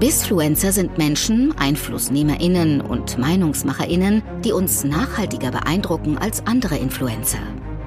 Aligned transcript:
Bisfluencer 0.00 0.70
sind 0.70 0.96
Menschen, 0.96 1.52
EinflussnehmerInnen 1.58 2.80
und 2.80 3.18
MeinungsmacherInnen, 3.18 4.22
die 4.44 4.52
uns 4.52 4.84
nachhaltiger 4.84 5.50
beeindrucken 5.50 6.16
als 6.16 6.46
andere 6.46 6.76
Influencer. 6.76 7.40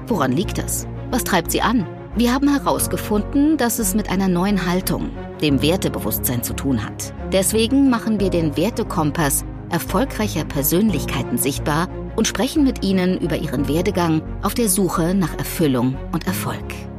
Woran 0.08 0.32
liegt 0.32 0.58
das? 0.58 0.86
Was 1.10 1.24
treibt 1.24 1.50
sie 1.50 1.62
an? 1.62 1.86
Wir 2.14 2.34
haben 2.34 2.52
herausgefunden, 2.52 3.56
dass 3.56 3.78
es 3.78 3.94
mit 3.94 4.10
einer 4.10 4.28
neuen 4.28 4.66
Haltung, 4.66 5.08
dem 5.40 5.62
Wertebewusstsein 5.62 6.42
zu 6.42 6.52
tun 6.52 6.84
hat. 6.84 7.14
Deswegen 7.32 7.88
machen 7.88 8.20
wir 8.20 8.28
den 8.28 8.58
Wertekompass 8.58 9.46
erfolgreicher 9.70 10.44
Persönlichkeiten 10.44 11.38
sichtbar 11.38 11.88
und 12.14 12.28
sprechen 12.28 12.62
mit 12.62 12.84
ihnen 12.84 13.18
über 13.22 13.38
ihren 13.38 13.68
Werdegang 13.68 14.20
auf 14.42 14.52
der 14.52 14.68
Suche 14.68 15.14
nach 15.14 15.38
Erfüllung 15.38 15.96
und 16.12 16.26
Erfolg. 16.26 16.91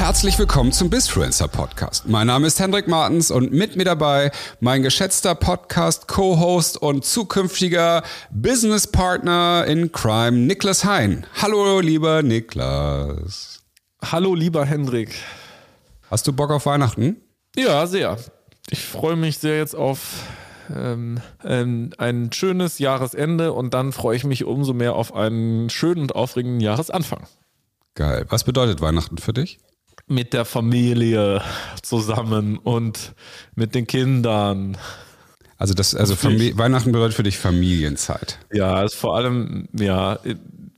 Herzlich 0.00 0.38
willkommen 0.38 0.72
zum 0.72 0.88
Bisfluencer 0.88 1.46
Podcast. 1.46 2.08
Mein 2.08 2.28
Name 2.28 2.46
ist 2.46 2.58
Hendrik 2.58 2.88
Martens 2.88 3.30
und 3.30 3.52
mit 3.52 3.76
mir 3.76 3.84
dabei 3.84 4.32
mein 4.58 4.82
geschätzter 4.82 5.34
Podcast 5.34 6.08
Co-Host 6.08 6.80
und 6.80 7.04
zukünftiger 7.04 8.02
Business 8.30 8.86
Partner 8.86 9.66
in 9.68 9.92
Crime 9.92 10.38
Niklas 10.38 10.86
Hein. 10.86 11.26
Hallo 11.42 11.80
lieber 11.80 12.22
Niklas. 12.22 13.62
Hallo 14.00 14.34
lieber 14.34 14.64
Hendrik. 14.64 15.14
Hast 16.10 16.26
du 16.26 16.32
Bock 16.32 16.50
auf 16.50 16.64
Weihnachten? 16.64 17.20
Ja, 17.54 17.86
sehr. 17.86 18.16
Ich 18.70 18.80
freue 18.80 19.16
mich 19.16 19.36
sehr 19.36 19.58
jetzt 19.58 19.76
auf 19.76 20.22
ähm, 20.74 21.20
ähm, 21.44 21.90
ein 21.98 22.32
schönes 22.32 22.78
Jahresende 22.78 23.52
und 23.52 23.74
dann 23.74 23.92
freue 23.92 24.16
ich 24.16 24.24
mich 24.24 24.44
umso 24.44 24.72
mehr 24.72 24.94
auf 24.94 25.14
einen 25.14 25.68
schönen 25.68 26.00
und 26.00 26.14
aufregenden 26.14 26.60
Jahresanfang. 26.60 27.26
Geil. 27.94 28.24
Was 28.30 28.44
bedeutet 28.44 28.80
Weihnachten 28.80 29.18
für 29.18 29.34
dich? 29.34 29.58
Mit 30.10 30.32
der 30.32 30.44
Familie 30.44 31.40
zusammen 31.82 32.58
und 32.58 33.14
mit 33.54 33.74
den 33.74 33.86
Kindern. 33.86 34.76
Also 35.56 35.72
das, 35.74 35.94
also 35.94 36.14
Weihnachten 36.22 36.90
bedeutet 36.90 37.14
für 37.14 37.22
dich 37.22 37.38
Familienzeit. 37.38 38.38
Ja, 38.52 38.82
ist 38.82 38.94
vor 38.96 39.16
allem, 39.16 39.68
ja, 39.72 40.18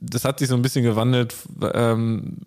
das 0.00 0.25
hat 0.25 0.38
sich 0.38 0.48
so 0.48 0.55
ein 0.55 0.62
bisschen 0.62 0.84
gewandelt. 0.84 1.34
Ähm, 1.72 2.38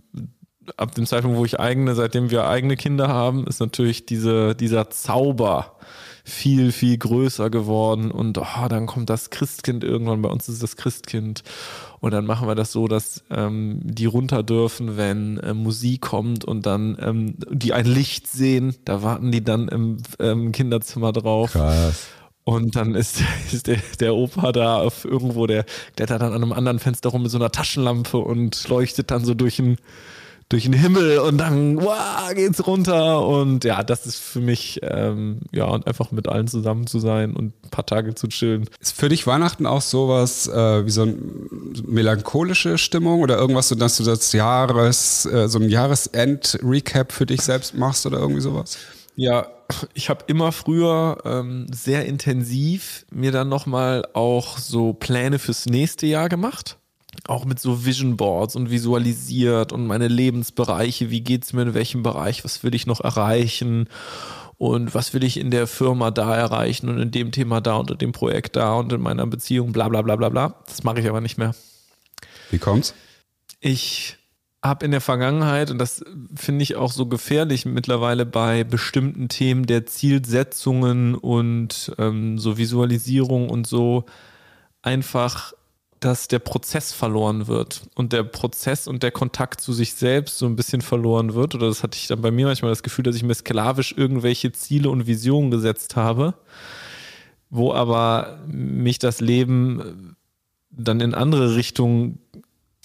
ab 0.78 0.94
dem 0.94 1.06
Zeitpunkt, 1.06 1.38
wo 1.38 1.46
ich 1.46 1.60
eigene, 1.60 1.96
seitdem 1.96 2.30
wir 2.30 2.48
eigene 2.48 2.76
Kinder 2.76 3.08
haben, 3.08 3.48
ist 3.48 3.60
natürlich 3.60 4.06
diese, 4.06 4.56
dieser 4.56 4.90
Zauber 4.90 5.78
viel, 6.24 6.72
viel 6.72 6.98
größer 6.98 7.50
geworden 7.50 8.12
und 8.12 8.38
oh, 8.38 8.68
dann 8.68 8.88
kommt 8.88 9.10
das 9.10 9.30
Christkind 9.30 9.84
irgendwann, 9.84 10.24
bei 10.24 10.30
uns 10.30 10.50
ist 10.50 10.64
das 10.64 10.76
Christkind 10.76 11.44
und 12.06 12.12
dann 12.12 12.28
machen 12.28 12.48
wir 12.48 12.54
das 12.54 12.72
so, 12.72 12.88
dass 12.88 13.24
ähm, 13.32 13.80
die 13.82 14.06
runter 14.06 14.44
dürfen, 14.44 14.96
wenn 14.96 15.40
äh, 15.40 15.56
Musik 15.56 16.02
kommt 16.02 16.46
und 16.46 16.68
dann 16.68 16.96
ähm, 17.02 17.34
die 17.50 17.74
ein 17.74 17.88
Licht 17.88 18.28
sehen, 18.28 18.76
da 18.86 19.02
warten 19.02 19.32
die 19.32 19.44
dann 19.44 19.68
im 19.70 19.98
ähm, 20.20 20.52
Kinderzimmer 20.52 21.14
drauf. 21.14 21.54
Krass. 21.54 22.06
Und 22.44 22.76
dann 22.76 22.94
ist, 22.94 23.24
ist 23.52 23.66
der, 23.66 23.80
der 24.00 24.14
Opa 24.14 24.52
da 24.52 24.78
auf 24.78 25.04
irgendwo, 25.04 25.48
der 25.48 25.66
klettert 25.96 26.22
dann 26.22 26.34
an 26.34 26.44
einem 26.44 26.54
anderen 26.54 26.78
Fenster 26.78 27.10
rum 27.10 27.24
mit 27.24 27.32
so 27.32 27.40
einer 27.40 27.52
Taschenlampe 27.52 28.20
und 28.20 28.70
leuchtet 28.70 29.10
dann 29.10 29.26
so 29.26 29.34
durch 29.34 29.58
ein 29.58 29.78
durch 30.50 30.64
den 30.64 30.74
Himmel 30.74 31.20
und 31.20 31.38
dann 31.40 31.82
wow, 31.82 32.34
geht's 32.34 32.66
runter. 32.66 33.26
Und 33.26 33.64
ja, 33.64 33.84
das 33.84 34.06
ist 34.06 34.18
für 34.18 34.40
mich, 34.40 34.80
ähm, 34.84 35.40
ja, 35.52 35.66
und 35.66 35.88
einfach 35.88 36.12
mit 36.12 36.28
allen 36.28 36.48
zusammen 36.48 36.86
zu 36.88 37.00
sein 37.00 37.36
und 37.36 37.54
ein 37.66 37.70
paar 37.72 37.86
Tage 37.86 38.14
zu 38.14 38.28
chillen. 38.28 38.70
Ist 38.80 38.96
für 38.96 39.10
dich 39.10 39.26
Weihnachten 39.26 39.66
auch 39.66 39.82
sowas 39.82 40.48
äh, 40.48 40.86
wie 40.86 40.92
so 40.92 41.04
eine 41.04 41.16
melancholische 41.88 42.78
Stimmung 42.78 43.22
oder 43.22 43.38
irgendwas, 43.38 43.70
so 43.70 43.76
dass 43.76 43.98
du 43.98 44.04
das 44.04 44.32
Jahres, 44.34 45.26
äh, 45.26 45.48
so 45.48 45.60
ein 45.60 45.70
Jahresend-Recap 45.70 47.12
für 47.12 47.26
dich 47.26 47.42
selbst 47.42 47.76
machst 47.76 48.06
oder 48.06 48.20
irgendwie 48.20 48.42
sowas? 48.42 48.78
Ja, 49.16 49.48
ich 49.94 50.10
habe 50.10 50.26
immer 50.28 50.52
früher 50.52 51.18
ähm, 51.26 51.66
sehr 51.74 52.06
intensiv 52.06 53.06
mir 53.12 53.32
dann 53.32 53.50
nochmal 53.50 54.04
auch 54.14 54.60
so 54.60 54.94
Pläne 54.94 55.40
fürs 55.40 55.66
nächste 55.66 56.06
Jahr 56.06 56.30
gemacht 56.30 56.78
auch 57.28 57.46
mit 57.46 57.60
so 57.60 57.86
Vision 57.86 58.18
Boards 58.18 58.56
und 58.56 58.70
visualisiert 58.70 59.72
und 59.72 59.88
meine 59.88 60.08
Lebensbereiche, 60.08 61.10
wie 61.10 61.22
geht 61.22 61.44
es 61.44 61.54
mir 61.54 61.64
in 61.64 61.74
welchem 61.74 62.04
Bereich, 62.04 62.44
was 62.44 62.64
will 62.64 62.76
ich 62.76 62.86
noch 62.86 63.02
erreichen 63.02 63.90
und 64.58 64.96
was 64.96 65.14
will 65.14 65.24
ich 65.24 65.38
in 65.38 65.52
der 65.52 65.68
Firma 65.68 66.12
da 66.12 66.36
erreichen 66.36 66.90
und 66.90 67.00
in 67.00 67.12
dem 67.12 67.32
Thema 67.32 67.62
da 67.62 67.76
und 67.76 67.92
in 67.92 67.98
dem 67.98 68.12
Projekt 68.12 68.56
da 68.56 68.76
und 68.76 68.94
in 68.94 69.02
meiner 69.02 69.28
Beziehung, 69.28 69.72
bla 69.72 69.90
bla 69.90 70.02
bla 70.02 70.16
bla 70.16 70.30
bla. 70.30 70.56
Das 70.68 70.84
mache 70.84 71.00
ich 71.00 71.10
aber 71.10 71.22
nicht 71.22 71.38
mehr. 71.38 71.56
Wie 72.52 72.60
kommt's? 72.60 72.94
Ich 73.60 74.18
habe 74.64 74.86
in 74.86 74.92
der 74.92 75.02
Vergangenheit, 75.02 75.70
und 75.70 75.78
das 75.78 76.04
finde 76.36 76.64
ich 76.64 76.76
auch 76.76 76.92
so 76.92 77.06
gefährlich 77.06 77.66
mittlerweile 77.66 78.26
bei 78.26 78.64
bestimmten 78.64 79.30
Themen 79.30 79.66
der 79.66 79.86
Zielsetzungen 79.86 81.16
und 81.16 81.92
ähm, 81.98 82.40
so 82.40 82.58
Visualisierung 82.58 83.50
und 83.50 83.68
so, 83.68 84.06
einfach 84.82 85.54
dass 86.06 86.28
der 86.28 86.38
Prozess 86.38 86.94
verloren 86.94 87.48
wird 87.48 87.82
und 87.96 88.14
der 88.14 88.22
Prozess 88.22 88.88
und 88.88 89.02
der 89.02 89.10
Kontakt 89.10 89.60
zu 89.60 89.74
sich 89.74 89.96
selbst 89.96 90.38
so 90.38 90.46
ein 90.46 90.56
bisschen 90.56 90.82
verloren 90.82 91.34
wird. 91.34 91.56
Oder 91.56 91.68
das 91.68 91.82
hatte 91.82 91.98
ich 91.98 92.06
dann 92.06 92.22
bei 92.22 92.30
mir 92.30 92.46
manchmal 92.46 92.72
das 92.72 92.84
Gefühl, 92.84 93.02
dass 93.02 93.16
ich 93.16 93.24
mir 93.24 93.34
sklavisch 93.34 93.96
irgendwelche 93.98 94.52
Ziele 94.52 94.92
und 94.92 95.08
Visionen 95.08 95.50
gesetzt 95.50 95.96
habe, 95.96 96.36
wo 97.50 97.74
aber 97.74 98.38
mich 98.46 99.00
das 99.00 99.20
Leben 99.20 100.16
dann 100.70 101.02
in 101.02 101.16
andere 101.16 101.56
Richtungen 101.56 102.20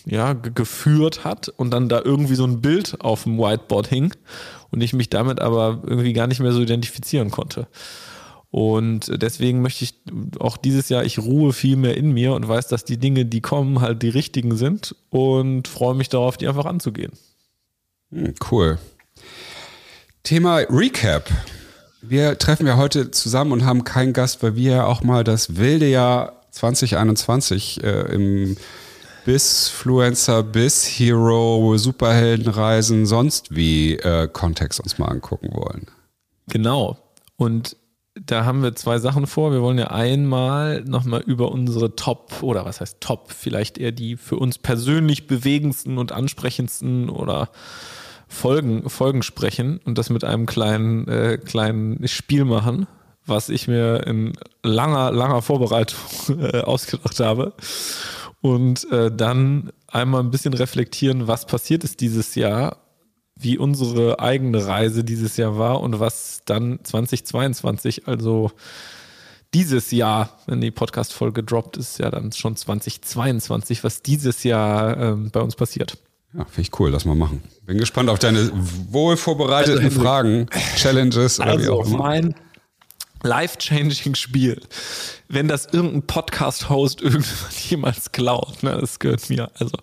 ja, 0.06 0.32
geführt 0.32 1.22
hat 1.22 1.50
und 1.50 1.72
dann 1.72 1.90
da 1.90 2.00
irgendwie 2.02 2.36
so 2.36 2.44
ein 2.44 2.62
Bild 2.62 3.02
auf 3.02 3.24
dem 3.24 3.36
Whiteboard 3.36 3.86
hing 3.86 4.14
und 4.70 4.80
ich 4.80 4.94
mich 4.94 5.10
damit 5.10 5.42
aber 5.42 5.82
irgendwie 5.86 6.14
gar 6.14 6.26
nicht 6.26 6.40
mehr 6.40 6.52
so 6.52 6.62
identifizieren 6.62 7.30
konnte. 7.30 7.68
Und 8.50 9.22
deswegen 9.22 9.62
möchte 9.62 9.84
ich 9.84 9.94
auch 10.40 10.56
dieses 10.56 10.88
Jahr, 10.88 11.04
ich 11.04 11.20
ruhe 11.20 11.52
viel 11.52 11.76
mehr 11.76 11.96
in 11.96 12.10
mir 12.10 12.34
und 12.34 12.48
weiß, 12.48 12.66
dass 12.66 12.84
die 12.84 12.98
Dinge, 12.98 13.24
die 13.24 13.40
kommen, 13.40 13.80
halt 13.80 14.02
die 14.02 14.08
richtigen 14.08 14.56
sind 14.56 14.96
und 15.10 15.68
freue 15.68 15.94
mich 15.94 16.08
darauf, 16.08 16.36
die 16.36 16.48
einfach 16.48 16.64
anzugehen. 16.64 17.12
Hm, 18.10 18.34
cool. 18.50 18.78
Thema 20.24 20.58
Recap. 20.68 21.30
Wir 22.02 22.38
treffen 22.38 22.66
ja 22.66 22.76
heute 22.76 23.10
zusammen 23.10 23.52
und 23.52 23.64
haben 23.64 23.84
keinen 23.84 24.12
Gast, 24.12 24.42
weil 24.42 24.56
wir 24.56 24.72
ja 24.72 24.86
auch 24.86 25.02
mal 25.02 25.22
das 25.22 25.56
wilde 25.56 25.88
Jahr 25.88 26.40
2021 26.50 27.84
äh, 27.84 28.12
im 28.12 28.56
Bisfluencer, 29.24 30.42
Bis 30.42 30.84
Hero, 30.86 31.76
Superheldenreisen, 31.76 33.06
sonst 33.06 33.54
wie 33.54 33.94
äh, 33.96 34.28
Kontext 34.28 34.80
uns 34.80 34.98
mal 34.98 35.06
angucken 35.06 35.50
wollen. 35.52 35.86
Genau. 36.48 36.98
Und 37.36 37.76
da 38.30 38.44
haben 38.44 38.62
wir 38.62 38.74
zwei 38.76 38.98
Sachen 38.98 39.26
vor. 39.26 39.52
Wir 39.52 39.62
wollen 39.62 39.78
ja 39.78 39.90
einmal 39.90 40.82
nochmal 40.84 41.20
über 41.20 41.50
unsere 41.50 41.96
Top 41.96 42.42
oder 42.42 42.64
was 42.64 42.80
heißt 42.80 43.00
Top, 43.00 43.32
vielleicht 43.32 43.78
eher 43.78 43.92
die 43.92 44.16
für 44.16 44.36
uns 44.36 44.58
persönlich 44.58 45.26
bewegendsten 45.26 45.98
und 45.98 46.12
ansprechendsten 46.12 47.08
oder 47.08 47.48
Folgen, 48.28 48.88
Folgen 48.88 49.22
sprechen 49.22 49.80
und 49.84 49.98
das 49.98 50.10
mit 50.10 50.22
einem 50.22 50.46
kleinen, 50.46 51.08
äh, 51.08 51.38
kleinen 51.38 52.06
Spiel 52.06 52.44
machen, 52.44 52.86
was 53.26 53.48
ich 53.48 53.66
mir 53.66 54.06
in 54.06 54.34
langer, 54.62 55.10
langer 55.10 55.42
Vorbereitung 55.42 55.98
äh, 56.40 56.60
ausgedacht 56.60 57.18
habe. 57.18 57.52
Und 58.40 58.90
äh, 58.92 59.10
dann 59.10 59.70
einmal 59.88 60.22
ein 60.22 60.30
bisschen 60.30 60.54
reflektieren, 60.54 61.26
was 61.26 61.46
passiert 61.46 61.82
ist 61.84 62.00
dieses 62.00 62.36
Jahr 62.36 62.76
wie 63.42 63.58
unsere 63.58 64.20
eigene 64.20 64.66
Reise 64.66 65.04
dieses 65.04 65.36
Jahr 65.36 65.58
war 65.58 65.80
und 65.80 65.98
was 65.98 66.42
dann 66.44 66.80
2022, 66.82 68.06
also 68.06 68.50
dieses 69.54 69.90
Jahr, 69.90 70.38
wenn 70.46 70.60
die 70.60 70.70
Podcast-Folge 70.70 71.42
droppt, 71.42 71.76
ist 71.76 71.98
ja 71.98 72.10
dann 72.10 72.32
schon 72.32 72.56
2022, 72.56 73.82
was 73.82 74.02
dieses 74.02 74.44
Jahr 74.44 74.96
ähm, 74.96 75.30
bei 75.30 75.40
uns 75.40 75.56
passiert. 75.56 75.98
Ja, 76.32 76.44
finde 76.44 76.60
ich 76.60 76.78
cool, 76.78 76.90
lass 76.90 77.04
mal 77.04 77.16
machen. 77.16 77.42
Bin 77.66 77.78
gespannt 77.78 78.08
auf 78.08 78.20
deine 78.20 78.50
wohl 78.90 79.16
vorbereiteten 79.16 79.84
also, 79.84 80.00
Fragen, 80.00 80.46
Challenges 80.76 81.40
oder 81.40 81.50
also 81.50 81.64
wie 81.64 81.68
auch 81.68 81.86
immer. 81.86 81.98
Mein 81.98 82.34
life-changing 83.22 84.14
Spiel. 84.14 84.60
Wenn 85.28 85.48
das 85.48 85.66
irgendein 85.66 86.06
Podcast-Host 86.06 87.00
irgendwann 87.02 87.52
jemals 87.68 88.12
klaut, 88.12 88.62
ne, 88.62 88.78
das 88.80 89.00
gehört 89.00 89.28
mir. 89.28 89.50
Also, 89.58 89.76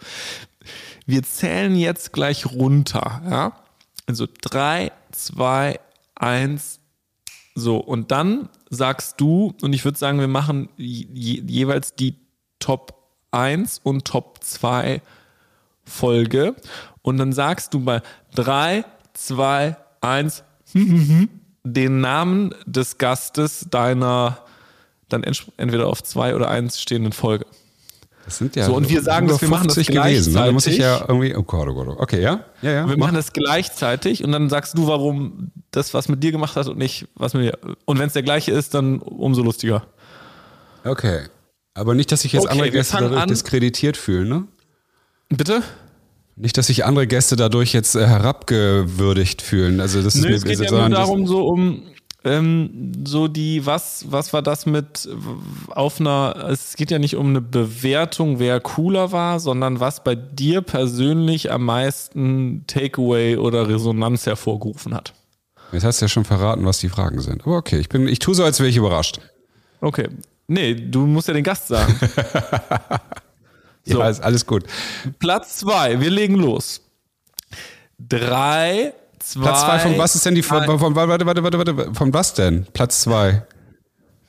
wir 1.07 1.23
zählen 1.23 1.75
jetzt 1.75 2.13
gleich 2.13 2.45
runter. 2.45 3.21
Ja? 3.27 3.53
Also 4.05 4.27
drei, 4.41 4.91
zwei, 5.11 5.79
eins. 6.15 6.79
So, 7.55 7.77
und 7.77 8.11
dann 8.11 8.49
sagst 8.69 9.19
du, 9.19 9.55
und 9.61 9.73
ich 9.73 9.83
würde 9.83 9.97
sagen, 9.97 10.19
wir 10.19 10.27
machen 10.27 10.69
je, 10.77 11.41
jeweils 11.47 11.95
die 11.95 12.15
Top 12.59 12.93
1 13.31 13.79
und 13.83 14.05
Top 14.05 14.43
2 14.43 15.01
Folge. 15.83 16.55
Und 17.01 17.17
dann 17.17 17.33
sagst 17.33 17.73
du 17.73 17.79
bei 17.79 18.01
3, 18.35 18.83
2, 19.13 19.77
1 20.01 20.43
den 21.63 22.01
Namen 22.01 22.53
des 22.65 22.97
Gastes 22.97 23.67
deiner 23.69 24.39
dann 25.09 25.23
entweder 25.23 25.87
auf 25.87 26.03
2 26.03 26.35
oder 26.35 26.49
1 26.49 26.81
stehenden 26.81 27.13
Folge. 27.13 27.45
Das 28.27 28.39
sind 28.39 28.57
ja 28.57 28.65
so, 28.65 28.75
und 28.75 28.89
wir 28.89 29.01
sagen, 29.01 29.29
dass 29.29 29.41
wir 29.41 29.47
machen 29.47 29.69
das 29.69 29.77
gewesen. 29.77 30.33
Ne? 30.33 30.39
Da 30.47 30.51
muss 30.51 30.67
ich 30.67 30.77
ja 30.77 31.05
irgendwie, 31.07 31.33
oh 31.33 31.43
Gott, 31.43 31.65
oh 31.69 31.73
Gott, 31.73 31.87
oh 31.87 31.95
okay, 31.97 32.21
ja? 32.21 32.41
Ja, 32.61 32.71
ja. 32.71 32.89
Wir 32.89 32.97
mach. 32.97 33.05
machen 33.05 33.15
das 33.15 33.31
gleichzeitig 33.31 34.21
und 34.21 34.33
dann 34.33 34.49
sagst 34.49 34.77
du, 34.77 34.85
warum 34.85 35.51
das 35.71 35.93
was 35.93 36.09
mit 36.09 36.21
dir 36.21 36.33
gemacht 36.33 36.57
hat 36.57 36.67
und 36.67 36.77
nicht 36.77 37.07
was 37.15 37.33
mit 37.33 37.43
mir. 37.43 37.57
Und 37.85 37.99
wenn 37.99 38.07
es 38.07 38.11
der 38.13 38.23
gleiche 38.23 38.51
ist, 38.51 38.73
dann 38.73 38.99
umso 38.99 39.43
lustiger. 39.43 39.87
Okay. 40.83 41.27
Aber 41.73 41.95
nicht, 41.95 42.11
dass 42.11 42.23
sich 42.23 42.33
jetzt 42.33 42.43
Okay, 42.43 42.51
andere 42.51 42.69
Gäste 42.69 42.97
dadurch 42.99 43.21
an. 43.21 43.29
diskreditiert 43.29 43.95
fühlen, 43.95 44.27
ne? 44.27 44.43
Bitte? 45.29 45.63
Nicht, 46.35 46.57
dass 46.57 46.67
sich 46.67 46.83
andere 46.83 47.07
Gäste 47.07 47.37
dadurch 47.37 47.71
jetzt 47.71 47.95
äh, 47.95 48.07
herabgewürdigt 48.07 49.41
fühlen. 49.41 49.79
Also 49.79 50.01
das 50.01 50.15
ist 50.15 50.23
Nö, 50.23 50.31
mir 50.31 50.35
es 50.35 50.43
geht 50.43 50.59
ja 50.59 50.69
nur 50.69 50.89
darum, 50.89 51.27
so 51.27 51.47
um 51.47 51.83
ähm, 52.27 52.91
so 53.05 53.27
die, 53.27 53.65
was, 53.65 54.05
was 54.09 54.33
war 54.33 54.41
das 54.41 54.65
mit 54.65 55.09
auf 55.69 55.99
einer, 55.99 56.47
es 56.49 56.75
geht 56.75 56.91
ja 56.91 56.99
nicht 56.99 57.15
um 57.15 57.29
eine 57.29 57.41
Bewertung, 57.41 58.39
wer 58.39 58.59
cooler 58.59 59.11
war, 59.11 59.39
sondern 59.39 59.79
was 59.79 60.03
bei 60.03 60.15
dir 60.15 60.61
persönlich 60.61 61.51
am 61.51 61.65
meisten 61.65 62.65
Takeaway 62.67 63.37
oder 63.37 63.67
Resonanz 63.67 64.25
hervorgerufen 64.25 64.93
hat. 64.93 65.13
Jetzt 65.71 65.83
hast 65.83 66.01
du 66.01 66.05
ja 66.05 66.09
schon 66.09 66.25
verraten, 66.25 66.65
was 66.65 66.79
die 66.79 66.89
Fragen 66.89 67.19
sind. 67.21 67.41
Aber 67.45 67.57
okay, 67.57 67.79
ich 67.79 67.89
bin, 67.89 68.07
ich 68.07 68.19
tue 68.19 68.35
so, 68.35 68.43
als 68.43 68.59
wäre 68.59 68.69
ich 68.69 68.77
überrascht. 68.77 69.19
Okay. 69.81 70.07
Nee, 70.47 70.75
du 70.75 71.05
musst 71.05 71.27
ja 71.27 71.33
den 71.33 71.43
Gast 71.43 71.67
sagen. 71.67 71.99
So. 73.87 73.99
Ja, 73.99 74.09
ist 74.09 74.21
alles 74.21 74.45
gut. 74.45 74.65
Platz 75.17 75.59
zwei, 75.59 76.01
wir 76.01 76.09
legen 76.09 76.35
los. 76.35 76.81
Drei, 77.97 78.93
zwei. 79.31 79.41
Platz 79.41 79.61
zwei 79.61 79.79
von 79.79 79.97
was 79.97 80.15
ist 80.15 80.25
denn 80.25 80.35
die 80.35 80.41
von, 80.43 80.63
von, 80.79 80.95
warte, 80.95 81.25
warte, 81.25 81.43
warte, 81.43 81.57
warte, 81.57 81.93
von 81.93 82.13
was 82.13 82.33
denn? 82.33 82.65
Platz 82.73 83.01
zwei. 83.01 83.43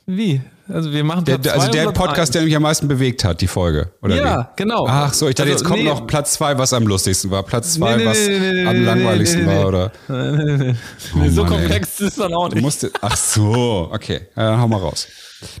Wie? 0.05 0.41
Also 0.67 0.91
wir 0.91 1.03
machen 1.03 1.25
Der, 1.25 1.37
Platz 1.39 1.53
also 1.53 1.71
der 1.71 1.87
und 1.87 1.93
Platz 1.93 2.07
Podcast, 2.07 2.35
der 2.35 2.43
mich 2.43 2.55
am 2.55 2.61
meisten 2.61 2.87
bewegt 2.87 3.23
hat, 3.23 3.41
die 3.41 3.47
Folge. 3.47 3.91
Oder 4.03 4.15
Ja, 4.15 4.39
wie? 4.39 4.63
genau. 4.63 4.85
Ach 4.87 5.13
so, 5.13 5.27
ich 5.27 5.33
dachte, 5.35 5.49
Also, 5.51 5.63
jetzt 5.63 5.67
kommt 5.67 5.83
nee. 5.83 5.89
noch 5.89 6.05
Platz 6.05 6.33
zwei, 6.33 6.57
was 6.59 6.73
am 6.73 6.85
lustigsten 6.85 7.31
war. 7.31 7.41
Platz 7.43 7.73
zwei, 7.73 7.95
Nee, 7.95 8.03
nee, 8.03 8.09
was 8.09 8.27
nee, 8.27 8.39
nee, 8.39 8.51
nee, 8.53 8.65
am 8.67 8.77
nee, 8.77 8.85
langweiligsten 8.85 9.45
nee, 9.45 9.53
nee, 9.53 9.59
war, 9.59 9.67
oder? 9.67 9.91
Nee, 10.07 10.75
Oh 11.15 11.29
so 11.29 11.43
Mann, 11.43 11.53
ey. 11.53 11.59
komplex 11.59 11.99
ist 12.01 12.19
dann 12.19 12.33
auch 12.33 12.49
nicht. 12.49 12.61
musst, 12.61 12.87
ach 13.01 13.17
so, 13.17 13.89
okay. 13.91 14.27
Ja, 14.35 14.51
dann 14.51 14.61
hau 14.61 14.67
mal 14.67 14.77
raus. 14.79 15.07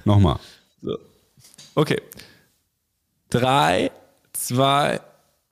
Nochmal. 0.05 0.37
Okay. 1.75 2.01
Drei, 3.29 3.91
zwei, 4.33 4.99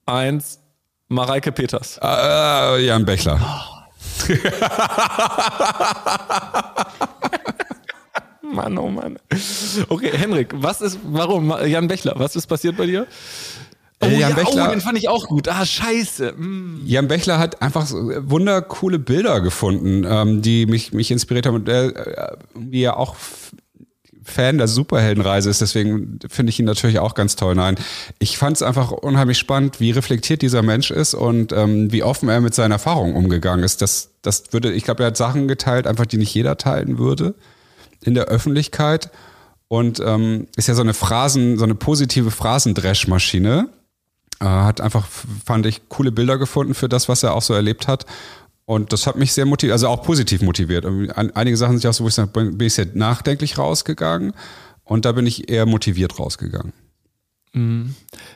eins. 0.06 0.60
Mareike 1.10 1.52
Peters. 1.54 2.00
Äh, 2.04 2.86
Jan 2.86 3.06
Bechler. 3.06 3.40
Mann, 8.42 8.78
oh 8.78 8.90
Mann. 8.90 9.18
Okay, 9.90 10.12
Henrik, 10.14 10.54
was 10.56 10.82
ist, 10.82 11.00
warum, 11.04 11.54
Jan 11.66 11.88
Bechler, 11.88 12.14
was 12.18 12.36
ist 12.36 12.48
passiert 12.48 12.78
bei 12.78 12.86
dir? 12.86 13.08
Oh, 14.02 14.06
Äh, 14.06 14.20
Jan 14.20 14.30
ja, 14.32 14.36
Bechler- 14.36 14.68
oh, 14.68 14.72
den 14.72 14.82
fand 14.82 14.98
ich 14.98 15.10
auch 15.10 15.28
gut. 15.28 15.48
Ah, 15.50 15.66
scheiße. 15.66 16.34
Mm. 16.34 16.82
Jan 16.86 17.08
Bechler 17.08 17.40
hat 17.40 17.62
einfach 17.62 17.86
so 17.88 17.98
wundercoole 17.98 19.00
Bilder 19.00 19.42
gefunden, 19.42 20.06
ähm, 20.08 20.42
die 20.42 20.66
mich, 20.68 20.94
mich 20.94 21.10
inspiriert 21.12 21.46
haben. 21.48 21.56
Und 21.56 21.68
er, 21.68 21.86
äh, 22.34 22.38
wie 22.56 22.84
er 22.84 22.98
auch 22.98 23.16
Fan 24.28 24.58
der 24.58 24.68
Superheldenreise 24.68 25.50
ist, 25.50 25.62
deswegen 25.62 26.20
finde 26.30 26.50
ich 26.50 26.60
ihn 26.60 26.66
natürlich 26.66 27.00
auch 27.00 27.16
ganz 27.16 27.36
toll. 27.36 27.56
Nein, 27.56 27.76
ich 28.20 28.38
fand 28.38 28.58
es 28.58 28.62
einfach 28.62 28.92
unheimlich 28.92 29.38
spannend, 29.38 29.80
wie 29.80 29.92
reflektiert 29.92 30.42
dieser 30.42 30.62
Mensch 30.62 30.92
ist 30.92 31.14
und 31.14 31.54
ähm, 31.54 31.92
wie 31.92 32.04
offen 32.04 32.28
er 32.30 32.42
mit 32.42 32.54
seinen 32.54 32.72
Erfahrungen 32.72 33.16
umgegangen 33.16 33.64
ist. 33.64 33.82
Das, 33.82 34.10
das 34.22 34.52
würde, 34.52 34.72
ich 34.74 34.84
glaube, 34.84 35.04
er 35.04 35.08
hat 35.08 35.18
Sachen 35.18 35.48
geteilt, 35.48 35.88
einfach 35.88 36.06
die 36.06 36.18
nicht 36.18 36.34
jeder 36.34 36.58
teilen 36.58 36.98
würde 36.98 37.36
in 38.02 38.14
der 38.14 38.26
Öffentlichkeit. 38.26 39.10
Und 39.70 40.00
ähm, 40.00 40.48
ist 40.56 40.68
ja 40.68 40.76
so 40.76 40.82
eine 40.82 40.94
Phrasen, 40.94 41.58
so 41.58 41.64
eine 41.64 41.76
positive 41.76 42.32
Phrasendreschmaschine. 42.32 43.70
Äh, 44.40 44.46
hat 44.46 44.82
einfach, 44.82 45.08
fand 45.46 45.66
ich, 45.66 45.90
coole 45.90 46.12
Bilder 46.12 46.38
gefunden 46.38 46.74
für 46.74 46.88
das, 46.88 47.10
was 47.10 47.24
er 47.24 47.34
auch 47.34 47.42
so 47.42 47.54
erlebt 47.54 47.88
hat. 47.88 48.06
Und 48.70 48.92
das 48.92 49.08
hat 49.08 49.16
mich 49.16 49.32
sehr 49.32 49.46
motiviert, 49.46 49.72
also 49.72 49.88
auch 49.88 50.04
positiv 50.04 50.42
motiviert. 50.42 50.86
Einige 51.16 51.56
Sachen 51.56 51.78
sind 51.78 51.86
ja 51.86 51.92
auch 51.92 51.94
so, 51.94 52.04
wo 52.04 52.10
ich 52.10 52.16
sage, 52.16 52.32
bin 52.34 52.60
ich 52.60 52.74
sehr 52.74 52.88
nachdenklich 52.94 53.58
rausgegangen 53.58 54.34
und 54.84 55.06
da 55.06 55.14
bin 55.14 55.26
ich 55.26 55.50
eher 55.50 55.66
motiviert 55.66 56.20
rausgegangen. 56.20 56.74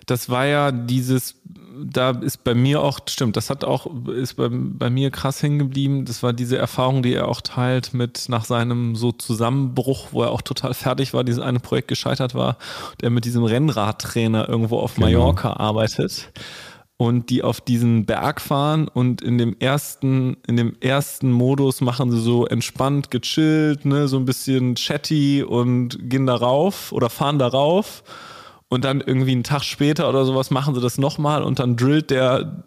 Das 0.05 0.29
war 0.29 0.45
ja 0.45 0.71
dieses, 0.71 1.35
da 1.83 2.11
ist 2.11 2.45
bei 2.45 2.55
mir 2.55 2.81
auch, 2.81 2.99
stimmt, 3.09 3.35
das 3.35 3.49
hat 3.49 3.65
auch, 3.65 4.07
ist 4.07 4.35
bei, 4.35 4.47
bei 4.49 4.89
mir 4.89 5.11
krass 5.11 5.43
hängen 5.43 5.59
geblieben. 5.59 6.05
Das 6.05 6.23
war 6.23 6.31
diese 6.31 6.57
Erfahrung, 6.57 7.03
die 7.03 7.13
er 7.13 7.27
auch 7.27 7.41
teilt 7.41 7.93
mit 7.93 8.29
nach 8.29 8.45
seinem 8.45 8.95
so 8.95 9.11
Zusammenbruch, 9.11 10.13
wo 10.13 10.23
er 10.23 10.31
auch 10.31 10.41
total 10.41 10.73
fertig 10.73 11.13
war, 11.13 11.25
dieses 11.25 11.43
eine 11.43 11.59
Projekt 11.59 11.89
gescheitert 11.89 12.35
war, 12.35 12.57
der 13.01 13.09
mit 13.09 13.25
diesem 13.25 13.43
Rennradtrainer 13.43 14.47
irgendwo 14.47 14.79
auf 14.79 14.97
Mallorca 14.97 15.57
arbeitet 15.57 16.31
und 17.01 17.31
die 17.31 17.41
auf 17.41 17.61
diesen 17.61 18.05
Berg 18.05 18.39
fahren 18.39 18.87
und 18.87 19.23
in 19.23 19.39
dem 19.39 19.55
ersten, 19.57 20.37
in 20.45 20.55
dem 20.55 20.75
ersten 20.81 21.31
Modus 21.31 21.81
machen 21.81 22.11
sie 22.11 22.21
so 22.21 22.45
entspannt, 22.45 23.09
gechillt, 23.09 23.85
ne, 23.85 24.07
so 24.07 24.17
ein 24.17 24.25
bisschen 24.25 24.75
chatty 24.75 25.41
und 25.41 25.97
gehen 26.11 26.27
darauf 26.27 26.91
oder 26.91 27.09
fahren 27.09 27.39
darauf 27.39 28.03
und 28.69 28.85
dann 28.85 29.01
irgendwie 29.01 29.31
einen 29.31 29.43
Tag 29.43 29.63
später 29.63 30.07
oder 30.09 30.25
sowas 30.25 30.51
machen 30.51 30.75
sie 30.75 30.81
das 30.81 30.99
nochmal 30.99 31.41
und 31.41 31.57
dann 31.57 31.75
drillt 31.75 32.11
der 32.11 32.65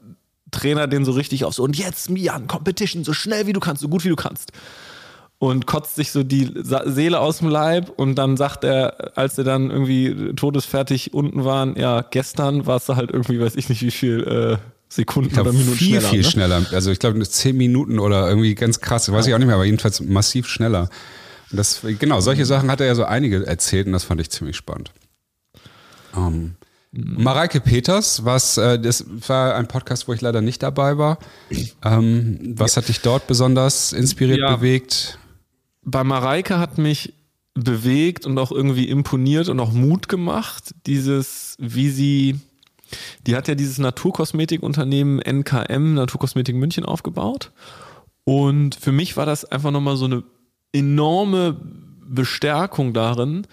Trainer 0.50 0.88
den 0.88 1.04
so 1.04 1.12
richtig 1.12 1.44
auf 1.44 1.54
so 1.54 1.62
und 1.62 1.78
jetzt 1.78 2.10
Mian, 2.10 2.48
Competition, 2.48 3.04
so 3.04 3.12
schnell 3.12 3.46
wie 3.46 3.52
du 3.52 3.60
kannst, 3.60 3.82
so 3.82 3.88
gut 3.88 4.02
wie 4.02 4.08
du 4.08 4.16
kannst. 4.16 4.50
Und 5.44 5.66
kotzt 5.66 5.96
sich 5.96 6.10
so 6.10 6.22
die 6.22 6.50
Seele 6.86 7.20
aus 7.20 7.38
dem 7.38 7.48
Leib 7.48 7.90
und 7.96 8.14
dann 8.14 8.36
sagt 8.36 8.64
er, 8.64 9.12
als 9.16 9.36
sie 9.36 9.44
dann 9.44 9.70
irgendwie 9.70 10.32
todesfertig 10.34 11.12
unten 11.12 11.44
waren, 11.44 11.76
ja, 11.76 12.00
gestern 12.02 12.66
warst 12.66 12.88
du 12.88 12.96
halt 12.96 13.10
irgendwie, 13.10 13.38
weiß 13.40 13.56
ich 13.56 13.68
nicht 13.68 13.82
wie 13.82 13.90
viel 13.90 14.22
äh, 14.22 14.56
Sekunden 14.88 15.28
Ich 15.28 15.34
glaube, 15.34 15.50
oder 15.50 15.58
Minuten 15.58 15.76
viel, 15.76 15.88
schneller. 16.00 16.08
viel 16.08 16.18
ne? 16.22 16.24
schneller. 16.24 16.66
Also 16.72 16.90
ich 16.90 16.98
glaube, 16.98 17.20
zehn 17.28 17.56
Minuten 17.56 17.98
oder 17.98 18.28
irgendwie 18.28 18.54
ganz 18.54 18.80
krass, 18.80 19.10
weiß 19.12 19.26
ich 19.26 19.34
auch 19.34 19.38
nicht 19.38 19.46
mehr, 19.46 19.56
aber 19.56 19.64
jedenfalls 19.64 20.00
massiv 20.00 20.46
schneller. 20.46 20.88
Und 21.50 21.58
das, 21.58 21.80
genau, 21.98 22.20
solche 22.20 22.46
Sachen 22.46 22.70
hat 22.70 22.80
er 22.80 22.86
ja 22.86 22.94
so 22.94 23.04
einige 23.04 23.46
erzählt 23.46 23.86
und 23.86 23.92
das 23.92 24.04
fand 24.04 24.20
ich 24.20 24.30
ziemlich 24.30 24.56
spannend. 24.56 24.92
Ähm, 26.16 26.54
Mareike 26.92 27.60
Peters, 27.60 28.24
was, 28.24 28.56
äh, 28.56 28.78
das 28.78 29.04
war 29.26 29.56
ein 29.56 29.66
Podcast, 29.66 30.06
wo 30.06 30.12
ich 30.12 30.20
leider 30.20 30.40
nicht 30.40 30.62
dabei 30.62 30.96
war. 30.96 31.18
Ähm, 31.84 32.54
was 32.56 32.76
hat 32.76 32.88
dich 32.88 33.00
dort 33.00 33.26
besonders 33.26 33.92
inspiriert, 33.92 34.38
Ja. 34.38 34.56
bewegt? 34.56 35.18
Bei 35.84 36.04
Mareike 36.04 36.58
hat 36.58 36.78
mich 36.78 37.14
bewegt 37.54 38.26
und 38.26 38.36
auch 38.38 38.50
irgendwie 38.50 38.88
imponiert 38.88 39.48
und 39.48 39.60
auch 39.60 39.72
Mut 39.72 40.08
gemacht, 40.08 40.74
dieses, 40.86 41.56
wie 41.58 41.88
sie, 41.88 42.40
die 43.26 43.36
hat 43.36 43.48
ja 43.48 43.54
dieses 43.54 43.78
Naturkosmetikunternehmen 43.78 45.20
NKM, 45.20 45.94
Naturkosmetik 45.94 46.56
München, 46.56 46.84
aufgebaut. 46.84 47.52
Und 48.24 48.74
für 48.74 48.92
mich 48.92 49.16
war 49.16 49.26
das 49.26 49.44
einfach 49.44 49.70
nochmal 49.70 49.96
so 49.96 50.06
eine 50.06 50.24
enorme 50.72 51.56
Bestärkung 52.06 52.92
darin. 52.92 53.46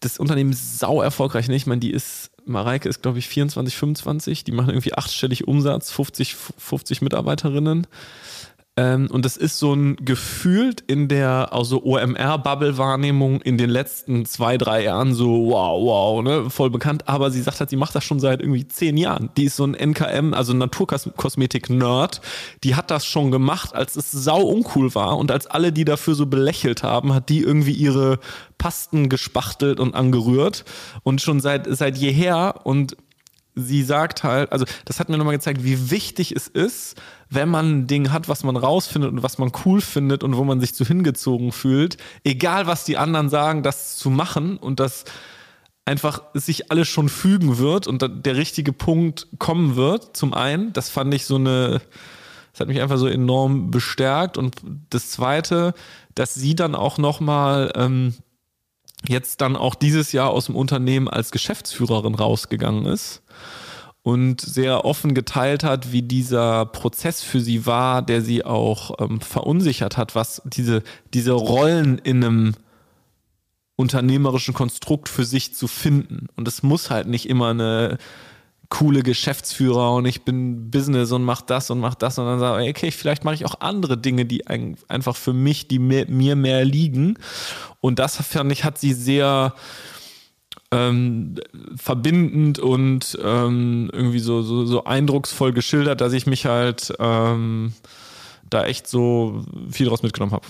Das 0.00 0.18
Unternehmen 0.18 0.52
ist 0.52 0.78
sau 0.78 1.00
erfolgreich. 1.00 1.48
Ne? 1.48 1.56
Ich 1.56 1.66
meine, 1.66 1.80
die 1.80 1.92
ist, 1.92 2.30
Mareike 2.44 2.88
ist, 2.88 3.02
glaube 3.02 3.18
ich, 3.18 3.28
24, 3.28 3.76
25. 3.76 4.44
Die 4.44 4.52
machen 4.52 4.70
irgendwie 4.70 4.94
achtstellig 4.94 5.48
Umsatz, 5.48 5.90
50, 5.90 6.36
50 6.58 7.00
Mitarbeiterinnen. 7.00 7.86
Ähm, 8.78 9.08
und 9.10 9.24
das 9.24 9.38
ist 9.38 9.58
so 9.58 9.72
ein 9.72 9.96
gefühlt 9.96 10.82
in 10.82 11.08
der 11.08 11.52
also 11.52 11.82
OMR-Bubble-Wahrnehmung 11.82 13.40
in 13.40 13.56
den 13.56 13.70
letzten 13.70 14.26
zwei, 14.26 14.58
drei 14.58 14.84
Jahren 14.84 15.14
so 15.14 15.46
wow, 15.46 15.82
wow, 15.82 16.22
ne, 16.22 16.50
voll 16.50 16.68
bekannt. 16.68 17.08
Aber 17.08 17.30
sie 17.30 17.40
sagt 17.40 17.60
halt, 17.60 17.70
sie 17.70 17.76
macht 17.76 17.94
das 17.94 18.04
schon 18.04 18.20
seit 18.20 18.40
irgendwie 18.40 18.68
zehn 18.68 18.98
Jahren. 18.98 19.30
Die 19.38 19.44
ist 19.44 19.56
so 19.56 19.64
ein 19.64 19.74
NKM, 19.74 20.34
also 20.34 20.52
Naturkosmetik-Nerd. 20.52 22.20
Die 22.64 22.74
hat 22.74 22.90
das 22.90 23.06
schon 23.06 23.30
gemacht, 23.30 23.74
als 23.74 23.96
es 23.96 24.10
sau 24.10 24.42
uncool 24.42 24.94
war 24.94 25.16
und 25.16 25.30
als 25.30 25.46
alle, 25.46 25.72
die 25.72 25.86
dafür 25.86 26.14
so 26.14 26.26
belächelt 26.26 26.82
haben, 26.82 27.14
hat 27.14 27.30
die 27.30 27.40
irgendwie 27.40 27.72
ihre 27.72 28.18
Pasten 28.58 29.08
gespachtelt 29.08 29.80
und 29.80 29.94
angerührt 29.94 30.66
und 31.02 31.22
schon 31.22 31.40
seit, 31.40 31.66
seit 31.74 31.96
jeher 31.96 32.60
und 32.64 32.96
sie 33.56 33.82
sagt 33.82 34.22
halt, 34.22 34.52
also 34.52 34.66
das 34.84 35.00
hat 35.00 35.08
mir 35.08 35.16
nochmal 35.16 35.34
gezeigt, 35.34 35.64
wie 35.64 35.90
wichtig 35.90 36.30
es 36.32 36.46
ist, 36.46 37.00
wenn 37.30 37.48
man 37.48 37.70
ein 37.70 37.86
Ding 37.86 38.12
hat, 38.12 38.28
was 38.28 38.44
man 38.44 38.56
rausfindet 38.56 39.10
und 39.10 39.22
was 39.22 39.38
man 39.38 39.50
cool 39.64 39.80
findet 39.80 40.22
und 40.22 40.36
wo 40.36 40.44
man 40.44 40.60
sich 40.60 40.74
zu 40.74 40.84
hingezogen 40.84 41.50
fühlt, 41.50 41.96
egal 42.22 42.66
was 42.66 42.84
die 42.84 42.98
anderen 42.98 43.30
sagen, 43.30 43.62
das 43.62 43.96
zu 43.96 44.10
machen 44.10 44.58
und 44.58 44.78
dass 44.78 45.04
einfach 45.86 46.22
sich 46.34 46.70
alles 46.70 46.88
schon 46.88 47.08
fügen 47.08 47.58
wird 47.58 47.86
und 47.86 48.04
der 48.26 48.36
richtige 48.36 48.72
Punkt 48.72 49.28
kommen 49.38 49.76
wird. 49.76 50.16
Zum 50.16 50.34
einen, 50.34 50.72
das 50.72 50.90
fand 50.90 51.14
ich 51.14 51.24
so 51.24 51.36
eine, 51.36 51.80
das 52.52 52.60
hat 52.60 52.68
mich 52.68 52.82
einfach 52.82 52.98
so 52.98 53.06
enorm 53.06 53.70
bestärkt 53.70 54.36
und 54.36 54.56
das 54.90 55.10
zweite, 55.10 55.74
dass 56.14 56.34
sie 56.34 56.54
dann 56.54 56.74
auch 56.74 56.98
nochmal 56.98 57.72
ähm, 57.76 58.14
jetzt 59.08 59.40
dann 59.40 59.56
auch 59.56 59.74
dieses 59.74 60.12
Jahr 60.12 60.30
aus 60.30 60.46
dem 60.46 60.56
Unternehmen 60.56 61.08
als 61.08 61.30
Geschäftsführerin 61.30 62.14
rausgegangen 62.14 62.86
ist 62.86 63.22
und 64.02 64.40
sehr 64.40 64.84
offen 64.84 65.14
geteilt 65.14 65.64
hat, 65.64 65.92
wie 65.92 66.02
dieser 66.02 66.66
Prozess 66.66 67.22
für 67.22 67.40
sie 67.40 67.66
war, 67.66 68.02
der 68.02 68.22
sie 68.22 68.44
auch 68.44 68.92
ähm, 69.00 69.20
verunsichert 69.20 69.96
hat, 69.96 70.14
was 70.14 70.42
diese, 70.44 70.82
diese 71.12 71.32
Rollen 71.32 71.98
in 71.98 72.24
einem 72.24 72.54
unternehmerischen 73.76 74.54
Konstrukt 74.54 75.08
für 75.08 75.24
sich 75.24 75.54
zu 75.54 75.68
finden. 75.68 76.28
Und 76.36 76.48
es 76.48 76.62
muss 76.62 76.90
halt 76.90 77.08
nicht 77.08 77.28
immer 77.28 77.50
eine 77.50 77.98
coole 78.68 79.02
Geschäftsführer 79.02 79.94
und 79.94 80.06
ich 80.06 80.22
bin 80.22 80.70
Business 80.70 81.12
und 81.12 81.22
mach 81.22 81.42
das 81.42 81.70
und 81.70 81.80
mach 81.80 81.94
das 81.94 82.18
und 82.18 82.26
dann 82.26 82.38
sage 82.40 82.64
ich, 82.64 82.70
okay, 82.70 82.90
vielleicht 82.90 83.24
mache 83.24 83.34
ich 83.34 83.44
auch 83.44 83.60
andere 83.60 83.96
Dinge, 83.96 84.24
die 84.26 84.46
einfach 84.46 85.16
für 85.16 85.32
mich, 85.32 85.68
die 85.68 85.78
mir, 85.78 86.06
mir 86.08 86.36
mehr 86.36 86.64
liegen. 86.64 87.18
Und 87.80 87.98
das 87.98 88.16
fand 88.16 88.50
ich, 88.52 88.64
hat 88.64 88.78
sie 88.78 88.92
sehr 88.92 89.54
ähm, 90.72 91.36
verbindend 91.76 92.58
und 92.58 93.18
ähm, 93.22 93.90
irgendwie 93.92 94.18
so, 94.18 94.42
so, 94.42 94.66
so 94.66 94.84
eindrucksvoll 94.84 95.52
geschildert, 95.52 96.00
dass 96.00 96.12
ich 96.12 96.26
mich 96.26 96.46
halt 96.46 96.92
ähm, 96.98 97.72
da 98.50 98.64
echt 98.64 98.88
so 98.88 99.44
viel 99.70 99.86
draus 99.86 100.02
mitgenommen 100.02 100.32
habe. 100.32 100.46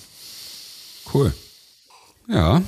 Cool. 1.12 1.35
Ja. 2.28 2.62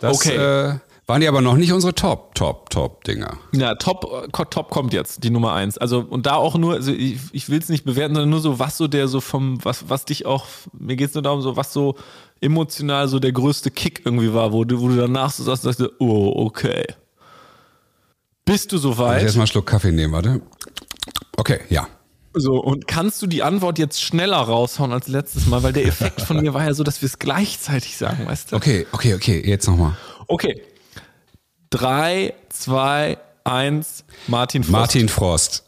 Das, 0.00 0.16
okay. 0.16 0.36
Äh, 0.36 0.78
waren 1.10 1.20
die 1.20 1.26
aber 1.26 1.40
noch 1.40 1.56
nicht 1.56 1.72
unsere 1.72 1.92
Top, 1.92 2.36
Top, 2.36 2.70
Top-Dinger. 2.70 3.36
Ja, 3.50 3.74
Top, 3.74 4.28
äh, 4.28 4.44
Top 4.48 4.70
kommt 4.70 4.92
jetzt, 4.92 5.24
die 5.24 5.30
Nummer 5.30 5.54
eins. 5.54 5.76
Also, 5.76 6.06
und 6.08 6.24
da 6.24 6.34
auch 6.34 6.56
nur, 6.56 6.74
also 6.74 6.92
ich, 6.92 7.18
ich 7.32 7.50
will 7.50 7.58
es 7.58 7.68
nicht 7.68 7.84
bewerten, 7.84 8.14
sondern 8.14 8.30
nur 8.30 8.40
so, 8.40 8.60
was 8.60 8.76
so 8.76 8.86
der 8.86 9.08
so 9.08 9.20
vom, 9.20 9.58
was, 9.64 9.88
was 9.88 10.04
dich 10.04 10.24
auch, 10.24 10.46
mir 10.72 10.94
geht 10.94 11.08
es 11.08 11.14
nur 11.14 11.22
darum, 11.22 11.42
so, 11.42 11.56
was 11.56 11.72
so 11.72 11.96
emotional 12.40 13.08
so 13.08 13.18
der 13.18 13.32
größte 13.32 13.72
Kick 13.72 14.02
irgendwie 14.04 14.32
war, 14.32 14.52
wo 14.52 14.64
du, 14.64 14.80
wo 14.80 14.86
du 14.86 14.94
danach 14.94 15.32
so 15.32 15.42
sagst, 15.42 15.64
sagst 15.64 15.82
oh, 15.98 16.32
okay. 16.46 16.84
Bist 18.44 18.70
du 18.70 18.78
soweit? 18.78 19.18
Ich 19.18 19.24
erstmal 19.24 19.42
einen 19.42 19.46
Schluck 19.48 19.66
Kaffee 19.66 19.90
nehmen, 19.90 20.12
warte. 20.12 20.40
Okay, 21.36 21.58
ja. 21.70 21.88
So, 22.34 22.62
und 22.62 22.86
kannst 22.86 23.20
du 23.20 23.26
die 23.26 23.42
Antwort 23.42 23.80
jetzt 23.80 24.00
schneller 24.00 24.36
raushauen 24.36 24.92
als 24.92 25.08
letztes 25.08 25.46
Mal? 25.46 25.64
Weil 25.64 25.72
der 25.72 25.86
Effekt 25.86 26.20
von 26.20 26.36
mir 26.40 26.54
war 26.54 26.64
ja 26.64 26.72
so, 26.72 26.84
dass 26.84 27.02
wir 27.02 27.06
es 27.08 27.18
gleichzeitig 27.18 27.96
sagen, 27.96 28.26
weißt 28.26 28.52
du? 28.52 28.56
Okay, 28.56 28.86
okay, 28.92 29.14
okay, 29.14 29.42
jetzt 29.44 29.66
nochmal. 29.66 29.96
Okay, 30.28 30.62
3, 31.70 32.34
2, 32.48 33.18
1, 33.44 34.04
Martin 34.26 34.64
Frost. 34.64 34.72
Martin 34.72 35.08
Frost. 35.08 35.64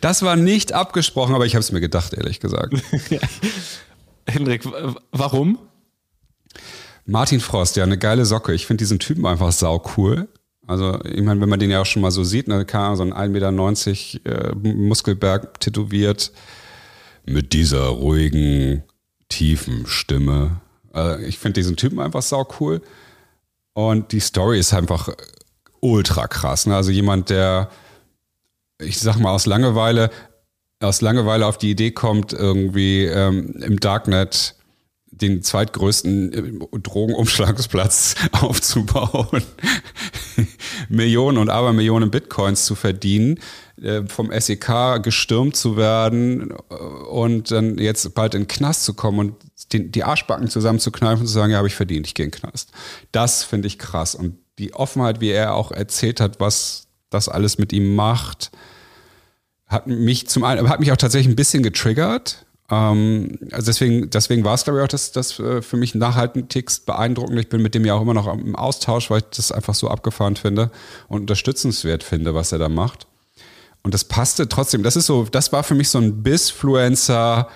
Das 0.00 0.22
war 0.22 0.36
nicht 0.36 0.72
abgesprochen, 0.72 1.34
aber 1.34 1.44
ich 1.44 1.54
habe 1.54 1.60
es 1.60 1.72
mir 1.72 1.80
gedacht, 1.80 2.14
ehrlich 2.14 2.38
gesagt. 2.38 2.72
Hendrik, 4.28 4.62
warum? 5.10 5.58
Martin 7.04 7.40
Frost, 7.40 7.76
ja, 7.76 7.84
eine 7.84 7.98
geile 7.98 8.26
Socke. 8.26 8.52
Ich 8.54 8.66
finde 8.66 8.82
diesen 8.82 8.98
Typen 8.98 9.26
einfach 9.26 9.52
sau 9.52 9.82
cool. 9.96 10.28
Also, 10.66 11.00
ich 11.04 11.22
meine, 11.22 11.40
wenn 11.40 11.48
man 11.48 11.60
den 11.60 11.70
ja 11.70 11.80
auch 11.80 11.86
schon 11.86 12.02
mal 12.02 12.10
so 12.10 12.24
sieht, 12.24 12.48
ne, 12.48 12.66
so 12.68 13.02
ein 13.02 13.12
1,90 13.12 13.28
Meter 13.28 14.52
äh, 14.52 14.54
Muskelberg 14.54 15.60
tätowiert, 15.60 16.32
mit 17.24 17.52
dieser 17.52 17.86
ruhigen, 17.86 18.84
tiefen 19.28 19.86
Stimme. 19.86 20.60
Äh, 20.96 21.24
ich 21.24 21.38
finde 21.38 21.60
diesen 21.60 21.76
Typen 21.76 22.00
einfach 22.00 22.22
sau 22.22 22.48
cool. 22.60 22.80
Und 23.74 24.12
die 24.12 24.20
Story 24.20 24.58
ist 24.58 24.72
einfach 24.72 25.10
ultra 25.80 26.26
krass. 26.26 26.66
Ne? 26.66 26.74
Also 26.74 26.90
jemand, 26.90 27.30
der, 27.30 27.70
ich 28.80 28.98
sag 28.98 29.18
mal, 29.18 29.32
aus 29.32 29.46
Langeweile, 29.46 30.10
aus 30.80 31.00
Langeweile 31.02 31.46
auf 31.46 31.58
die 31.58 31.70
Idee 31.70 31.90
kommt, 31.90 32.32
irgendwie 32.32 33.04
ähm, 33.04 33.54
im 33.62 33.78
Darknet 33.78 34.54
den 35.06 35.42
zweitgrößten 35.42 36.32
äh, 36.32 36.78
Drogenumschlagsplatz 36.78 38.14
aufzubauen, 38.32 39.42
Millionen 40.88 41.38
und 41.38 41.48
Abermillionen 41.48 42.10
Bitcoins 42.10 42.64
zu 42.66 42.74
verdienen, 42.74 43.36
äh, 43.36 43.40
vom 44.08 44.30
SEK 44.32 45.02
gestürmt 45.02 45.56
zu 45.56 45.76
werden 45.76 46.50
äh, 46.70 46.74
und 46.74 47.50
dann 47.50 47.78
jetzt 47.78 48.14
bald 48.14 48.34
in 48.34 48.42
den 48.42 48.48
Knast 48.48 48.84
zu 48.84 48.94
kommen 48.94 49.18
und 49.18 49.34
den, 49.72 49.92
die 49.92 50.04
Arschbacken 50.04 50.48
zusammenzukneifen 50.48 51.20
und 51.20 51.26
zu 51.26 51.32
sagen, 51.32 51.52
ja, 51.52 51.58
habe 51.58 51.68
ich 51.68 51.74
verdient, 51.74 52.06
ich 52.06 52.14
gehe 52.14 52.24
in 52.24 52.30
den 52.30 52.40
Knast. 52.40 52.70
Das 53.12 53.44
finde 53.44 53.68
ich 53.68 53.78
krass. 53.78 54.14
Und 54.14 54.38
die 54.58 54.72
Offenheit, 54.72 55.20
wie 55.20 55.30
er 55.30 55.54
auch 55.54 55.72
erzählt 55.72 56.20
hat, 56.20 56.40
was 56.40 56.86
das 57.10 57.28
alles 57.28 57.58
mit 57.58 57.72
ihm 57.72 57.94
macht, 57.94 58.50
hat 59.66 59.86
mich 59.86 60.28
zum 60.28 60.44
einen, 60.44 60.68
hat 60.68 60.80
mich 60.80 60.92
auch 60.92 60.96
tatsächlich 60.96 61.32
ein 61.32 61.36
bisschen 61.36 61.62
getriggert. 61.62 62.46
Ähm, 62.70 63.38
also 63.52 63.66
deswegen, 63.66 64.08
deswegen 64.08 64.44
war 64.44 64.54
es, 64.54 64.64
glaube 64.64 64.78
ich, 64.78 64.84
auch 64.84 64.88
das, 64.88 65.12
das 65.12 65.38
äh, 65.38 65.60
für 65.60 65.76
mich 65.76 65.94
nachhaltigst 65.94 66.86
beeindruckend. 66.86 67.38
Ich 67.40 67.48
bin 67.48 67.60
mit 67.60 67.74
dem 67.74 67.84
ja 67.84 67.94
auch 67.94 68.00
immer 68.00 68.14
noch 68.14 68.26
im 68.32 68.56
Austausch, 68.56 69.10
weil 69.10 69.18
ich 69.18 69.36
das 69.36 69.52
einfach 69.52 69.74
so 69.74 69.88
abgefahren 69.88 70.36
finde 70.36 70.70
und 71.08 71.20
unterstützenswert 71.20 72.02
finde, 72.02 72.34
was 72.34 72.52
er 72.52 72.58
da 72.58 72.70
macht. 72.70 73.06
Und 73.86 73.94
das 73.94 74.02
passte 74.02 74.48
trotzdem. 74.48 74.82
Das 74.82 74.96
ist 74.96 75.06
so, 75.06 75.28
das 75.30 75.52
war 75.52 75.62
für 75.62 75.76
mich 75.76 75.90
so 75.90 75.98
ein 75.98 76.24
Bisfluencer, 76.24 77.48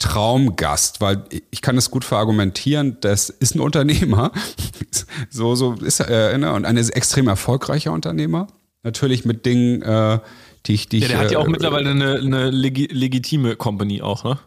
Traumgast, 0.00 1.00
weil 1.00 1.22
ich 1.52 1.62
kann 1.62 1.78
es 1.78 1.88
gut 1.88 2.04
verargumentieren, 2.04 2.96
das 3.00 3.30
ist 3.30 3.54
ein 3.54 3.60
Unternehmer, 3.60 4.32
so, 5.30 5.54
so 5.54 5.74
ist 5.74 6.00
er, 6.00 6.36
ne? 6.36 6.52
und 6.52 6.64
ein 6.64 6.76
extrem 6.76 7.28
erfolgreicher 7.28 7.92
Unternehmer, 7.92 8.48
natürlich 8.82 9.24
mit 9.24 9.46
Dingen, 9.46 9.82
äh, 9.82 10.18
die 10.66 10.74
ich, 10.74 10.88
die 10.88 10.98
ja, 10.98 11.06
der 11.06 11.16
ich, 11.16 11.22
hat 11.22 11.30
ja 11.30 11.38
auch 11.38 11.46
äh, 11.46 11.50
mittlerweile 11.50 11.90
eine, 11.90 12.16
eine 12.16 12.50
legi 12.50 12.86
legitime 12.86 13.54
Company 13.54 14.02
auch, 14.02 14.24
ne? 14.24 14.40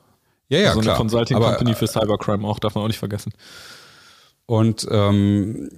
Ja, 0.49 0.59
ja, 0.59 0.67
also 0.67 0.81
klar. 0.81 0.95
eine 0.95 0.99
Consulting 0.99 1.39
Company 1.39 1.75
für 1.75 1.87
Cybercrime 1.87 2.45
auch, 2.45 2.59
darf 2.59 2.75
man 2.75 2.83
auch 2.83 2.89
nicht 2.89 2.99
vergessen. 2.99 3.31
Und 4.45 4.85
ähm, 4.91 5.69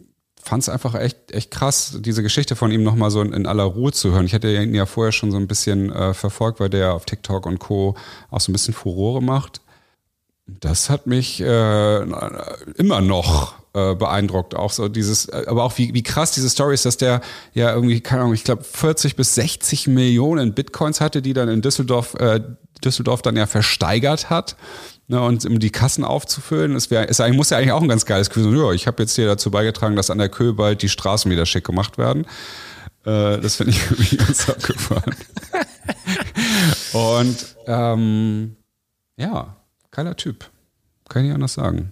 fand 0.43 0.63
es 0.63 0.69
einfach 0.69 0.95
echt, 0.95 1.31
echt 1.31 1.51
krass, 1.51 1.97
diese 1.99 2.23
Geschichte 2.23 2.55
von 2.55 2.71
ihm 2.71 2.83
nochmal 2.83 3.11
so 3.11 3.21
in, 3.21 3.33
in, 3.33 3.45
aller 3.45 3.63
Ruhe 3.63 3.91
zu 3.91 4.11
hören. 4.11 4.25
Ich 4.25 4.33
hatte 4.33 4.51
ihn 4.51 4.75
ja 4.75 4.85
vorher 4.85 5.11
schon 5.11 5.31
so 5.31 5.37
ein 5.37 5.47
bisschen 5.47 5.91
äh, 5.91 6.13
verfolgt, 6.13 6.59
weil 6.59 6.69
der 6.69 6.93
auf 6.93 7.05
TikTok 7.05 7.45
und 7.45 7.59
Co. 7.59 7.95
auch 8.29 8.39
so 8.39 8.51
ein 8.51 8.53
bisschen 8.53 8.73
Furore 8.73 9.21
macht. 9.21 9.61
Das 10.47 10.89
hat 10.89 11.07
mich 11.07 11.41
äh, 11.41 12.01
immer 12.75 13.01
noch 13.01 13.53
äh, 13.73 13.95
beeindruckt. 13.95 14.55
Auch 14.55 14.71
so 14.71 14.89
dieses, 14.89 15.29
äh, 15.29 15.45
aber 15.47 15.63
auch 15.63 15.77
wie, 15.77 15.93
wie 15.93 16.03
krass 16.03 16.31
diese 16.31 16.49
Story 16.49 16.73
ist, 16.73 16.85
dass 16.85 16.97
der 16.97 17.21
ja 17.53 17.73
irgendwie, 17.73 18.01
keine 18.01 18.23
Ahnung, 18.23 18.33
ich 18.33 18.43
glaube 18.43 18.63
40 18.63 19.15
bis 19.15 19.35
60 19.35 19.87
Millionen 19.87 20.53
Bitcoins 20.53 20.99
hatte, 20.99 21.21
die 21.21 21.33
dann 21.33 21.47
in 21.47 21.61
Düsseldorf, 21.61 22.15
äh, 22.15 22.41
Düsseldorf 22.83 23.21
dann 23.21 23.37
ja 23.37 23.45
versteigert 23.45 24.29
hat. 24.29 24.57
Ne, 25.11 25.21
und 25.21 25.43
um 25.45 25.59
die 25.59 25.71
Kassen 25.71 26.05
aufzufüllen, 26.05 26.73
das 26.73 26.89
wäre, 26.89 27.03
ist 27.03 27.19
eigentlich, 27.19 27.35
muss 27.35 27.49
ja 27.49 27.57
eigentlich 27.57 27.73
auch 27.73 27.81
ein 27.81 27.89
ganz 27.89 28.05
geiles 28.05 28.29
Gefühl 28.29 28.45
sein. 28.45 28.55
Ja, 28.55 28.71
ich 28.71 28.87
habe 28.87 29.03
jetzt 29.03 29.13
hier 29.13 29.25
dazu 29.25 29.51
beigetragen, 29.51 29.97
dass 29.97 30.09
an 30.09 30.19
der 30.19 30.29
Köhe 30.29 30.53
bald 30.53 30.81
die 30.81 30.87
Straßen 30.87 31.29
wieder 31.29 31.45
schick 31.45 31.65
gemacht 31.65 31.97
werden. 31.97 32.23
Äh, 33.03 33.37
das 33.39 33.57
finde 33.57 33.73
ich 33.73 33.83
irgendwie 33.91 34.15
ganz 34.15 34.47
abgefahren. 34.47 35.13
und 36.93 37.57
ähm, 37.67 38.55
ja, 39.17 39.57
geiler 39.91 40.15
Typ. 40.15 40.49
Kann 41.09 41.23
ich 41.23 41.27
nicht 41.27 41.35
anders 41.35 41.55
sagen. 41.55 41.91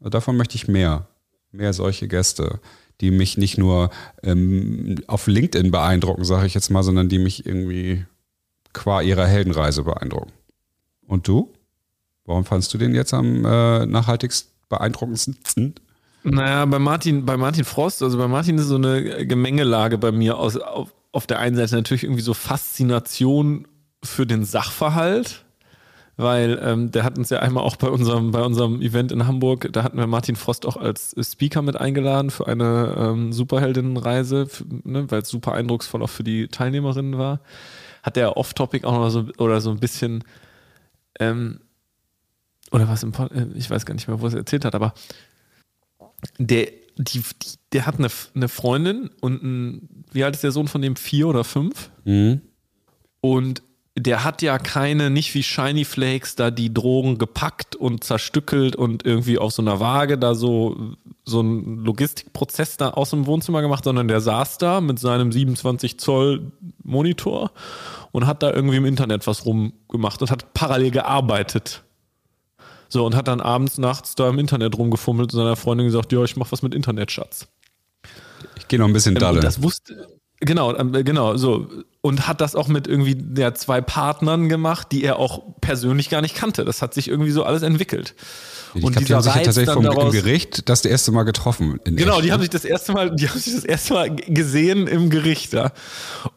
Davon 0.00 0.38
möchte 0.38 0.56
ich 0.56 0.66
mehr. 0.66 1.08
Mehr 1.52 1.74
solche 1.74 2.08
Gäste, 2.08 2.60
die 3.02 3.10
mich 3.10 3.36
nicht 3.36 3.58
nur 3.58 3.90
ähm, 4.22 4.94
auf 5.08 5.26
LinkedIn 5.26 5.70
beeindrucken, 5.70 6.24
sage 6.24 6.46
ich 6.46 6.54
jetzt 6.54 6.70
mal, 6.70 6.82
sondern 6.82 7.10
die 7.10 7.18
mich 7.18 7.44
irgendwie 7.44 8.06
qua 8.72 9.02
ihrer 9.02 9.26
Heldenreise 9.26 9.82
beeindrucken. 9.82 10.32
Und 11.06 11.28
du? 11.28 11.52
Warum 12.26 12.44
fandst 12.44 12.74
du 12.74 12.78
den 12.78 12.94
jetzt 12.94 13.14
am 13.14 13.44
äh, 13.44 13.86
nachhaltigst 13.86 14.50
beeindruckendsten? 14.68 15.36
Naja, 16.24 16.64
bei 16.64 16.80
Martin, 16.80 17.24
bei 17.24 17.36
Martin 17.36 17.64
Frost, 17.64 18.02
also 18.02 18.18
bei 18.18 18.26
Martin 18.26 18.58
ist 18.58 18.66
so 18.66 18.74
eine 18.74 19.26
Gemengelage 19.26 19.96
bei 19.96 20.10
mir 20.10 20.36
aus, 20.38 20.56
auf, 20.56 20.92
auf 21.12 21.26
der 21.28 21.38
einen 21.38 21.54
Seite 21.54 21.76
natürlich 21.76 22.02
irgendwie 22.02 22.22
so 22.22 22.34
Faszination 22.34 23.68
für 24.02 24.26
den 24.26 24.44
Sachverhalt, 24.44 25.44
weil 26.16 26.60
ähm, 26.62 26.90
der 26.90 27.04
hat 27.04 27.16
uns 27.16 27.30
ja 27.30 27.38
einmal 27.38 27.62
auch 27.62 27.76
bei 27.76 27.88
unserem, 27.88 28.32
bei 28.32 28.42
unserem 28.42 28.82
Event 28.82 29.12
in 29.12 29.28
Hamburg, 29.28 29.68
da 29.72 29.84
hatten 29.84 29.98
wir 29.98 30.08
Martin 30.08 30.34
Frost 30.34 30.66
auch 30.66 30.76
als 30.76 31.14
Speaker 31.20 31.62
mit 31.62 31.76
eingeladen 31.76 32.30
für 32.30 32.48
eine 32.48 32.96
ähm, 32.98 33.32
Superheldinnenreise, 33.32 34.48
ne, 34.82 35.08
weil 35.08 35.22
es 35.22 35.28
super 35.28 35.52
eindrucksvoll 35.52 36.02
auch 36.02 36.10
für 36.10 36.24
die 36.24 36.48
Teilnehmerinnen 36.48 37.18
war. 37.18 37.40
Hat 38.02 38.16
der 38.16 38.36
Off-Topic 38.36 38.84
auch 38.84 38.92
noch 38.92 39.10
so 39.10 39.26
oder 39.38 39.60
so 39.60 39.70
ein 39.70 39.78
bisschen 39.78 40.24
ähm, 41.20 41.60
oder 42.72 42.88
was 42.88 43.02
im 43.02 43.12
Pod, 43.12 43.30
äh, 43.32 43.46
ich 43.54 43.70
weiß 43.70 43.86
gar 43.86 43.94
nicht 43.94 44.08
mehr, 44.08 44.20
wo 44.20 44.24
er 44.24 44.28
es 44.28 44.34
erzählt 44.34 44.64
hat, 44.64 44.74
aber 44.74 44.94
der, 46.38 46.66
die, 46.96 47.20
die, 47.20 47.54
der 47.72 47.86
hat 47.86 47.98
eine, 47.98 48.08
eine 48.34 48.48
Freundin 48.48 49.10
und 49.20 49.42
ein, 49.42 50.04
wie 50.12 50.24
alt 50.24 50.34
ist 50.34 50.44
der 50.44 50.52
Sohn 50.52 50.68
von 50.68 50.82
dem? 50.82 50.96
Vier 50.96 51.28
oder 51.28 51.44
fünf? 51.44 51.90
Mhm. 52.04 52.40
Und 53.20 53.62
der 53.98 54.24
hat 54.24 54.42
ja 54.42 54.58
keine, 54.58 55.08
nicht 55.08 55.34
wie 55.34 55.42
Shiny 55.42 55.84
Flakes, 55.86 56.36
da 56.36 56.50
die 56.50 56.72
Drogen 56.72 57.16
gepackt 57.16 57.76
und 57.76 58.04
zerstückelt 58.04 58.76
und 58.76 59.06
irgendwie 59.06 59.38
auf 59.38 59.52
so 59.52 59.62
einer 59.62 59.80
Waage 59.80 60.18
da 60.18 60.34
so, 60.34 60.94
so 61.24 61.40
einen 61.40 61.78
Logistikprozess 61.78 62.76
da 62.76 62.90
aus 62.90 63.10
dem 63.10 63.26
Wohnzimmer 63.26 63.62
gemacht, 63.62 63.84
sondern 63.84 64.06
der 64.06 64.20
saß 64.20 64.58
da 64.58 64.82
mit 64.82 64.98
seinem 64.98 65.32
27 65.32 65.98
Zoll 65.98 66.52
Monitor 66.82 67.52
und 68.12 68.26
hat 68.26 68.42
da 68.42 68.52
irgendwie 68.52 68.76
im 68.76 68.84
Internet 68.84 69.26
was 69.26 69.46
rumgemacht 69.46 70.20
und 70.20 70.30
hat 70.30 70.52
parallel 70.52 70.90
gearbeitet. 70.90 71.82
So, 72.88 73.04
und 73.04 73.16
hat 73.16 73.28
dann 73.28 73.40
abends, 73.40 73.78
nachts 73.78 74.14
da 74.14 74.28
im 74.28 74.38
Internet 74.38 74.76
rumgefummelt 74.78 75.32
und 75.32 75.38
seiner 75.38 75.56
Freundin 75.56 75.86
gesagt, 75.86 76.12
ja, 76.12 76.22
ich 76.22 76.36
mach 76.36 76.52
was 76.52 76.62
mit 76.62 76.74
Internet, 76.74 77.10
Schatz. 77.10 77.48
Ich 78.56 78.68
gehe 78.68 78.78
noch 78.78 78.86
ein 78.86 78.92
bisschen 78.92 79.16
ähm, 79.16 79.20
dalle. 79.20 79.40
das 79.40 79.62
wusste, 79.62 80.06
genau, 80.40 80.74
ähm, 80.76 80.92
genau, 80.92 81.36
so. 81.36 81.68
Und 82.06 82.28
hat 82.28 82.40
das 82.40 82.54
auch 82.54 82.68
mit 82.68 82.86
irgendwie 82.86 83.16
ja, 83.36 83.52
zwei 83.52 83.80
Partnern 83.80 84.48
gemacht, 84.48 84.92
die 84.92 85.02
er 85.02 85.18
auch 85.18 85.42
persönlich 85.60 86.08
gar 86.08 86.22
nicht 86.22 86.36
kannte. 86.36 86.64
Das 86.64 86.80
hat 86.80 86.94
sich 86.94 87.08
irgendwie 87.08 87.32
so 87.32 87.42
alles 87.42 87.62
entwickelt. 87.62 88.14
Ich 88.74 88.84
und 88.84 88.92
glaub, 88.92 89.04
die 89.04 89.14
haben 89.14 89.22
sich 89.22 89.34
ja 89.34 89.40
tatsächlich 89.42 89.74
vom 89.74 89.82
daraus, 89.82 90.12
Gericht 90.12 90.68
das 90.68 90.84
erste 90.84 91.10
Mal 91.12 91.22
getroffen. 91.24 91.80
genau, 91.84 92.16
echt. 92.16 92.24
die 92.24 92.32
haben 92.32 92.40
sich 92.40 92.50
das 92.50 92.64
erste 92.64 92.92
Mal, 92.92 93.14
die 93.14 93.28
haben 93.28 93.38
sich 93.38 93.54
das 93.54 93.64
erste 93.64 93.94
Mal 93.94 94.14
gesehen 94.14 94.86
im 94.86 95.10
Gericht, 95.10 95.52
ja. 95.52 95.72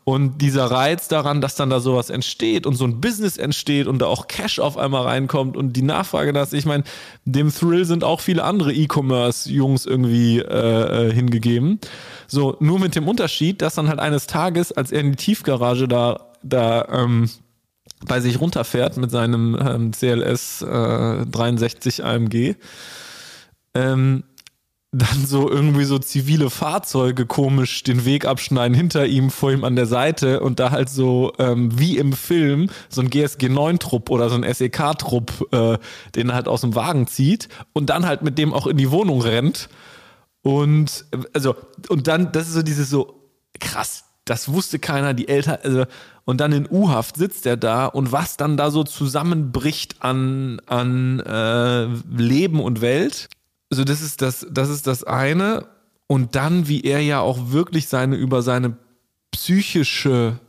Und 0.06 0.42
dieser 0.42 0.66
Reiz 0.66 1.08
daran, 1.08 1.42
dass 1.42 1.56
dann 1.56 1.70
da 1.70 1.80
sowas 1.80 2.10
entsteht 2.10 2.66
und 2.66 2.76
so 2.76 2.86
ein 2.86 3.02
Business 3.02 3.38
entsteht 3.38 3.88
und 3.88 4.00
da 4.00 4.06
auch 4.06 4.28
Cash 4.28 4.60
auf 4.60 4.78
einmal 4.78 5.04
reinkommt 5.04 5.58
und 5.58 5.74
die 5.74 5.82
Nachfrage, 5.82 6.34
dass 6.34 6.54
ich 6.54 6.66
meine, 6.66 6.84
dem 7.26 7.54
Thrill 7.54 7.86
sind 7.86 8.04
auch 8.04 8.22
viele 8.22 8.44
andere 8.44 8.74
E-Commerce-Jungs 8.74 9.86
irgendwie 9.86 10.40
äh, 10.40 11.10
äh, 11.10 11.14
hingegeben. 11.14 11.80
So, 12.28 12.56
nur 12.60 12.80
mit 12.80 12.96
dem 12.96 13.08
Unterschied, 13.08 13.62
dass 13.62 13.76
dann 13.76 13.90
halt 13.90 14.00
eines 14.00 14.28
Tages, 14.28 14.72
als 14.72 14.92
er 14.92 15.02
in 15.02 15.12
die 15.12 15.18
Tiefgarage 15.18 15.59
da, 15.88 16.32
da 16.44 16.88
ähm, 16.92 17.30
bei 18.06 18.22
sich 18.22 18.40
runterfährt 18.40 18.98
mit 18.98 19.12
seinem 19.12 19.58
ähm, 19.60 19.92
CLS 19.92 20.62
äh, 20.62 21.26
63 21.26 22.04
AMG, 22.04 22.56
ähm, 23.74 24.24
dann 24.92 25.26
so 25.28 25.50
irgendwie 25.50 25.84
so 25.84 26.00
zivile 26.00 26.50
Fahrzeuge 26.50 27.28
komisch 27.28 27.84
den 27.84 28.06
Weg 28.06 28.26
abschneiden 28.26 28.76
hinter 28.76 29.06
ihm, 29.06 29.30
vor 29.30 29.52
ihm 29.52 29.64
an 29.64 29.76
der 29.76 29.86
Seite 29.86 30.40
und 30.40 30.60
da 30.60 30.72
halt 30.72 30.90
so 30.90 31.34
ähm, 31.38 31.78
wie 31.78 31.98
im 31.98 32.14
Film 32.14 32.72
so 32.90 33.02
ein 33.02 33.12
GSG 33.12 33.50
9 33.50 33.78
Trupp 33.78 34.10
oder 34.10 34.30
so 34.30 34.36
ein 34.36 34.52
SEK 34.52 34.98
Trupp, 34.98 35.48
äh, 35.52 35.78
den 36.16 36.30
er 36.30 36.36
halt 36.36 36.48
aus 36.48 36.62
dem 36.62 36.74
Wagen 36.74 37.06
zieht 37.06 37.50
und 37.74 37.92
dann 37.92 38.08
halt 38.08 38.24
mit 38.24 38.40
dem 38.40 38.52
auch 38.52 38.66
in 38.66 38.78
die 38.78 38.90
Wohnung 38.90 39.22
rennt. 39.22 39.70
Und 40.42 41.06
also 41.34 41.56
und 41.90 42.08
dann 42.08 42.32
das 42.32 42.48
ist 42.48 42.54
so 42.54 42.64
dieses 42.64 42.90
so 42.90 43.30
krass, 43.60 44.06
das 44.30 44.50
wusste 44.50 44.80
keiner, 44.80 45.14
die 45.14 45.28
Eltern, 45.28 45.58
also, 45.64 45.86
und 46.26 46.40
dann 46.40 46.52
in 46.52 46.68
U-Haft 46.70 47.18
sitzt 47.18 47.46
er 47.46 47.58
da 47.58 47.88
und 47.88 48.12
was 48.12 48.38
dann 48.38 48.58
da 48.58 48.70
so 48.70 48.84
zusammenbricht 48.84 50.04
an, 50.04 50.62
an 50.68 51.20
äh, 51.22 51.86
Leben 52.16 52.60
und 52.60 52.82
Welt. 52.82 53.28
Also 53.72 53.84
das 53.84 54.02
ist 54.02 54.22
das, 54.22 54.46
das 54.50 54.70
ist 54.70 54.86
das 54.86 55.04
eine. 55.04 55.66
Und 56.08 56.36
dann, 56.36 56.68
wie 56.68 56.82
er 56.82 57.02
ja 57.02 57.20
auch 57.20 57.52
wirklich 57.52 57.88
seine, 57.88 58.16
über 58.16 58.42
seine 58.42 58.78
psychische 59.32 60.40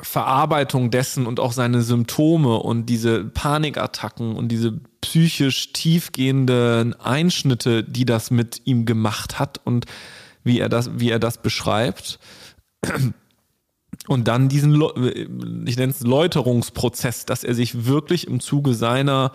Verarbeitung 0.00 0.90
dessen 0.90 1.26
und 1.26 1.40
auch 1.40 1.52
seine 1.52 1.82
Symptome 1.82 2.58
und 2.58 2.86
diese 2.86 3.24
Panikattacken 3.24 4.36
und 4.36 4.48
diese 4.48 4.78
psychisch 5.00 5.72
tiefgehenden 5.72 6.94
Einschnitte, 7.00 7.82
die 7.82 8.04
das 8.04 8.30
mit 8.30 8.62
ihm 8.64 8.84
gemacht 8.84 9.38
hat 9.38 9.60
und 9.64 9.86
wie 10.44 10.60
er 10.60 10.68
das, 10.68 10.98
wie 10.98 11.10
er 11.10 11.18
das 11.18 11.38
beschreibt, 11.38 12.18
und 14.08 14.28
dann 14.28 14.48
diesen, 14.48 14.74
ich 15.66 15.76
nenne 15.76 15.92
es 15.92 16.00
Läuterungsprozess, 16.00 17.26
dass 17.26 17.44
er 17.44 17.54
sich 17.54 17.86
wirklich 17.86 18.26
im 18.26 18.40
Zuge 18.40 18.74
seiner 18.74 19.32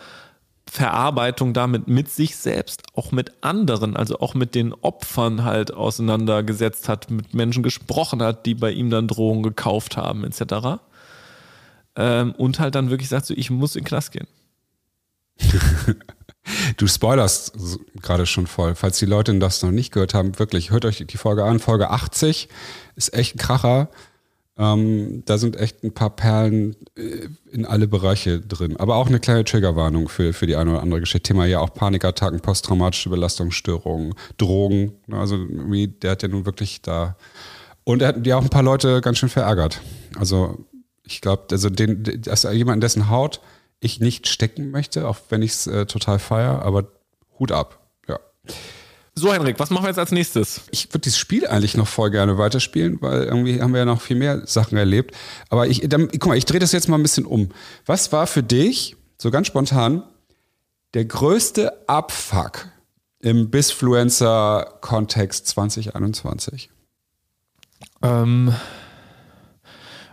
Verarbeitung 0.66 1.54
damit 1.54 1.88
mit 1.88 2.10
sich 2.10 2.36
selbst, 2.36 2.84
auch 2.96 3.12
mit 3.12 3.44
anderen, 3.44 3.96
also 3.98 4.20
auch 4.20 4.34
mit 4.34 4.56
den 4.56 4.74
Opfern 4.74 5.44
halt 5.44 5.74
auseinandergesetzt 5.74 6.88
hat, 6.88 7.12
mit 7.12 7.34
Menschen 7.34 7.64
gesprochen 7.64 8.24
hat, 8.24 8.46
die 8.46 8.56
bei 8.56 8.72
ihm 8.72 8.90
dann 8.90 9.08
Drohungen 9.08 9.44
gekauft 9.44 9.98
haben, 9.98 10.24
etc. 10.24 10.80
Ähm, 11.96 12.32
und 12.34 12.60
halt 12.60 12.76
dann 12.76 12.90
wirklich 12.90 13.10
sagt 13.10 13.26
so, 13.26 13.34
ich 13.34 13.52
muss 13.52 13.76
in 13.76 13.82
den 13.82 13.88
Knast 13.88 14.14
gehen. 14.14 14.28
Du 16.78 16.88
spoilerst 16.88 17.54
gerade 18.02 18.26
schon 18.26 18.48
voll. 18.48 18.76
Falls 18.76 19.00
die 19.00 19.06
Leute 19.06 19.38
das 19.40 19.64
noch 19.64 19.72
nicht 19.72 19.94
gehört 19.94 20.14
haben, 20.14 20.38
wirklich, 20.40 20.72
hört 20.72 20.86
euch 20.86 21.04
die 21.08 21.18
Folge 21.18 21.46
an. 21.46 21.60
Folge 21.60 21.90
80 21.90 22.50
ist 22.96 23.14
echt 23.14 23.36
ein 23.36 23.40
Kracher. 23.40 23.90
Ähm, 24.56 25.24
da 25.26 25.40
sind 25.40 25.56
echt 25.56 25.84
ein 25.84 25.94
paar 25.94 26.12
Perlen 26.12 26.76
äh, 26.96 27.28
in 27.52 27.66
alle 27.66 27.88
Bereiche 27.88 28.40
drin. 28.40 28.78
Aber 28.78 28.96
auch 28.96 29.08
eine 29.08 29.20
kleine 29.20 29.44
Triggerwarnung 29.46 30.10
für, 30.10 30.32
für 30.34 30.46
die 30.46 30.56
eine 30.56 30.72
oder 30.72 30.82
andere 30.82 31.00
Geschichte. 31.00 31.28
Thema 31.28 31.46
ja 31.46 31.60
auch 31.60 31.74
Panikattacken, 31.74 32.40
posttraumatische 32.40 33.10
Belastungsstörungen, 33.10 34.14
Drogen. 34.38 34.94
Also 35.12 35.38
wie, 35.50 35.88
der 35.88 36.12
hat 36.12 36.24
ja 36.24 36.28
nun 36.28 36.46
wirklich 36.46 36.82
da. 36.82 37.16
Und 37.84 38.02
er 38.02 38.10
hat 38.10 38.28
ja 38.28 38.38
auch 38.38 38.44
ein 38.44 38.50
paar 38.50 38.64
Leute 38.64 39.02
ganz 39.02 39.18
schön 39.18 39.30
verärgert. 39.30 39.82
Also 40.20 40.66
ich 41.04 41.22
glaube, 41.22 41.48
also 41.52 41.70
den, 41.70 42.22
also 42.28 42.52
jemand, 42.52 42.84
dessen 42.84 43.10
Haut 43.10 43.42
ich 43.84 44.00
nicht 44.00 44.28
stecken 44.28 44.72
möchte, 44.72 45.08
auch 45.08 45.18
wenn 45.30 45.42
ich 45.42 45.52
es 45.52 45.68
äh, 45.68 45.86
total 45.86 46.20
feiere, 46.20 46.62
aber 46.64 46.86
Hut 47.40 47.52
ab. 47.52 47.80
Ja. 48.08 48.20
So, 49.16 49.34
Henrik, 49.34 49.60
was 49.60 49.70
machen 49.70 49.84
wir 49.84 49.90
jetzt 49.90 50.00
als 50.00 50.12
nächstes? 50.12 50.62
Ich 50.72 50.90
würde 50.90 51.00
dieses 51.00 51.20
Spiel 51.20 51.46
eigentlich 51.48 51.76
noch 51.76 51.88
voll 51.88 52.10
gerne 52.10 52.38
weiterspielen, 52.38 53.02
weil 53.02 53.24
irgendwie 53.24 53.62
haben 53.62 53.74
wir 53.74 53.80
ja 53.80 53.86
noch 53.86 54.02
viel 54.02 54.16
mehr 54.16 54.48
Sachen 54.48 54.78
erlebt. 54.78 55.16
Aber 55.50 55.68
ich, 55.68 55.82
dann, 55.88 56.08
guck 56.08 56.28
mal, 56.28 56.38
ich 56.38 56.46
drehe 56.46 56.60
das 56.60 56.72
jetzt 56.72 56.90
mal 56.90 56.98
ein 56.98 57.04
bisschen 57.04 57.26
um. 57.26 57.50
Was 57.86 58.12
war 58.12 58.26
für 58.26 58.44
dich, 58.44 58.96
so 59.18 59.30
ganz 59.30 59.48
spontan, 59.48 60.04
der 60.94 61.06
größte 61.06 61.88
Abfuck 61.88 62.68
im 63.20 63.50
Bisfluencer-Kontext 63.52 65.48
2021? 65.48 66.70
Ähm, 68.02 68.56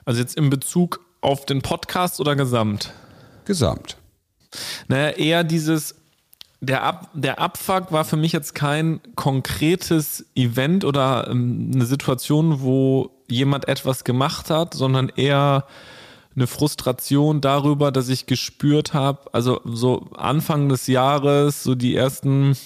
also 0.04 0.20
jetzt 0.20 0.37
in 0.37 0.50
Bezug 0.50 1.00
auf 1.20 1.46
den 1.46 1.62
Podcast 1.62 2.20
oder 2.20 2.37
gesamt? 2.37 2.92
Gesamt? 3.50 3.96
Naja, 4.86 5.10
eher 5.10 5.44
dieses, 5.44 5.96
der, 6.60 6.84
Ab, 6.84 7.10
der 7.14 7.40
Abfuck 7.40 7.90
war 7.90 8.04
für 8.04 8.16
mich 8.16 8.32
jetzt 8.32 8.54
kein 8.54 9.00
konkretes 9.16 10.24
Event 10.36 10.84
oder 10.84 11.26
ähm, 11.28 11.72
eine 11.74 11.84
Situation, 11.84 12.60
wo 12.60 13.10
jemand 13.28 13.66
etwas 13.66 14.04
gemacht 14.04 14.50
hat, 14.50 14.74
sondern 14.74 15.08
eher 15.08 15.66
eine 16.36 16.46
Frustration 16.46 17.40
darüber, 17.40 17.90
dass 17.90 18.08
ich 18.08 18.26
gespürt 18.26 18.94
habe, 18.94 19.34
also 19.34 19.60
so 19.64 20.08
Anfang 20.14 20.68
des 20.68 20.86
Jahres, 20.86 21.64
so 21.64 21.74
die 21.74 21.96
ersten 21.96 22.56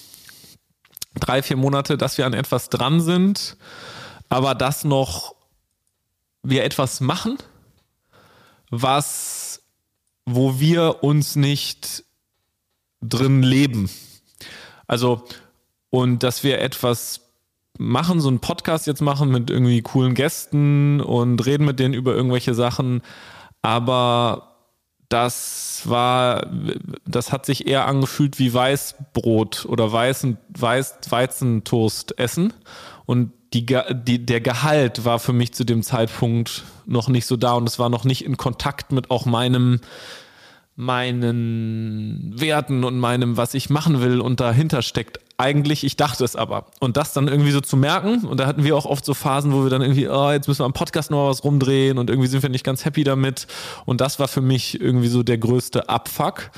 drei, 1.18 1.42
vier 1.42 1.57
Monate, 1.57 1.97
dass 1.97 2.18
wir 2.18 2.27
an 2.27 2.35
etwas 2.35 2.68
dran 2.68 3.01
sind, 3.01 3.57
aber 4.29 4.55
dass 4.55 4.85
noch 4.85 5.35
wir 6.42 6.62
etwas 6.64 7.01
machen, 7.01 7.38
was 8.68 9.43
wo 10.27 10.59
wir 10.59 11.03
uns 11.03 11.37
nicht 11.37 12.05
drin 13.01 13.43
leben. 13.43 13.91
Also, 14.87 15.25
und 15.91 16.23
dass 16.23 16.43
wir 16.43 16.61
etwas 16.61 17.21
machen, 17.79 18.21
so 18.21 18.29
einen 18.29 18.41
Podcast 18.41 18.87
jetzt 18.87 19.03
machen 19.03 19.31
mit 19.31 19.51
irgendwie 19.51 19.83
coolen 19.83 20.15
Gästen 20.15 21.01
und 21.01 21.45
reden 21.45 21.65
mit 21.65 21.81
denen 21.81 21.95
über 21.95 22.15
irgendwelche 22.15 22.55
Sachen, 22.55 23.03
aber 23.63 24.55
das 25.09 25.83
war, 25.85 26.51
das 27.07 27.31
hat 27.31 27.47
sich 27.47 27.67
eher 27.67 27.87
angefühlt 27.87 28.39
wie 28.39 28.53
Weißbrot 28.53 29.67
oder 29.67 29.93
Weißen, 29.93 30.39
Weiß, 30.49 30.97
Weizentoast 31.09 32.19
essen. 32.19 32.53
Und 33.07 33.33
die, 33.53 33.65
die, 33.65 34.27
der 34.27 34.41
Gehalt 34.41 35.05
war 35.05 35.19
für 35.19 35.33
mich 35.33 35.53
zu 35.53 35.65
dem 35.65 35.83
Zeitpunkt 35.83 36.65
noch 36.87 37.09
nicht 37.09 37.27
so 37.27 37.37
da 37.37 37.53
und 37.55 37.68
es 37.68 37.79
war 37.79 37.88
noch 37.88 38.05
nicht 38.05 38.25
in 38.25 38.37
Kontakt 38.37 38.92
mit 38.92 39.11
auch 39.11 39.27
meinem 39.27 39.81
meinen 40.77 42.33
Werten 42.35 42.83
und 42.83 42.99
meinem, 42.99 43.37
was 43.37 43.55
ich 43.55 43.70
machen 43.70 44.01
will 44.01 44.20
und 44.20 44.40
dahinter 44.40 44.83
steckt. 44.83 45.20
Eigentlich, 45.37 45.85
ich 45.85 45.97
dachte 45.97 46.25
es 46.25 46.37
aber. 46.37 46.66
Und 46.81 46.97
das 46.97 47.12
dann 47.12 47.29
irgendwie 47.29 47.53
so 47.53 47.61
zu 47.61 47.77
merken, 47.77 48.25
und 48.25 48.40
da 48.40 48.47
hatten 48.47 48.64
wir 48.64 48.77
auch 48.77 48.87
oft 48.87 49.05
so 49.05 49.14
Phasen, 49.14 49.53
wo 49.53 49.62
wir 49.62 49.70
dann 49.70 49.83
irgendwie, 49.83 50.09
oh, 50.09 50.31
jetzt 50.31 50.49
müssen 50.49 50.61
wir 50.61 50.66
am 50.66 50.73
Podcast 50.73 51.11
noch 51.11 51.29
was 51.29 51.44
rumdrehen 51.44 51.99
und 51.99 52.11
irgendwie 52.11 52.29
sind 52.29 52.42
wir 52.42 52.51
nicht 52.51 52.64
ganz 52.64 52.85
happy 52.85 53.05
damit. 53.05 53.47
Und 53.85 54.01
das 54.01 54.18
war 54.18 54.27
für 54.27 54.40
mich 54.40 54.81
irgendwie 54.81 55.09
so 55.09 55.23
der 55.23 55.38
größte 55.38 55.88
Abfuck 55.88 56.51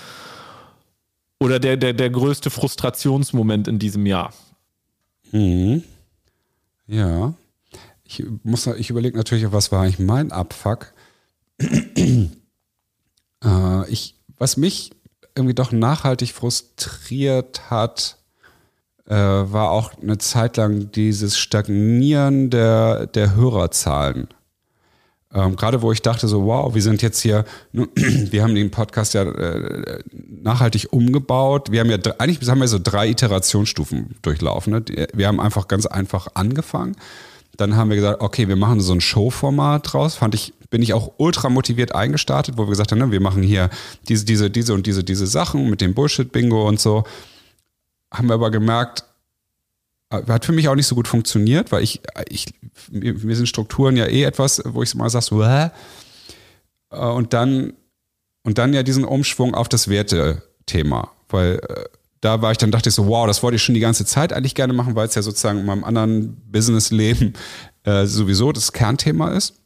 oder 1.39 1.59
der, 1.59 1.77
der, 1.77 1.93
der 1.93 2.11
größte 2.11 2.49
Frustrationsmoment 2.49 3.69
in 3.69 3.79
diesem 3.79 4.07
Jahr. 4.07 4.33
Mhm. 5.33 5.83
Ja. 6.87 7.35
Ich 8.07 8.25
muss, 8.45 8.67
ich 8.67 8.91
überlege 8.91 9.17
natürlich, 9.17 9.51
was 9.53 9.73
war 9.73 9.83
eigentlich 9.83 9.99
mein 9.99 10.33
Abfuck? 10.33 10.93
äh, 11.59 12.29
ich, 13.89 14.15
was 14.39 14.57
mich 14.57 14.93
irgendwie 15.35 15.55
doch 15.55 15.73
nachhaltig 15.73 16.33
frustriert 16.33 17.71
hat, 17.71 18.17
äh, 19.07 19.15
war 19.15 19.71
auch 19.71 19.95
eine 20.01 20.19
Zeit 20.19 20.57
lang 20.57 20.91
dieses 20.93 21.39
Stagnieren 21.39 22.51
der, 22.51 23.07
der 23.07 23.35
Hörerzahlen. 23.35 24.29
Ähm, 25.35 25.57
Gerade 25.57 25.83
wo 25.83 25.93
ich 25.93 26.03
dachte 26.03 26.29
so, 26.29 26.47
wow, 26.47 26.75
wir 26.75 26.83
sind 26.83 27.03
jetzt 27.03 27.21
hier, 27.21 27.45
wir 27.73 28.43
haben 28.43 28.55
den 28.55 28.71
Podcast 28.71 29.15
ja 29.15 29.23
äh, 29.23 30.03
nachhaltig 30.43 30.89
umgebaut. 30.93 31.71
Wir 31.71 31.81
haben 31.81 31.91
ja, 31.91 31.99
eigentlich 32.19 32.49
haben 32.49 32.61
wir 32.61 32.69
so 32.69 32.79
drei 32.83 33.09
Iterationsstufen 33.09 34.17
durchlaufen. 34.23 34.73
Ne? 34.73 35.09
Wir 35.13 35.29
haben 35.29 35.41
einfach 35.41 35.69
ganz 35.69 35.87
einfach 35.87 36.29
angefangen. 36.35 36.97
Dann 37.57 37.77
haben 37.77 37.91
wir 37.91 37.97
gesagt, 37.97 38.21
okay, 38.21 38.49
wir 38.49 38.57
machen 38.57 38.81
so 38.81 38.93
ein 38.93 39.01
Showformat 39.01 39.93
draus. 39.93 40.15
Fand 40.17 40.35
ich, 40.35 40.55
bin 40.71 40.83
ich 40.83 40.93
auch 40.93 41.13
ultra 41.19 41.49
motiviert 41.49 41.95
eingestartet, 41.95 42.57
wo 42.57 42.65
wir 42.65 42.71
gesagt 42.71 42.93
haben, 42.93 42.99
ne, 42.99 43.11
wir 43.11 43.21
machen 43.21 43.43
hier 43.43 43.71
diese, 44.09 44.25
diese, 44.25 44.51
diese 44.51 44.75
und 44.75 44.87
diese, 44.87 45.03
diese 45.03 45.27
Sachen 45.27 45.71
mit 45.71 45.81
dem 45.81 45.95
Bullshit-Bingo 45.95 46.69
und 46.69 46.81
so. 46.81 47.05
Haben 48.13 48.29
wir 48.29 48.35
aber 48.35 48.51
gemerkt, 48.51 49.05
äh, 50.11 50.23
hat 50.27 50.45
für 50.45 50.53
mich 50.53 50.69
auch 50.69 50.75
nicht 50.75 50.87
so 50.87 50.95
gut 50.95 51.09
funktioniert, 51.09 51.73
weil 51.73 51.83
ich, 51.83 52.01
ich 52.29 52.55
mir 52.91 53.37
sind 53.37 53.49
Strukturen 53.49 53.97
ja 53.97 54.07
eh 54.07 54.25
etwas, 54.25 54.63
wo 54.65 54.83
ich 54.83 54.95
mal 54.95 55.11
sage, 55.11 55.25
so, 55.25 55.45
hä? 55.45 55.71
Äh, 56.91 56.99
und 56.99 57.33
dann 57.33 57.73
Und 58.47 58.59
dann 58.59 58.73
ja 58.73 58.85
diesen 58.85 59.05
Umschwung 59.05 59.57
auf 59.57 59.69
das 59.69 59.89
Werte-Thema, 59.89 61.11
weil 61.29 61.59
äh, 61.69 61.85
da 62.21 62.43
war 62.43 62.53
ich 62.53 62.59
dann, 62.59 62.71
dachte 62.71 62.89
ich 62.89 62.95
so, 62.95 63.07
wow, 63.07 63.27
das 63.27 63.43
wollte 63.43 63.57
ich 63.57 63.63
schon 63.63 63.75
die 63.75 63.81
ganze 63.81 64.05
Zeit 64.05 64.33
eigentlich 64.33 64.55
gerne 64.55 64.73
machen, 64.73 64.97
weil 64.97 65.07
es 65.07 65.15
ja 65.15 65.23
sozusagen 65.23 65.61
in 65.61 65.67
meinem 65.67 65.85
anderen 65.85 66.37
Businessleben 66.51 67.35
äh, 67.85 68.07
sowieso 68.07 68.53
das 68.53 68.73
Kernthema 68.73 69.29
ist. 69.29 69.61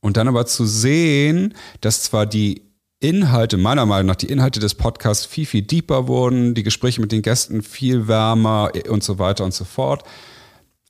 Und 0.00 0.16
dann 0.16 0.28
aber 0.28 0.46
zu 0.46 0.66
sehen, 0.66 1.54
dass 1.80 2.02
zwar 2.02 2.26
die 2.26 2.62
Inhalte, 3.00 3.56
meiner 3.56 3.86
Meinung 3.86 4.06
nach, 4.06 4.16
die 4.16 4.26
Inhalte 4.30 4.60
des 4.60 4.74
Podcasts 4.74 5.26
viel, 5.26 5.46
viel 5.46 5.62
deeper 5.62 6.08
wurden, 6.08 6.54
die 6.54 6.62
Gespräche 6.62 7.00
mit 7.00 7.12
den 7.12 7.22
Gästen 7.22 7.62
viel 7.62 8.08
wärmer 8.08 8.72
und 8.88 9.02
so 9.02 9.18
weiter 9.18 9.44
und 9.44 9.52
so 9.52 9.64
fort, 9.64 10.04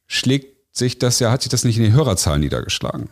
schlägt 0.06 0.54
sich 0.76 0.98
das 0.98 1.20
ja, 1.20 1.30
hat 1.30 1.42
sich 1.42 1.50
das 1.50 1.64
nicht 1.64 1.76
in 1.76 1.82
den 1.82 1.92
Hörerzahlen 1.92 2.40
niedergeschlagen. 2.40 3.08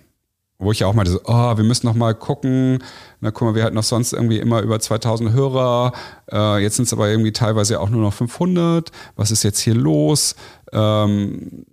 Wo 0.58 0.70
ich 0.70 0.80
ja 0.80 0.86
auch 0.86 0.94
meinte, 0.94 1.10
so, 1.10 1.20
oh, 1.24 1.56
wir 1.56 1.64
müssen 1.64 1.86
noch 1.86 1.94
mal 1.94 2.14
gucken. 2.14 2.82
Na, 3.20 3.30
guck 3.30 3.48
mal, 3.48 3.54
wir 3.54 3.64
hatten 3.64 3.74
noch 3.74 3.82
sonst 3.82 4.12
irgendwie 4.12 4.38
immer 4.38 4.60
über 4.60 4.78
2000 4.78 5.32
Hörer. 5.32 5.92
Äh, 6.30 6.62
jetzt 6.62 6.76
sind 6.76 6.84
es 6.84 6.92
aber 6.92 7.08
irgendwie 7.08 7.32
teilweise 7.32 7.80
auch 7.80 7.90
nur 7.90 8.00
noch 8.00 8.14
500. 8.14 8.90
Was 9.16 9.30
ist 9.30 9.42
jetzt 9.42 9.58
hier 9.58 9.74
los? 9.74 10.36
Ähm, 10.72 11.66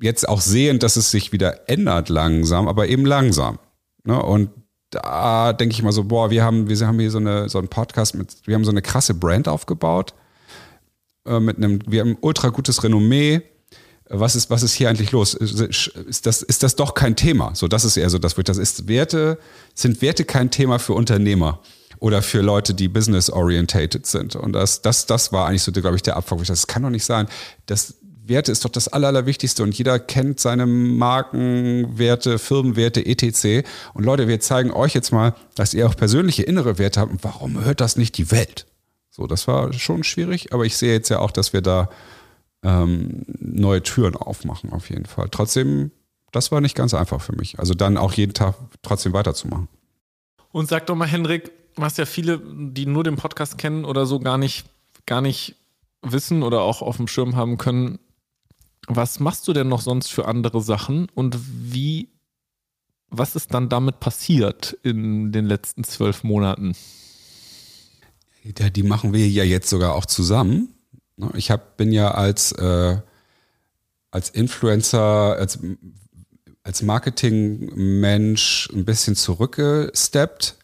jetzt 0.00 0.28
auch 0.28 0.40
sehend, 0.40 0.82
dass 0.82 0.96
es 0.96 1.10
sich 1.10 1.32
wieder 1.32 1.68
ändert 1.68 2.08
langsam, 2.08 2.68
aber 2.68 2.88
eben 2.88 3.04
langsam. 3.04 3.58
Ne? 4.04 4.20
Und 4.22 4.50
da 4.90 5.52
denke 5.52 5.74
ich 5.74 5.82
mal 5.82 5.92
so, 5.92 6.04
boah, 6.04 6.30
wir 6.30 6.44
haben, 6.44 6.68
wir 6.68 6.86
haben 6.86 6.98
hier 6.98 7.10
so, 7.10 7.18
eine, 7.18 7.48
so 7.48 7.58
einen 7.58 7.68
Podcast 7.68 8.14
mit, 8.14 8.46
wir 8.46 8.54
haben 8.54 8.64
so 8.64 8.70
eine 8.70 8.82
krasse 8.82 9.14
Brand 9.14 9.48
aufgebaut, 9.48 10.14
äh, 11.26 11.40
mit 11.40 11.58
einem, 11.58 11.80
wir 11.86 12.00
haben 12.00 12.10
ein 12.10 12.18
ultra 12.20 12.48
gutes 12.48 12.82
Renommee. 12.82 13.42
Was 14.10 14.36
ist, 14.36 14.48
was 14.50 14.62
ist 14.62 14.74
hier 14.74 14.88
eigentlich 14.88 15.12
los? 15.12 15.34
Ist 15.34 16.26
das, 16.26 16.42
ist 16.42 16.62
das 16.62 16.76
doch 16.76 16.94
kein 16.94 17.14
Thema? 17.14 17.54
So, 17.54 17.68
das 17.68 17.84
ist 17.84 17.96
eher 17.96 18.08
so, 18.08 18.18
das 18.18 18.36
wird, 18.36 18.48
das 18.48 18.56
ist 18.56 18.88
Werte, 18.88 19.38
sind 19.74 20.00
Werte 20.00 20.24
kein 20.24 20.50
Thema 20.50 20.78
für 20.78 20.94
Unternehmer 20.94 21.60
oder 21.98 22.22
für 22.22 22.40
Leute, 22.40 22.74
die 22.74 22.88
business-orientated 22.88 24.06
sind. 24.06 24.36
Und 24.36 24.52
das, 24.52 24.82
das, 24.82 25.06
das 25.06 25.32
war 25.32 25.46
eigentlich 25.46 25.62
so, 25.62 25.72
glaube 25.72 25.96
ich, 25.96 26.02
der 26.02 26.16
Abfang. 26.16 26.42
Das 26.42 26.66
kann 26.66 26.82
doch 26.82 26.90
nicht 26.90 27.04
sein. 27.04 27.28
Das, 27.66 27.94
Werte 28.28 28.52
ist 28.52 28.64
doch 28.64 28.70
das 28.70 28.88
Aller, 28.88 29.08
Allerwichtigste 29.08 29.62
und 29.62 29.76
jeder 29.76 29.98
kennt 29.98 30.38
seine 30.38 30.66
Markenwerte, 30.66 32.38
Firmenwerte, 32.38 33.04
etc. 33.04 33.66
Und 33.94 34.04
Leute, 34.04 34.28
wir 34.28 34.38
zeigen 34.40 34.70
euch 34.70 34.94
jetzt 34.94 35.12
mal, 35.12 35.34
dass 35.54 35.74
ihr 35.74 35.86
auch 35.86 35.96
persönliche 35.96 36.42
innere 36.42 36.78
Werte 36.78 37.00
habt 37.00 37.10
und 37.10 37.24
warum 37.24 37.64
hört 37.64 37.80
das 37.80 37.96
nicht 37.96 38.18
die 38.18 38.30
Welt? 38.30 38.66
So, 39.10 39.26
das 39.26 39.48
war 39.48 39.72
schon 39.72 40.04
schwierig, 40.04 40.52
aber 40.52 40.64
ich 40.64 40.76
sehe 40.76 40.92
jetzt 40.92 41.08
ja 41.08 41.18
auch, 41.18 41.30
dass 41.30 41.52
wir 41.52 41.62
da 41.62 41.88
ähm, 42.62 43.24
neue 43.38 43.82
Türen 43.82 44.16
aufmachen, 44.16 44.72
auf 44.72 44.90
jeden 44.90 45.06
Fall. 45.06 45.28
Trotzdem, 45.30 45.90
das 46.32 46.50
war 46.50 46.60
nicht 46.60 46.74
ganz 46.74 46.94
einfach 46.94 47.20
für 47.20 47.34
mich. 47.34 47.58
Also 47.58 47.74
dann 47.74 47.96
auch 47.96 48.12
jeden 48.12 48.34
Tag 48.34 48.54
trotzdem 48.82 49.12
weiterzumachen. 49.12 49.68
Und 50.50 50.68
sag 50.68 50.86
doch 50.86 50.96
mal, 50.96 51.06
Hendrik, 51.06 51.52
was 51.76 51.96
ja 51.96 52.06
viele, 52.06 52.40
die 52.40 52.86
nur 52.86 53.04
den 53.04 53.16
Podcast 53.16 53.58
kennen 53.58 53.84
oder 53.84 54.06
so 54.06 54.18
gar 54.18 54.38
nicht, 54.38 54.66
gar 55.06 55.20
nicht 55.20 55.56
wissen 56.02 56.42
oder 56.42 56.62
auch 56.62 56.82
auf 56.82 56.96
dem 56.96 57.08
Schirm 57.08 57.36
haben 57.36 57.58
können, 57.58 57.98
was 58.86 59.20
machst 59.20 59.46
du 59.46 59.52
denn 59.52 59.68
noch 59.68 59.82
sonst 59.82 60.10
für 60.10 60.26
andere 60.26 60.62
Sachen 60.62 61.08
und 61.14 61.38
wie, 61.72 62.08
was 63.10 63.36
ist 63.36 63.52
dann 63.52 63.68
damit 63.68 64.00
passiert 64.00 64.76
in 64.82 65.30
den 65.30 65.44
letzten 65.44 65.84
zwölf 65.84 66.24
Monaten? 66.24 66.74
Ja, 68.42 68.70
die 68.70 68.82
machen 68.82 69.12
wir 69.12 69.28
ja 69.28 69.44
jetzt 69.44 69.68
sogar 69.68 69.94
auch 69.94 70.06
zusammen. 70.06 70.74
Ne, 71.18 71.30
ich 71.34 71.50
hab, 71.50 71.76
bin 71.76 71.92
ja 71.92 72.12
als, 72.12 72.52
äh, 72.52 72.96
als 74.10 74.30
Influencer, 74.30 75.36
als, 75.36 75.58
als 76.62 76.82
Marketingmensch 76.82 78.70
ein 78.72 78.84
bisschen 78.84 79.16
zurückgesteppt 79.16 80.56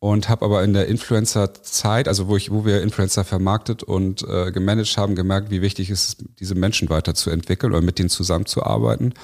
und 0.00 0.28
habe 0.28 0.44
aber 0.44 0.62
in 0.64 0.74
der 0.74 0.86
Influencer-Zeit, 0.86 2.08
also 2.08 2.28
wo 2.28 2.36
ich, 2.36 2.50
wo 2.50 2.66
wir 2.66 2.82
Influencer 2.82 3.24
vermarktet 3.24 3.82
und 3.82 4.22
äh, 4.28 4.52
gemanagt 4.52 4.98
haben, 4.98 5.14
gemerkt, 5.14 5.50
wie 5.50 5.62
wichtig 5.62 5.88
es 5.88 6.08
ist, 6.08 6.24
diese 6.38 6.54
Menschen 6.54 6.90
weiterzuentwickeln 6.90 7.72
oder 7.72 7.82
mit 7.82 7.98
denen 7.98 8.10
zusammenzuarbeiten. 8.10 9.14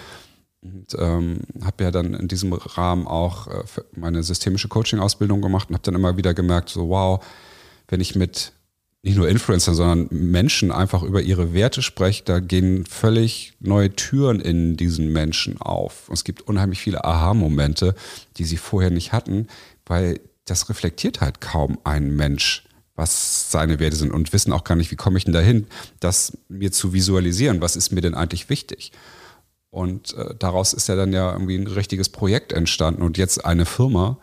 Und 0.62 0.96
ähm, 0.98 1.40
habe 1.62 1.84
ja 1.84 1.90
dann 1.90 2.14
in 2.14 2.28
diesem 2.28 2.54
Rahmen 2.54 3.06
auch 3.06 3.46
äh, 3.46 3.64
meine 3.92 4.22
systemische 4.22 4.68
Coaching-Ausbildung 4.68 5.42
gemacht 5.42 5.68
und 5.68 5.74
habe 5.74 5.84
dann 5.84 5.94
immer 5.94 6.16
wieder 6.16 6.32
gemerkt, 6.32 6.70
so 6.70 6.88
wow, 6.88 7.24
wenn 7.88 8.00
ich 8.00 8.14
mit 8.16 8.52
nicht 9.02 9.16
nur 9.16 9.28
Influencer, 9.28 9.74
sondern 9.74 10.08
Menschen 10.10 10.72
einfach 10.72 11.02
über 11.02 11.22
ihre 11.22 11.54
Werte 11.54 11.80
spreche, 11.80 12.24
da 12.24 12.40
gehen 12.40 12.84
völlig 12.86 13.54
neue 13.60 13.94
Türen 13.94 14.40
in 14.40 14.76
diesen 14.76 15.12
Menschen 15.12 15.60
auf. 15.60 16.08
Und 16.08 16.14
es 16.14 16.24
gibt 16.24 16.42
unheimlich 16.42 16.80
viele 16.80 17.04
Aha-Momente, 17.04 17.94
die 18.36 18.44
sie 18.44 18.56
vorher 18.56 18.90
nicht 18.90 19.12
hatten, 19.12 19.46
weil 19.84 20.20
das 20.44 20.68
reflektiert 20.68 21.20
halt 21.20 21.40
kaum 21.40 21.78
ein 21.84 22.16
Mensch, 22.16 22.64
was 22.96 23.50
seine 23.50 23.78
Werte 23.78 23.96
sind 23.96 24.12
und 24.12 24.32
wissen 24.32 24.52
auch 24.52 24.64
gar 24.64 24.74
nicht, 24.74 24.90
wie 24.90 24.96
komme 24.96 25.18
ich 25.18 25.24
denn 25.24 25.34
dahin, 25.34 25.66
das 26.00 26.36
mir 26.48 26.72
zu 26.72 26.92
visualisieren, 26.92 27.60
was 27.60 27.76
ist 27.76 27.92
mir 27.92 28.00
denn 28.00 28.14
eigentlich 28.14 28.48
wichtig. 28.48 28.92
Und 29.70 30.14
äh, 30.14 30.34
daraus 30.38 30.72
ist 30.72 30.88
ja 30.88 30.96
dann 30.96 31.12
ja 31.12 31.32
irgendwie 31.32 31.56
ein 31.56 31.66
richtiges 31.66 32.08
Projekt 32.08 32.52
entstanden 32.52 33.02
und 33.02 33.18
jetzt 33.18 33.44
eine 33.44 33.66
Firma, 33.66 34.18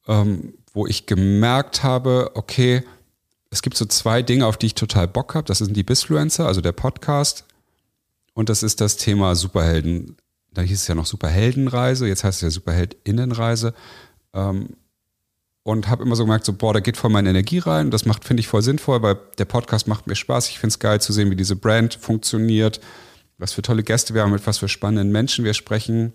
ähm, 0.07 0.53
wo 0.73 0.87
ich 0.87 1.05
gemerkt 1.05 1.83
habe, 1.83 2.31
okay, 2.35 2.83
es 3.49 3.61
gibt 3.61 3.77
so 3.77 3.85
zwei 3.85 4.21
Dinge, 4.21 4.45
auf 4.45 4.57
die 4.57 4.67
ich 4.67 4.75
total 4.75 5.07
Bock 5.07 5.35
habe. 5.35 5.45
Das 5.45 5.59
sind 5.59 5.75
die 5.75 5.83
Bisfluencer, 5.83 6.45
also 6.45 6.61
der 6.61 6.73
Podcast. 6.73 7.45
Und 8.33 8.49
das 8.49 8.63
ist 8.63 8.81
das 8.81 8.97
Thema 8.97 9.35
Superhelden. 9.35 10.17
Da 10.51 10.61
hieß 10.61 10.81
es 10.81 10.87
ja 10.87 10.95
noch 10.95 11.05
Superheldenreise, 11.05 12.07
jetzt 12.07 12.23
heißt 12.23 12.37
es 12.37 12.41
ja 12.41 12.49
Superheldinnenreise. 12.49 13.73
Ähm, 14.33 14.75
und 15.63 15.89
habe 15.89 16.03
immer 16.03 16.15
so 16.15 16.23
gemerkt, 16.23 16.45
so, 16.45 16.53
boah, 16.53 16.73
da 16.73 16.79
geht 16.79 16.95
voll 16.95 17.09
meine 17.09 17.29
Energie 17.29 17.59
rein. 17.59 17.91
Das 17.91 18.05
macht, 18.05 18.23
finde 18.23 18.39
ich, 18.39 18.47
voll 18.47 18.61
sinnvoll, 18.61 19.01
weil 19.01 19.17
der 19.37 19.45
Podcast 19.45 19.87
macht 19.87 20.07
mir 20.07 20.15
Spaß. 20.15 20.49
Ich 20.49 20.59
finde 20.59 20.71
es 20.71 20.79
geil 20.79 21.01
zu 21.01 21.11
sehen, 21.11 21.29
wie 21.29 21.35
diese 21.35 21.57
Brand 21.57 21.95
funktioniert, 21.95 22.79
was 23.37 23.53
für 23.53 23.61
tolle 23.61 23.83
Gäste 23.83 24.13
wir 24.13 24.21
haben, 24.21 24.31
mit 24.31 24.47
was 24.47 24.59
für 24.59 24.69
spannenden 24.69 25.11
Menschen 25.11 25.43
wir 25.43 25.53
sprechen. 25.53 26.13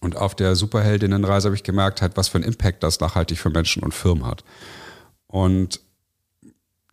Und 0.00 0.16
auf 0.16 0.34
der 0.34 0.54
Superheldinnenreise 0.54 1.48
habe 1.48 1.56
ich 1.56 1.62
gemerkt, 1.62 2.02
halt, 2.02 2.16
was 2.16 2.28
für 2.28 2.36
einen 2.36 2.44
Impact 2.44 2.82
das 2.82 3.00
nachhaltig 3.00 3.38
für 3.38 3.48
Menschen 3.48 3.82
und 3.82 3.94
Firmen 3.94 4.26
hat. 4.26 4.44
Und 5.28 5.80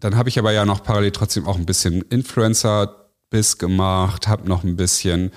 dann 0.04 0.18
habe 0.18 0.28
ich 0.28 0.38
aber 0.38 0.52
ja 0.52 0.66
noch 0.66 0.84
parallel 0.84 1.12
trotzdem 1.12 1.48
auch 1.48 1.56
ein 1.56 1.66
bisschen 1.66 2.02
Influencer-Biss 2.02 3.58
gemacht, 3.58 4.28
habe 4.28 4.50
noch 4.50 4.66
ein 4.66 4.76
bisschen 4.76 5.32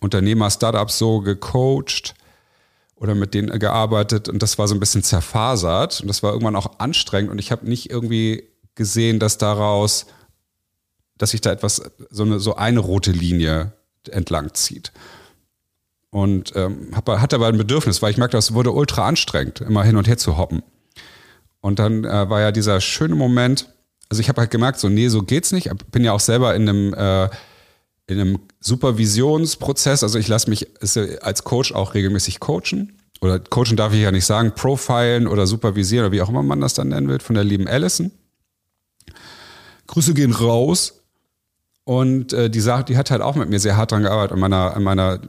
Unternehmer-Startups 0.00 0.96
so 0.96 1.20
gecoacht 1.20 2.14
oder 2.96 3.14
mit 3.14 3.34
denen 3.34 3.58
gearbeitet 3.58 4.30
und 4.30 4.42
das 4.42 4.56
war 4.56 4.66
so 4.66 4.74
ein 4.74 4.80
bisschen 4.80 5.02
zerfasert 5.02 6.00
und 6.00 6.08
das 6.08 6.22
war 6.22 6.32
irgendwann 6.32 6.56
auch 6.56 6.78
anstrengend 6.78 7.30
und 7.30 7.38
ich 7.38 7.52
habe 7.52 7.68
nicht 7.68 7.90
irgendwie 7.90 8.44
gesehen, 8.76 9.18
dass 9.18 9.36
daraus, 9.36 10.06
dass 11.18 11.32
sich 11.32 11.42
da 11.42 11.52
etwas, 11.52 11.82
so 12.08 12.22
eine, 12.22 12.40
so 12.40 12.56
eine 12.56 12.80
rote 12.80 13.12
Linie 13.12 13.72
entlang 14.10 14.54
zieht. 14.54 14.92
Und 16.08 16.56
ähm, 16.56 16.92
hab, 16.94 17.06
hatte 17.06 17.36
aber 17.36 17.48
ein 17.48 17.58
Bedürfnis, 17.58 18.00
weil 18.00 18.10
ich 18.10 18.16
merkte, 18.16 18.38
das 18.38 18.54
wurde 18.54 18.72
ultra 18.72 19.06
anstrengend, 19.06 19.60
immer 19.60 19.84
hin 19.84 19.96
und 19.96 20.08
her 20.08 20.16
zu 20.16 20.38
hoppen. 20.38 20.62
Und 21.60 21.78
dann 21.78 22.04
äh, 22.04 22.30
war 22.30 22.40
ja 22.40 22.52
dieser 22.52 22.80
schöne 22.80 23.14
Moment, 23.14 23.68
also 24.08 24.20
ich 24.20 24.28
habe 24.28 24.40
halt 24.40 24.50
gemerkt, 24.50 24.78
so, 24.78 24.88
nee, 24.88 25.08
so 25.08 25.22
geht's 25.22 25.52
nicht. 25.52 25.70
Bin 25.90 26.04
ja 26.04 26.12
auch 26.12 26.20
selber 26.20 26.54
in 26.54 26.68
einem, 26.68 26.94
äh, 26.94 27.24
in 28.06 28.20
einem 28.20 28.38
Supervisionsprozess. 28.60 30.02
Also 30.02 30.18
ich 30.18 30.28
lasse 30.28 30.48
mich 30.48 30.66
als 31.22 31.44
Coach 31.44 31.72
auch 31.72 31.94
regelmäßig 31.94 32.40
coachen. 32.40 32.96
Oder 33.20 33.38
coachen 33.38 33.76
darf 33.76 33.92
ich 33.92 34.00
ja 34.00 34.10
nicht 34.10 34.24
sagen, 34.24 34.52
profilen 34.54 35.26
oder 35.26 35.46
supervisieren 35.46 36.06
oder 36.06 36.12
wie 36.12 36.22
auch 36.22 36.28
immer 36.28 36.42
man 36.42 36.60
das 36.60 36.74
dann 36.74 36.88
nennen 36.88 37.08
will, 37.08 37.20
von 37.20 37.34
der 37.34 37.44
lieben 37.44 37.68
Allison. 37.68 38.12
Grüße 39.88 40.14
gehen 40.14 40.32
raus. 40.32 41.02
Und 41.84 42.32
äh, 42.32 42.48
die 42.50 42.60
sagt, 42.60 42.90
die 42.90 42.96
hat 42.96 43.10
halt 43.10 43.22
auch 43.22 43.34
mit 43.34 43.48
mir 43.48 43.58
sehr 43.58 43.76
hart 43.76 43.92
dran 43.92 44.02
gearbeitet 44.02 44.32
an 44.32 44.40
meiner, 44.40 44.76
an 44.76 44.82
meiner 44.82 45.20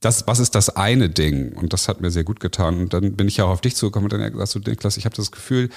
das, 0.00 0.26
was 0.26 0.38
ist 0.38 0.54
das 0.54 0.70
eine 0.70 1.10
Ding? 1.10 1.52
Und 1.54 1.72
das 1.72 1.88
hat 1.88 2.00
mir 2.00 2.10
sehr 2.10 2.24
gut 2.24 2.40
getan. 2.40 2.78
Und 2.78 2.92
dann 2.92 3.16
bin 3.16 3.26
ich 3.26 3.38
ja 3.38 3.44
auch 3.44 3.50
auf 3.50 3.60
dich 3.60 3.74
zugekommen 3.74 4.10
und 4.10 4.12
dann 4.12 4.32
gesagt, 4.32 4.54
du, 4.54 4.70
Niklas, 4.70 4.96
ich 4.96 5.04
habe 5.04 5.16
das 5.16 5.32
Gefühl, 5.32 5.70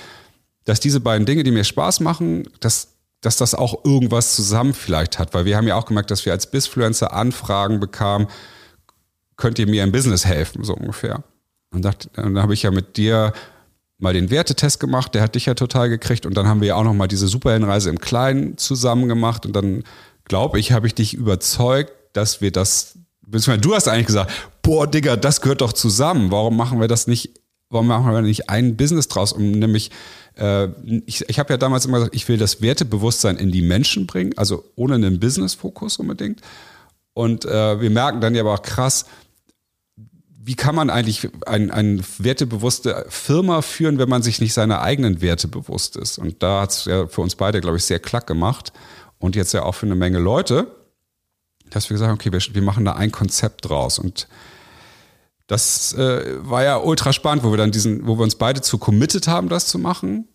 dass 0.65 0.79
diese 0.79 0.99
beiden 0.99 1.25
Dinge, 1.25 1.43
die 1.43 1.51
mir 1.51 1.63
Spaß 1.63 1.99
machen, 1.99 2.47
dass, 2.59 2.95
dass 3.21 3.37
das 3.37 3.55
auch 3.55 3.85
irgendwas 3.85 4.35
zusammen 4.35 4.73
vielleicht 4.73 5.19
hat. 5.19 5.33
Weil 5.33 5.45
wir 5.45 5.57
haben 5.57 5.67
ja 5.67 5.75
auch 5.75 5.85
gemerkt, 5.85 6.11
dass 6.11 6.25
wir 6.25 6.33
als 6.33 6.49
Bizfluencer 6.49 7.13
Anfragen 7.13 7.79
bekamen, 7.79 8.27
könnt 9.37 9.57
ihr 9.59 9.67
mir 9.67 9.83
im 9.83 9.91
Business 9.91 10.25
helfen, 10.25 10.63
so 10.63 10.75
ungefähr. 10.75 11.23
Und, 11.73 11.83
dachte, 11.85 12.09
dann 12.13 12.37
habe 12.39 12.53
ich 12.53 12.63
ja 12.63 12.71
mit 12.71 12.97
dir 12.97 13.33
mal 13.97 14.13
den 14.13 14.29
Wertetest 14.29 14.79
gemacht, 14.79 15.13
der 15.15 15.21
hat 15.21 15.35
dich 15.35 15.45
ja 15.45 15.53
total 15.53 15.89
gekriegt. 15.89 16.25
Und 16.25 16.35
dann 16.35 16.47
haben 16.47 16.61
wir 16.61 16.69
ja 16.69 16.75
auch 16.75 16.83
noch 16.83 16.93
mal 16.93 17.07
diese 17.07 17.27
Superheldenreise 17.27 17.89
im 17.89 17.99
Kleinen 17.99 18.57
zusammen 18.57 19.07
gemacht. 19.07 19.45
Und 19.45 19.53
dann, 19.53 19.83
glaube 20.25 20.59
ich, 20.59 20.71
habe 20.71 20.87
ich 20.87 20.95
dich 20.95 21.13
überzeugt, 21.13 21.93
dass 22.13 22.41
wir 22.41 22.51
das 22.51 22.97
du 23.31 23.75
hast 23.75 23.87
eigentlich 23.87 24.07
gesagt, 24.07 24.31
boah, 24.61 24.87
Digga, 24.87 25.15
das 25.15 25.41
gehört 25.41 25.61
doch 25.61 25.73
zusammen. 25.73 26.31
Warum 26.31 26.57
machen 26.57 26.79
wir 26.79 26.87
das 26.87 27.07
nicht, 27.07 27.31
warum 27.69 27.87
machen 27.87 28.11
wir 28.11 28.21
nicht 28.21 28.49
ein 28.49 28.75
Business 28.75 29.07
draus, 29.07 29.33
um 29.33 29.51
nämlich 29.51 29.91
äh, 30.35 30.67
ich, 31.05 31.27
ich 31.29 31.39
habe 31.39 31.53
ja 31.53 31.57
damals 31.57 31.85
immer 31.85 31.97
gesagt, 31.97 32.15
ich 32.15 32.27
will 32.27 32.37
das 32.37 32.61
Wertebewusstsein 32.61 33.37
in 33.37 33.51
die 33.51 33.61
Menschen 33.61 34.07
bringen, 34.07 34.33
also 34.37 34.63
ohne 34.75 34.95
einen 34.95 35.19
Business-Fokus 35.19 35.97
unbedingt. 35.97 36.41
Und 37.13 37.45
äh, 37.45 37.81
wir 37.81 37.89
merken 37.89 38.21
dann 38.21 38.35
ja 38.35 38.41
aber 38.41 38.53
auch 38.53 38.61
krass, 38.61 39.05
wie 40.43 40.55
kann 40.55 40.73
man 40.73 40.89
eigentlich 40.89 41.29
eine 41.45 41.71
ein 41.71 42.03
wertebewusste 42.17 43.05
Firma 43.09 43.61
führen, 43.61 43.99
wenn 43.99 44.09
man 44.09 44.23
sich 44.23 44.41
nicht 44.41 44.53
seiner 44.53 44.81
eigenen 44.81 45.21
Werte 45.21 45.47
bewusst 45.47 45.95
ist? 45.95 46.17
Und 46.17 46.41
da 46.41 46.61
hat 46.61 46.71
es 46.71 46.85
ja 46.85 47.07
für 47.07 47.21
uns 47.21 47.35
beide, 47.35 47.61
glaube 47.61 47.77
ich, 47.77 47.85
sehr 47.85 47.99
klack 47.99 48.25
gemacht 48.25 48.73
und 49.19 49.35
jetzt 49.35 49.53
ja 49.53 49.63
auch 49.63 49.75
für 49.75 49.85
eine 49.85 49.95
Menge 49.95 50.17
Leute 50.17 50.67
dass 51.71 51.89
wir 51.89 51.95
gesagt 51.95 52.09
haben, 52.09 52.15
okay, 52.15 52.31
wir, 52.31 52.55
wir 52.55 52.61
machen 52.61 52.85
da 52.85 52.93
ein 52.93 53.11
Konzept 53.11 53.67
draus. 53.67 53.97
Und 53.97 54.27
das 55.51 55.91
äh, 55.95 56.37
war 56.49 56.63
ja 56.63 56.77
ultra 56.77 57.11
spannend, 57.11 57.43
wo 57.43 57.51
wir 57.51 57.57
dann 57.57 57.71
diesen, 57.71 58.07
wo 58.07 58.17
wir 58.17 58.23
uns 58.23 58.35
beide 58.35 58.61
zu 58.61 58.77
committed 58.77 59.27
haben, 59.27 59.49
das 59.49 59.67
zu 59.67 59.79
machen. 59.79 60.29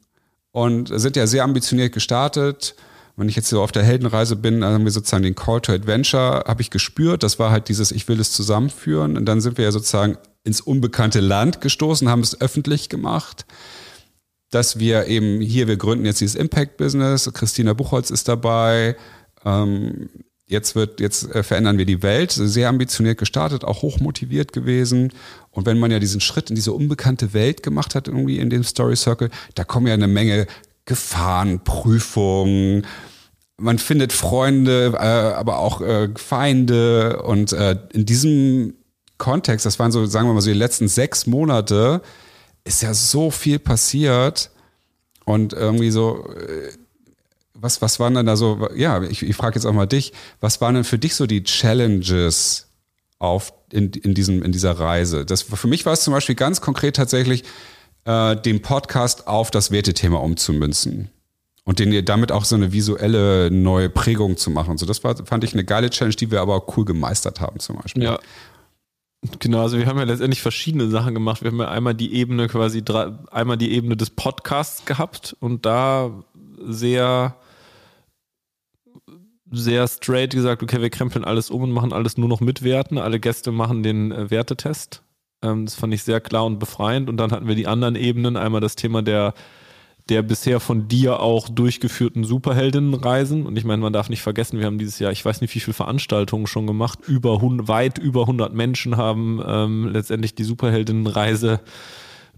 Und 0.52 0.90
sind 0.92 1.16
ja 1.16 1.26
sehr 1.26 1.42
ambitioniert 1.42 1.94
gestartet. 1.94 2.76
Wenn 3.16 3.30
ich 3.30 3.34
jetzt 3.34 3.48
so 3.48 3.62
auf 3.62 3.72
der 3.72 3.82
Heldenreise 3.82 4.36
bin, 4.36 4.62
haben 4.62 4.84
wir 4.84 4.92
sozusagen 4.92 5.22
den 5.22 5.34
Call 5.34 5.62
to 5.62 5.72
Adventure, 5.72 6.44
habe 6.46 6.60
ich 6.60 6.68
gespürt. 6.68 7.22
Das 7.22 7.38
war 7.38 7.50
halt 7.50 7.70
dieses, 7.70 7.92
ich 7.92 8.06
will 8.08 8.20
es 8.20 8.32
zusammenführen. 8.32 9.16
Und 9.16 9.24
dann 9.24 9.40
sind 9.40 9.56
wir 9.56 9.64
ja 9.64 9.72
sozusagen 9.72 10.18
ins 10.44 10.60
unbekannte 10.60 11.20
Land 11.20 11.62
gestoßen, 11.62 12.10
haben 12.10 12.20
es 12.20 12.38
öffentlich 12.38 12.90
gemacht 12.90 13.46
dass 14.50 14.78
wir 14.78 15.06
eben 15.08 15.40
hier, 15.40 15.66
wir 15.66 15.76
gründen 15.76 16.04
jetzt 16.04 16.20
dieses 16.20 16.36
Impact-Business, 16.36 17.30
Christina 17.34 17.72
Buchholz 17.72 18.10
ist 18.10 18.28
dabei, 18.28 18.96
ähm, 19.44 20.08
jetzt 20.46 20.74
wird, 20.74 21.00
jetzt 21.00 21.34
äh, 21.34 21.42
verändern 21.42 21.78
wir 21.78 21.86
die 21.86 22.02
Welt, 22.02 22.30
sehr 22.32 22.68
ambitioniert 22.68 23.18
gestartet, 23.18 23.64
auch 23.64 23.82
hochmotiviert 23.82 24.52
gewesen. 24.52 25.12
Und 25.50 25.66
wenn 25.66 25.78
man 25.78 25.90
ja 25.90 25.98
diesen 25.98 26.20
Schritt 26.20 26.50
in 26.50 26.56
diese 26.56 26.72
unbekannte 26.72 27.32
Welt 27.32 27.62
gemacht 27.62 27.94
hat, 27.94 28.08
irgendwie 28.08 28.38
in 28.38 28.50
dem 28.50 28.62
Story 28.62 28.96
Circle, 28.96 29.30
da 29.54 29.64
kommen 29.64 29.86
ja 29.86 29.94
eine 29.94 30.08
Menge 30.08 30.46
Gefahren, 30.84 31.64
Prüfungen, 31.64 32.86
man 33.58 33.78
findet 33.78 34.12
Freunde, 34.12 34.92
äh, 34.94 34.98
aber 34.98 35.58
auch 35.58 35.80
äh, 35.80 36.10
Feinde. 36.16 37.22
Und 37.22 37.52
äh, 37.52 37.76
in 37.92 38.06
diesem 38.06 38.74
Kontext, 39.18 39.66
das 39.66 39.78
waren 39.78 39.92
so, 39.92 40.06
sagen 40.06 40.28
wir 40.28 40.34
mal 40.34 40.40
so, 40.40 40.50
die 40.50 40.58
letzten 40.58 40.88
sechs 40.88 41.26
Monate, 41.26 42.02
ist 42.64 42.82
ja 42.82 42.94
so 42.94 43.30
viel 43.30 43.58
passiert. 43.58 44.50
Und 45.24 45.54
irgendwie 45.54 45.90
so, 45.90 46.28
äh, 46.28 46.72
was, 47.60 47.82
was 47.82 47.98
waren 48.00 48.14
denn 48.14 48.26
da 48.26 48.36
so, 48.36 48.68
ja, 48.74 49.02
ich, 49.02 49.22
ich 49.22 49.36
frage 49.36 49.56
jetzt 49.56 49.64
auch 49.64 49.72
mal 49.72 49.86
dich, 49.86 50.12
was 50.40 50.60
waren 50.60 50.74
denn 50.74 50.84
für 50.84 50.98
dich 50.98 51.14
so 51.14 51.26
die 51.26 51.42
Challenges 51.42 52.68
auf, 53.18 53.52
in, 53.72 53.90
in, 53.92 54.14
diesem, 54.14 54.42
in 54.42 54.52
dieser 54.52 54.72
Reise? 54.72 55.24
Das, 55.24 55.42
für 55.42 55.68
mich 55.68 55.86
war 55.86 55.92
es 55.92 56.02
zum 56.02 56.12
Beispiel 56.12 56.34
ganz 56.34 56.60
konkret 56.60 56.96
tatsächlich, 56.96 57.44
äh, 58.04 58.36
den 58.36 58.62
Podcast 58.62 59.26
auf 59.26 59.50
das 59.50 59.70
Wertethema 59.70 60.18
umzumünzen. 60.18 61.10
Und 61.64 61.80
den 61.80 62.04
damit 62.04 62.30
auch 62.30 62.44
so 62.44 62.54
eine 62.54 62.72
visuelle 62.72 63.50
neue 63.50 63.90
Prägung 63.90 64.36
zu 64.36 64.52
machen. 64.52 64.78
So, 64.78 64.86
das 64.86 65.02
war, 65.02 65.16
fand 65.26 65.42
ich 65.42 65.52
eine 65.52 65.64
geile 65.64 65.90
Challenge, 65.90 66.14
die 66.14 66.30
wir 66.30 66.40
aber 66.40 66.54
auch 66.54 66.76
cool 66.76 66.84
gemeistert 66.84 67.40
haben, 67.40 67.58
zum 67.58 67.76
Beispiel. 67.76 68.04
Ja, 68.04 68.20
Genau, 69.40 69.62
also 69.62 69.78
wir 69.78 69.86
haben 69.86 69.98
ja 69.98 70.04
letztendlich 70.04 70.42
verschiedene 70.42 70.88
Sachen 70.88 71.14
gemacht. 71.14 71.42
Wir 71.42 71.50
haben 71.50 71.58
ja 71.58 71.68
einmal 71.68 71.94
die 71.94 72.14
Ebene 72.14 72.48
quasi, 72.48 72.82
einmal 73.30 73.56
die 73.56 73.72
Ebene 73.72 73.96
des 73.96 74.10
Podcasts 74.10 74.84
gehabt 74.84 75.36
und 75.40 75.66
da 75.66 76.10
sehr 76.64 77.34
sehr 79.50 79.86
straight 79.88 80.32
gesagt, 80.32 80.62
okay, 80.62 80.80
wir 80.80 80.90
krempeln 80.90 81.24
alles 81.24 81.50
um 81.50 81.62
und 81.62 81.72
machen 81.72 81.92
alles 81.92 82.16
nur 82.18 82.28
noch 82.28 82.40
mit 82.40 82.62
Werten. 82.62 82.98
Alle 82.98 83.20
Gäste 83.20 83.52
machen 83.52 83.82
den 83.82 84.12
äh, 84.12 84.30
Wertetest. 84.30 85.02
Ähm, 85.42 85.66
das 85.66 85.74
fand 85.74 85.94
ich 85.94 86.02
sehr 86.02 86.20
klar 86.20 86.46
und 86.46 86.58
befreiend. 86.58 87.08
Und 87.08 87.16
dann 87.16 87.32
hatten 87.32 87.48
wir 87.48 87.54
die 87.54 87.66
anderen 87.66 87.96
Ebenen. 87.96 88.36
Einmal 88.36 88.60
das 88.60 88.76
Thema 88.76 89.02
der, 89.02 89.34
der 90.08 90.22
bisher 90.22 90.60
von 90.60 90.88
dir 90.88 91.20
auch 91.20 91.48
durchgeführten 91.48 92.24
Superheldinnenreisen. 92.24 93.46
Und 93.46 93.56
ich 93.56 93.64
meine, 93.64 93.82
man 93.82 93.92
darf 93.92 94.08
nicht 94.08 94.22
vergessen, 94.22 94.58
wir 94.58 94.66
haben 94.66 94.78
dieses 94.78 94.98
Jahr, 94.98 95.12
ich 95.12 95.24
weiß 95.24 95.40
nicht, 95.40 95.54
wie 95.54 95.60
viele 95.60 95.74
Veranstaltungen 95.74 96.46
schon 96.46 96.66
gemacht. 96.66 96.98
Über, 97.06 97.40
weit 97.40 97.98
über 97.98 98.22
100 98.22 98.52
Menschen 98.52 98.96
haben 98.96 99.40
ähm, 99.46 99.88
letztendlich 99.88 100.34
die 100.34 100.44
Superheldinnenreise 100.44 101.60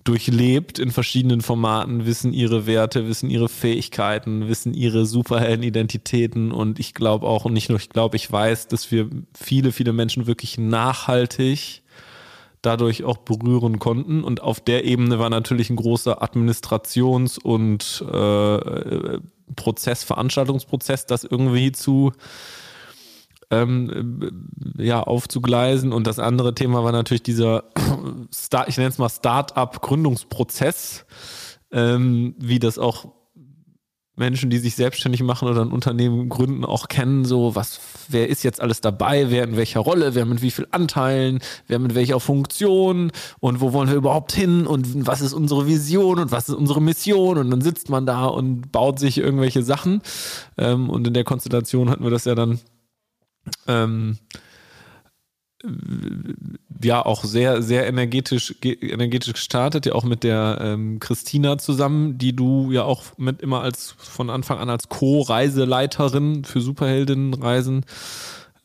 durchlebt 0.05 0.79
in 0.79 0.91
verschiedenen 0.91 1.41
Formaten, 1.41 2.07
wissen 2.07 2.33
ihre 2.33 2.67
Werte, 2.67 3.09
wissen 3.09 3.31
ihre 3.31 3.49
Fähigkeiten, 3.49 4.49
wissen 4.49 4.73
ihre 4.75 5.07
Superheldenidentitäten 5.07 6.53
und 6.53 6.79
ich 6.79 6.95
glaube 6.95 7.27
auch, 7.27 7.45
und 7.45 7.53
nicht 7.53 7.69
nur 7.69 7.79
ich 7.79 7.91
glaube, 7.91 8.17
ich 8.17 8.31
weiß, 8.31 8.69
dass 8.69 8.91
wir 8.91 9.11
viele, 9.35 9.73
viele 9.73 9.93
Menschen 9.93 10.27
wirklich 10.27 10.59
nachhaltig 10.59 11.83
dadurch 12.63 13.05
auch 13.05 13.19
berühren 13.19 13.79
konnten. 13.79 14.25
Und 14.25 14.43
auf 14.43 14.61
der 14.61 14.85
Ebene 14.85 15.19
war 15.19 15.31
natürlich 15.31 15.71
ein 15.71 15.77
großer 15.77 16.23
Administrations- 16.23 17.39
und 17.39 18.05
äh, 18.11 19.21
Prozess, 19.57 20.05
Veranstaltungsprozess, 20.05 21.07
das 21.07 21.25
irgendwie 21.25 21.73
zu 21.73 22.13
ähm, 23.51 24.51
ja, 24.77 25.03
aufzugleisen. 25.03 25.93
Und 25.93 26.07
das 26.07 26.19
andere 26.19 26.55
Thema 26.55 26.85
war 26.85 26.93
natürlich 26.93 27.23
dieser, 27.23 27.65
Start, 28.35 28.69
ich 28.69 28.77
nenne 28.77 28.91
es 28.91 28.99
mal 28.99 29.09
Start-up-Gründungsprozess, 29.09 31.07
ähm, 31.73 32.35
wie 32.39 32.59
das 32.59 32.79
auch 32.79 33.07
Menschen, 34.19 34.51
die 34.51 34.59
sich 34.59 34.75
selbstständig 34.75 35.23
machen 35.23 35.49
oder 35.49 35.63
ein 35.63 35.71
Unternehmen 35.71 36.29
gründen, 36.29 36.65
auch 36.65 36.89
kennen, 36.89 37.25
so 37.25 37.55
was, 37.55 37.81
wer 38.09 38.29
ist 38.29 38.43
jetzt 38.43 38.61
alles 38.61 38.81
dabei, 38.81 39.31
wer 39.31 39.45
in 39.45 39.57
welcher 39.57 39.81
Rolle, 39.81 40.15
wer 40.15 40.27
mit 40.27 40.43
wie 40.43 40.51
viel 40.51 40.67
Anteilen, 40.73 41.39
wer 41.69 41.79
mit 41.79 41.95
welcher 41.95 42.19
Funktion? 42.21 43.13
Und 43.39 43.61
wo 43.61 43.73
wollen 43.73 43.89
wir 43.89 43.97
überhaupt 43.97 44.33
hin? 44.33 44.67
Und 44.67 45.07
was 45.07 45.21
ist 45.21 45.33
unsere 45.33 45.67
Vision? 45.67 46.19
Und 46.19 46.33
was 46.33 46.49
ist 46.49 46.57
unsere 46.57 46.83
Mission? 46.83 47.39
Und 47.39 47.51
dann 47.51 47.61
sitzt 47.61 47.89
man 47.89 48.07
da 48.07 48.27
und 48.27 48.73
baut 48.73 48.99
sich 48.99 49.19
irgendwelche 49.19 49.63
Sachen. 49.63 50.03
Ähm, 50.57 50.91
und 50.91 51.07
in 51.07 51.15
der 51.15 51.25
Konstellation 51.25 51.89
hatten 51.89 52.03
wir 52.03 52.11
das 52.11 52.25
ja 52.25 52.35
dann 52.35 52.59
ähm, 53.67 54.19
ja 56.83 57.05
auch 57.05 57.25
sehr, 57.25 57.63
sehr 57.63 57.87
energetisch, 57.87 58.55
energetisch 58.63 59.33
gestartet, 59.33 59.87
ja 59.87 59.95
auch 59.95 60.05
mit 60.05 60.23
der 60.23 60.59
ähm, 60.61 61.01
Christina 61.01 61.59
zusammen, 61.59 62.19
die 62.19 62.35
du 62.35 62.71
ja 62.71 62.85
auch 62.85 63.05
mit 63.17 63.43
immer 63.43 63.63
als 63.63 63.95
von 63.99 64.31
Anfang 64.31 64.59
an 64.59 64.71
als 64.71 64.89
Co-Reiseleiterin 64.89 66.45
für 66.45 66.61
Superheldinnenreisen 66.61 67.85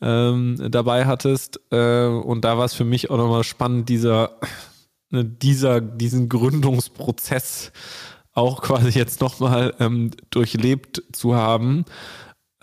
ähm, 0.00 0.56
dabei 0.70 1.06
hattest. 1.06 1.60
Äh, 1.70 2.06
und 2.06 2.44
da 2.44 2.58
war 2.58 2.64
es 2.64 2.74
für 2.74 2.84
mich 2.84 3.10
auch 3.10 3.16
nochmal 3.16 3.44
spannend, 3.44 3.88
dieser, 3.88 4.38
ne, 5.10 5.24
dieser, 5.24 5.80
diesen 5.80 6.28
Gründungsprozess 6.28 7.72
auch 8.34 8.62
quasi 8.62 8.98
jetzt 8.98 9.20
nochmal 9.20 9.74
ähm, 9.80 10.12
durchlebt 10.30 11.02
zu 11.12 11.34
haben. 11.34 11.84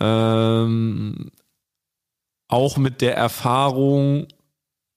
Ähm, 0.00 1.30
auch 2.52 2.76
mit 2.76 3.00
der 3.00 3.16
Erfahrung, 3.16 4.26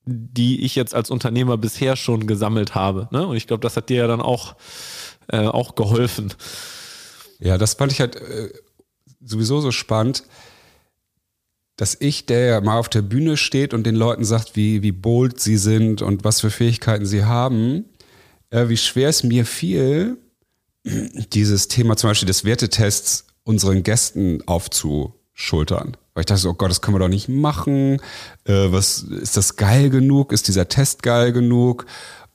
die 0.04 0.64
ich 0.64 0.76
jetzt 0.76 0.94
als 0.94 1.10
Unternehmer 1.10 1.56
bisher 1.56 1.96
schon 1.96 2.26
gesammelt 2.26 2.74
habe. 2.74 3.08
Ne? 3.10 3.26
Und 3.26 3.36
ich 3.36 3.46
glaube, 3.46 3.62
das 3.62 3.76
hat 3.76 3.88
dir 3.88 3.96
ja 3.96 4.06
dann 4.06 4.20
auch, 4.20 4.54
äh, 5.28 5.46
auch 5.46 5.74
geholfen. 5.74 6.32
Ja, 7.38 7.58
das 7.58 7.74
fand 7.74 7.92
ich 7.92 8.00
halt 8.00 8.16
äh, 8.16 8.50
sowieso 9.20 9.60
so 9.60 9.72
spannend, 9.72 10.24
dass 11.76 11.96
ich, 11.98 12.26
der 12.26 12.46
ja 12.46 12.60
mal 12.60 12.78
auf 12.78 12.88
der 12.88 13.02
Bühne 13.02 13.36
steht 13.36 13.74
und 13.74 13.84
den 13.84 13.96
Leuten 13.96 14.24
sagt, 14.24 14.56
wie, 14.56 14.82
wie 14.82 14.92
bold 14.92 15.40
sie 15.40 15.56
sind 15.56 16.02
und 16.02 16.24
was 16.24 16.40
für 16.40 16.50
Fähigkeiten 16.50 17.04
sie 17.04 17.24
haben, 17.24 17.84
äh, 18.50 18.68
wie 18.68 18.76
schwer 18.76 19.08
es 19.08 19.22
mir 19.22 19.44
fiel, 19.44 20.18
dieses 20.84 21.68
Thema 21.68 21.96
zum 21.96 22.10
Beispiel 22.10 22.28
des 22.28 22.44
Wertetests 22.44 23.26
unseren 23.42 23.82
Gästen 23.82 24.46
aufzuschultern. 24.46 25.96
Weil 26.16 26.22
ich 26.22 26.26
dachte 26.26 26.40
so, 26.40 26.50
oh 26.50 26.54
Gott, 26.54 26.70
das 26.70 26.80
können 26.80 26.94
wir 26.94 27.00
doch 27.00 27.08
nicht 27.08 27.28
machen. 27.28 28.00
Äh, 28.44 28.72
was 28.72 29.02
ist 29.02 29.36
das 29.36 29.56
geil 29.56 29.90
genug? 29.90 30.32
Ist 30.32 30.48
dieser 30.48 30.66
Test 30.66 31.02
geil 31.02 31.30
genug? 31.30 31.84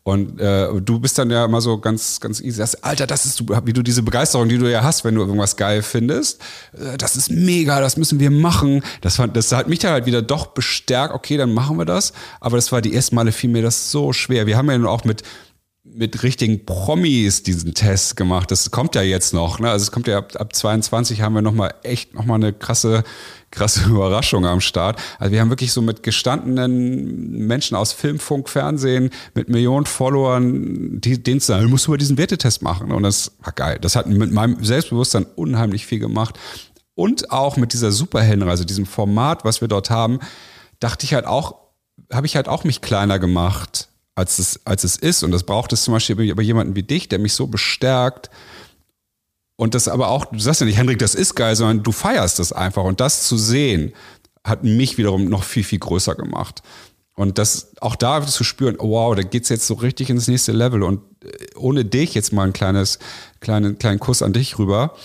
Und 0.04 0.40
äh, 0.40 0.68
du 0.80 1.00
bist 1.00 1.18
dann 1.18 1.32
ja 1.32 1.46
immer 1.46 1.62
so 1.62 1.80
ganz, 1.80 2.20
ganz 2.20 2.42
easy. 2.42 2.58
Sagst, 2.58 2.86
Alter, 2.86 3.08
das 3.08 3.26
ist 3.26 3.42
wie 3.66 3.74
du 3.74 3.82
diese 3.82 4.04
Begeisterung, 4.04 4.48
die 4.50 4.60
du 4.60 4.72
ja 4.72 4.84
hast, 4.84 5.04
wenn 5.04 5.16
du 5.16 5.22
irgendwas 5.22 5.56
geil 5.56 5.82
findest. 5.82 6.44
Äh, 6.74 6.96
das 7.00 7.16
ist 7.16 7.32
mega, 7.32 7.82
das 7.82 7.98
müssen 7.98 8.20
wir 8.20 8.30
machen. 8.30 8.84
Das, 9.02 9.16
fand, 9.16 9.36
das 9.36 9.52
hat 9.52 9.68
mich 9.68 9.80
dann 9.80 9.94
halt 9.94 10.06
wieder 10.06 10.22
doch 10.22 10.48
bestärkt. 10.48 11.16
Okay, 11.16 11.38
dann 11.38 11.52
machen 11.52 11.80
wir 11.80 11.86
das. 11.86 12.14
Aber 12.40 12.58
das 12.58 12.72
war 12.72 12.84
die 12.84 12.94
ersten 12.94 13.16
Male 13.16 13.32
fiel 13.32 13.50
mir 13.50 13.64
das 13.64 13.90
so 13.90 14.14
schwer. 14.14 14.46
Wir 14.46 14.58
haben 14.58 14.70
ja 14.70 14.78
nun 14.78 14.88
auch 14.88 15.06
mit 15.06 15.24
mit 15.84 16.22
richtigen 16.22 16.66
Promis 16.66 17.42
diesen 17.42 17.74
Test 17.74 18.16
gemacht. 18.16 18.52
Das 18.52 18.70
kommt 18.70 18.94
ja 18.94 19.02
jetzt 19.02 19.34
noch. 19.34 19.60
Ne? 19.60 19.70
Also 19.70 19.84
es 19.84 19.92
kommt 19.92 20.08
ja 20.08 20.20
ab, 20.20 20.34
ab 20.36 20.56
22 20.56 21.22
haben 21.22 21.34
wir 21.34 21.42
noch 21.42 21.54
mal 21.54 21.74
echt 21.84 22.14
noch 22.14 22.26
mal 22.26 22.36
eine 22.36 22.54
krasse 22.54 23.04
krasse 23.52 23.84
Überraschung 23.90 24.46
am 24.46 24.62
Start. 24.62 25.00
Also 25.20 25.32
wir 25.32 25.42
haben 25.42 25.50
wirklich 25.50 25.72
so 25.72 25.82
mit 25.82 26.04
gestandenen 26.04 27.32
Menschen 27.48 27.76
aus 27.76 27.94
Film, 27.94 28.20
Funk, 28.20 28.50
Fernsehen, 28.50 29.12
mit 29.34 29.50
Millionen 29.50 29.86
Followern, 29.86 31.00
die, 31.02 31.22
denen 31.22 31.40
sagen, 31.40 31.70
musst 31.70 31.88
du 31.88 31.92
mal 31.92 31.98
diesen 31.98 32.18
Wertetest 32.18 32.62
machen. 32.62 32.92
Und 32.92 33.04
das 33.04 33.34
war 33.44 33.54
geil. 33.54 33.78
Das 33.82 33.96
hat 33.96 34.08
mit 34.08 34.32
meinem 34.32 34.64
Selbstbewusstsein 34.64 35.26
unheimlich 35.36 35.86
viel 35.86 36.00
gemacht. 36.00 36.40
Und 36.96 37.32
auch 37.32 37.58
mit 37.58 37.74
dieser 37.74 37.92
Superheldenreise, 37.92 38.66
diesem 38.66 38.86
Format, 38.86 39.46
was 39.46 39.62
wir 39.62 39.68
dort 39.68 39.90
haben, 39.90 40.20
dachte 40.80 41.06
ich 41.06 41.14
halt 41.14 41.26
auch, 41.26 41.56
habe 42.12 42.26
ich 42.26 42.36
halt 42.36 42.48
auch 42.48 42.64
mich 42.64 42.82
kleiner 42.82 43.20
gemacht 43.20 43.90
als 44.16 44.40
es, 44.40 44.66
als 44.66 44.84
es 44.84 44.98
ist. 44.98 45.24
Und 45.24 45.32
das 45.32 45.44
braucht 45.44 45.74
es 45.74 45.84
zum 45.84 45.94
Beispiel 45.94 46.36
bei 46.36 46.44
jemanden 46.44 46.76
wie 46.76 46.84
dich, 46.84 47.10
der 47.10 47.20
mich 47.20 47.34
so 47.34 47.48
bestärkt. 47.48 48.30
Und 49.62 49.76
das 49.76 49.88
aber 49.88 50.08
auch, 50.08 50.26
du 50.26 50.40
sagst 50.40 50.62
ja 50.62 50.66
nicht, 50.66 50.80
Hendrik, 50.80 50.98
das 50.98 51.14
ist 51.14 51.36
geil, 51.36 51.56
sondern 51.56 51.84
du 51.84 51.92
feierst 51.92 52.40
das 52.40 52.52
einfach. 52.52 52.84
Und 52.84 53.00
das 53.00 53.28
zu 53.28 53.38
sehen, 53.38 53.94
hat 54.44 54.64
mich 54.64 54.98
wiederum 54.98 55.26
noch 55.26 55.44
viel, 55.44 55.64
viel 55.64 55.78
größer 55.78 56.16
gemacht. 56.16 56.64
Und 57.14 57.38
das 57.38 57.74
auch 57.80 57.96
da 57.96 58.26
zu 58.26 58.44
spüren, 58.44 58.78
oh 58.80 58.90
wow, 58.90 59.16
da 59.16 59.22
geht's 59.22 59.50
jetzt 59.50 59.68
so 59.68 59.76
richtig 59.76 60.10
ins 60.10 60.28
nächste 60.28 60.52
Level. 60.52 60.82
Und 60.82 61.04
äh, 61.24 61.56
ohne 61.58 61.86
dich 61.86 62.16
jetzt 62.16 62.34
mal 62.34 62.48
ein 62.48 62.54
kleines, 62.54 62.98
kleinen, 63.40 63.78
kleinen 63.78 64.00
Kuss 64.00 64.24
an 64.24 64.34
dich 64.34 64.58
rüber, 64.58 64.96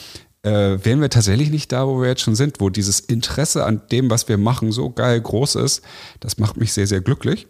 äh, 0.42 0.78
wären 0.82 1.02
wir 1.02 1.10
tatsächlich 1.10 1.50
nicht 1.50 1.70
da, 1.70 1.86
wo 1.86 2.00
wir 2.00 2.08
jetzt 2.08 2.22
schon 2.22 2.34
sind, 2.34 2.58
wo 2.58 2.70
dieses 2.70 3.00
Interesse 3.00 3.62
an 3.66 3.82
dem, 3.92 4.08
was 4.08 4.26
wir 4.26 4.38
machen, 4.38 4.72
so 4.72 4.88
geil 4.88 5.20
groß 5.20 5.56
ist. 5.56 5.82
Das 6.20 6.38
macht 6.38 6.56
mich 6.56 6.72
sehr, 6.72 6.86
sehr 6.86 7.02
glücklich. 7.02 7.46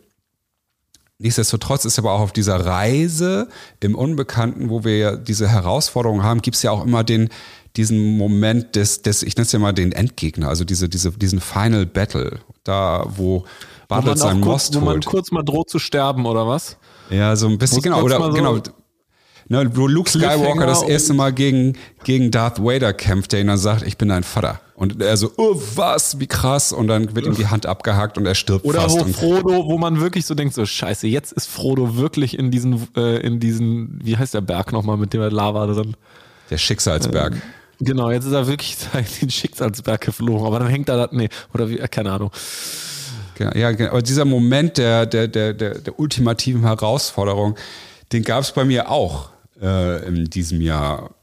Nichtsdestotrotz 1.18 1.86
ist 1.86 1.98
aber 1.98 2.12
auch 2.12 2.20
auf 2.20 2.32
dieser 2.32 2.66
Reise 2.66 3.48
im 3.80 3.94
Unbekannten, 3.94 4.68
wo 4.68 4.84
wir 4.84 4.98
ja 4.98 5.16
diese 5.16 5.48
Herausforderungen 5.48 6.22
haben, 6.22 6.42
gibt 6.42 6.56
es 6.56 6.62
ja 6.62 6.70
auch 6.70 6.84
immer 6.84 7.04
den, 7.04 7.30
diesen 7.76 8.18
Moment 8.18 8.76
des, 8.76 9.00
des 9.00 9.22
ich 9.22 9.36
nenne 9.36 9.46
es 9.46 9.52
ja 9.52 9.58
mal 9.58 9.72
den 9.72 9.92
Endgegner, 9.92 10.48
also 10.48 10.64
diese, 10.64 10.88
diese, 10.90 11.12
diesen 11.12 11.40
Final 11.40 11.86
Battle, 11.86 12.40
da 12.64 13.06
wo 13.08 13.44
Bartlett 13.88 14.18
seinen 14.18 14.42
kurz, 14.42 14.70
Most 14.70 14.80
Wo 14.80 14.84
man 14.84 15.00
kurz 15.00 15.30
mal 15.30 15.42
droht 15.42 15.70
zu 15.70 15.78
sterben, 15.78 16.26
oder 16.26 16.46
was? 16.46 16.76
Ja, 17.08 17.34
so 17.36 17.46
ein 17.46 17.56
bisschen, 17.56 17.76
Muss 17.76 17.84
genau, 17.84 18.02
oder 18.02 18.22
so 18.22 18.32
genau. 18.32 18.60
Ne, 19.48 19.70
wo 19.76 19.86
Luke 19.86 20.10
Skywalker 20.10 20.66
das 20.66 20.82
erste 20.82 21.14
Mal 21.14 21.32
gegen, 21.32 21.74
gegen 22.02 22.32
Darth 22.32 22.62
Vader 22.62 22.92
kämpft, 22.92 23.32
der 23.32 23.40
ihn 23.40 23.46
dann 23.46 23.58
sagt, 23.58 23.86
ich 23.86 23.96
bin 23.96 24.08
dein 24.08 24.24
Vater. 24.24 24.60
Und 24.74 25.00
er 25.00 25.16
so, 25.16 25.30
oh, 25.36 25.54
was, 25.76 26.18
wie 26.18 26.26
krass. 26.26 26.72
Und 26.72 26.88
dann 26.88 27.14
wird 27.14 27.26
ihm 27.26 27.36
die 27.36 27.46
Hand 27.46 27.64
abgehakt 27.64 28.18
und 28.18 28.26
er 28.26 28.34
stirbt 28.34 28.64
Oder 28.64 28.82
fast. 28.82 29.00
Oder 29.00 29.08
Frodo, 29.08 29.66
wo 29.66 29.78
man 29.78 30.00
wirklich 30.00 30.26
so 30.26 30.34
denkt, 30.34 30.54
so 30.54 30.66
scheiße, 30.66 31.06
jetzt 31.06 31.32
ist 31.32 31.48
Frodo 31.48 31.96
wirklich 31.96 32.36
in 32.36 32.50
diesen, 32.50 32.88
äh, 32.96 33.20
in 33.20 33.38
diesen, 33.38 34.00
wie 34.02 34.16
heißt 34.16 34.34
der 34.34 34.40
Berg 34.40 34.72
nochmal 34.72 34.96
mit 34.96 35.14
dem 35.14 35.22
Lava 35.22 35.66
drin? 35.66 35.96
Der 36.50 36.58
Schicksalsberg. 36.58 37.34
Ähm, 37.34 37.42
genau, 37.80 38.10
jetzt 38.10 38.26
ist 38.26 38.32
er 38.32 38.48
wirklich 38.48 38.76
in 38.94 39.04
den 39.22 39.30
Schicksalsberg 39.30 40.00
geflogen. 40.00 40.44
Aber 40.44 40.58
dann 40.58 40.68
hängt 40.68 40.88
er 40.88 41.06
da, 41.06 41.08
nee, 41.12 41.28
oder 41.54 41.70
wie, 41.70 41.78
äh, 41.78 41.86
keine 41.86 42.10
Ahnung. 42.10 42.32
Ja, 43.38 43.70
genau. 43.70 43.90
Aber 43.90 44.02
dieser 44.02 44.24
Moment 44.24 44.76
der, 44.76 45.06
der, 45.06 45.28
der, 45.28 45.52
der, 45.54 45.78
der 45.78 46.00
ultimativen 46.00 46.62
Herausforderung, 46.62 47.54
den 48.12 48.24
gab 48.24 48.42
es 48.42 48.50
bei 48.50 48.64
mir 48.64 48.90
auch 48.90 49.30
äh, 49.60 50.06
in 50.06 50.24
diesem 50.26 50.60
Jahr. 50.60 51.14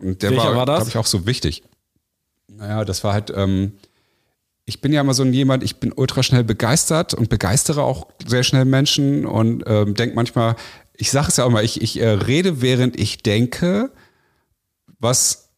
Und 0.00 0.22
der 0.22 0.30
Welcher 0.30 0.54
war, 0.54 0.66
war 0.66 0.76
glaube 0.76 0.88
ich, 0.88 0.96
auch 0.96 1.06
so 1.06 1.26
wichtig. 1.26 1.62
Naja, 2.48 2.84
das 2.84 3.04
war 3.04 3.12
halt, 3.12 3.32
ähm, 3.34 3.72
ich 4.64 4.80
bin 4.80 4.92
ja 4.92 5.00
immer 5.00 5.14
so 5.14 5.22
ein 5.22 5.32
jemand, 5.32 5.62
ich 5.62 5.76
bin 5.76 5.92
ultra 5.92 6.22
schnell 6.22 6.44
begeistert 6.44 7.14
und 7.14 7.28
begeistere 7.28 7.82
auch 7.82 8.08
sehr 8.26 8.42
schnell 8.42 8.64
Menschen 8.64 9.26
und 9.26 9.64
ähm, 9.66 9.94
denke 9.94 10.14
manchmal, 10.14 10.56
ich 10.94 11.10
sage 11.10 11.28
es 11.28 11.36
ja 11.36 11.44
auch 11.44 11.50
mal, 11.50 11.64
ich, 11.64 11.80
ich 11.80 12.00
äh, 12.00 12.08
rede, 12.08 12.62
während 12.62 12.98
ich 12.98 13.22
denke, 13.22 13.90
was 14.98 15.50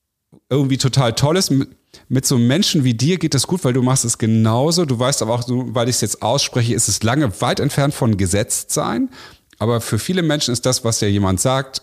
irgendwie 0.48 0.78
total 0.78 1.14
toll 1.14 1.36
ist. 1.36 1.50
Mit, 1.50 1.68
mit 2.08 2.26
so 2.26 2.38
Menschen 2.38 2.84
wie 2.84 2.94
dir 2.94 3.18
geht 3.18 3.34
das 3.34 3.46
gut, 3.46 3.64
weil 3.64 3.72
du 3.72 3.82
machst 3.82 4.04
es 4.04 4.18
genauso. 4.18 4.84
Du 4.84 4.98
weißt 4.98 5.22
aber 5.22 5.34
auch, 5.34 5.44
weil 5.48 5.88
ich 5.88 5.96
es 5.96 6.00
jetzt 6.00 6.22
ausspreche, 6.22 6.74
ist 6.74 6.88
es 6.88 7.02
lange 7.02 7.40
weit 7.40 7.60
entfernt 7.60 7.94
von 7.94 8.16
gesetzt 8.16 8.72
sein. 8.72 9.10
Aber 9.58 9.80
für 9.80 9.98
viele 9.98 10.22
Menschen 10.22 10.52
ist 10.52 10.66
das, 10.66 10.84
was 10.84 11.00
ja 11.00 11.08
jemand 11.08 11.40
sagt, 11.40 11.82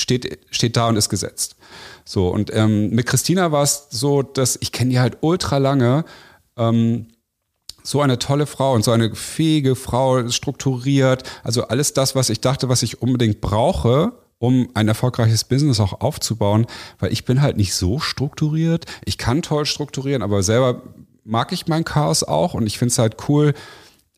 steht, 0.00 0.38
steht 0.50 0.76
da 0.76 0.88
und 0.88 0.96
ist 0.96 1.08
gesetzt. 1.08 1.56
So, 2.04 2.28
und 2.28 2.52
ähm, 2.54 2.90
mit 2.90 3.06
Christina 3.06 3.52
war 3.52 3.62
es 3.62 3.86
so, 3.90 4.22
dass 4.22 4.58
ich 4.60 4.72
kenne 4.72 4.90
die 4.90 5.00
halt 5.00 5.18
ultra 5.20 5.58
lange. 5.58 6.04
Ähm, 6.56 7.06
so 7.82 8.00
eine 8.00 8.18
tolle 8.18 8.46
Frau 8.46 8.74
und 8.74 8.84
so 8.84 8.90
eine 8.90 9.14
fähige 9.14 9.74
Frau, 9.74 10.28
strukturiert. 10.28 11.22
Also 11.42 11.68
alles 11.68 11.94
das, 11.94 12.14
was 12.14 12.30
ich 12.30 12.40
dachte, 12.40 12.68
was 12.68 12.82
ich 12.82 13.00
unbedingt 13.00 13.40
brauche, 13.40 14.12
um 14.38 14.68
ein 14.74 14.88
erfolgreiches 14.88 15.44
Business 15.44 15.80
auch 15.80 16.00
aufzubauen, 16.00 16.66
weil 16.98 17.12
ich 17.12 17.24
bin 17.24 17.42
halt 17.42 17.56
nicht 17.56 17.74
so 17.74 17.98
strukturiert. 17.98 18.86
Ich 19.04 19.18
kann 19.18 19.42
toll 19.42 19.66
strukturieren, 19.66 20.22
aber 20.22 20.42
selber 20.42 20.82
mag 21.24 21.52
ich 21.52 21.68
mein 21.68 21.84
Chaos 21.84 22.22
auch 22.22 22.54
und 22.54 22.66
ich 22.66 22.78
finde 22.78 22.92
es 22.92 22.98
halt 22.98 23.16
cool, 23.28 23.54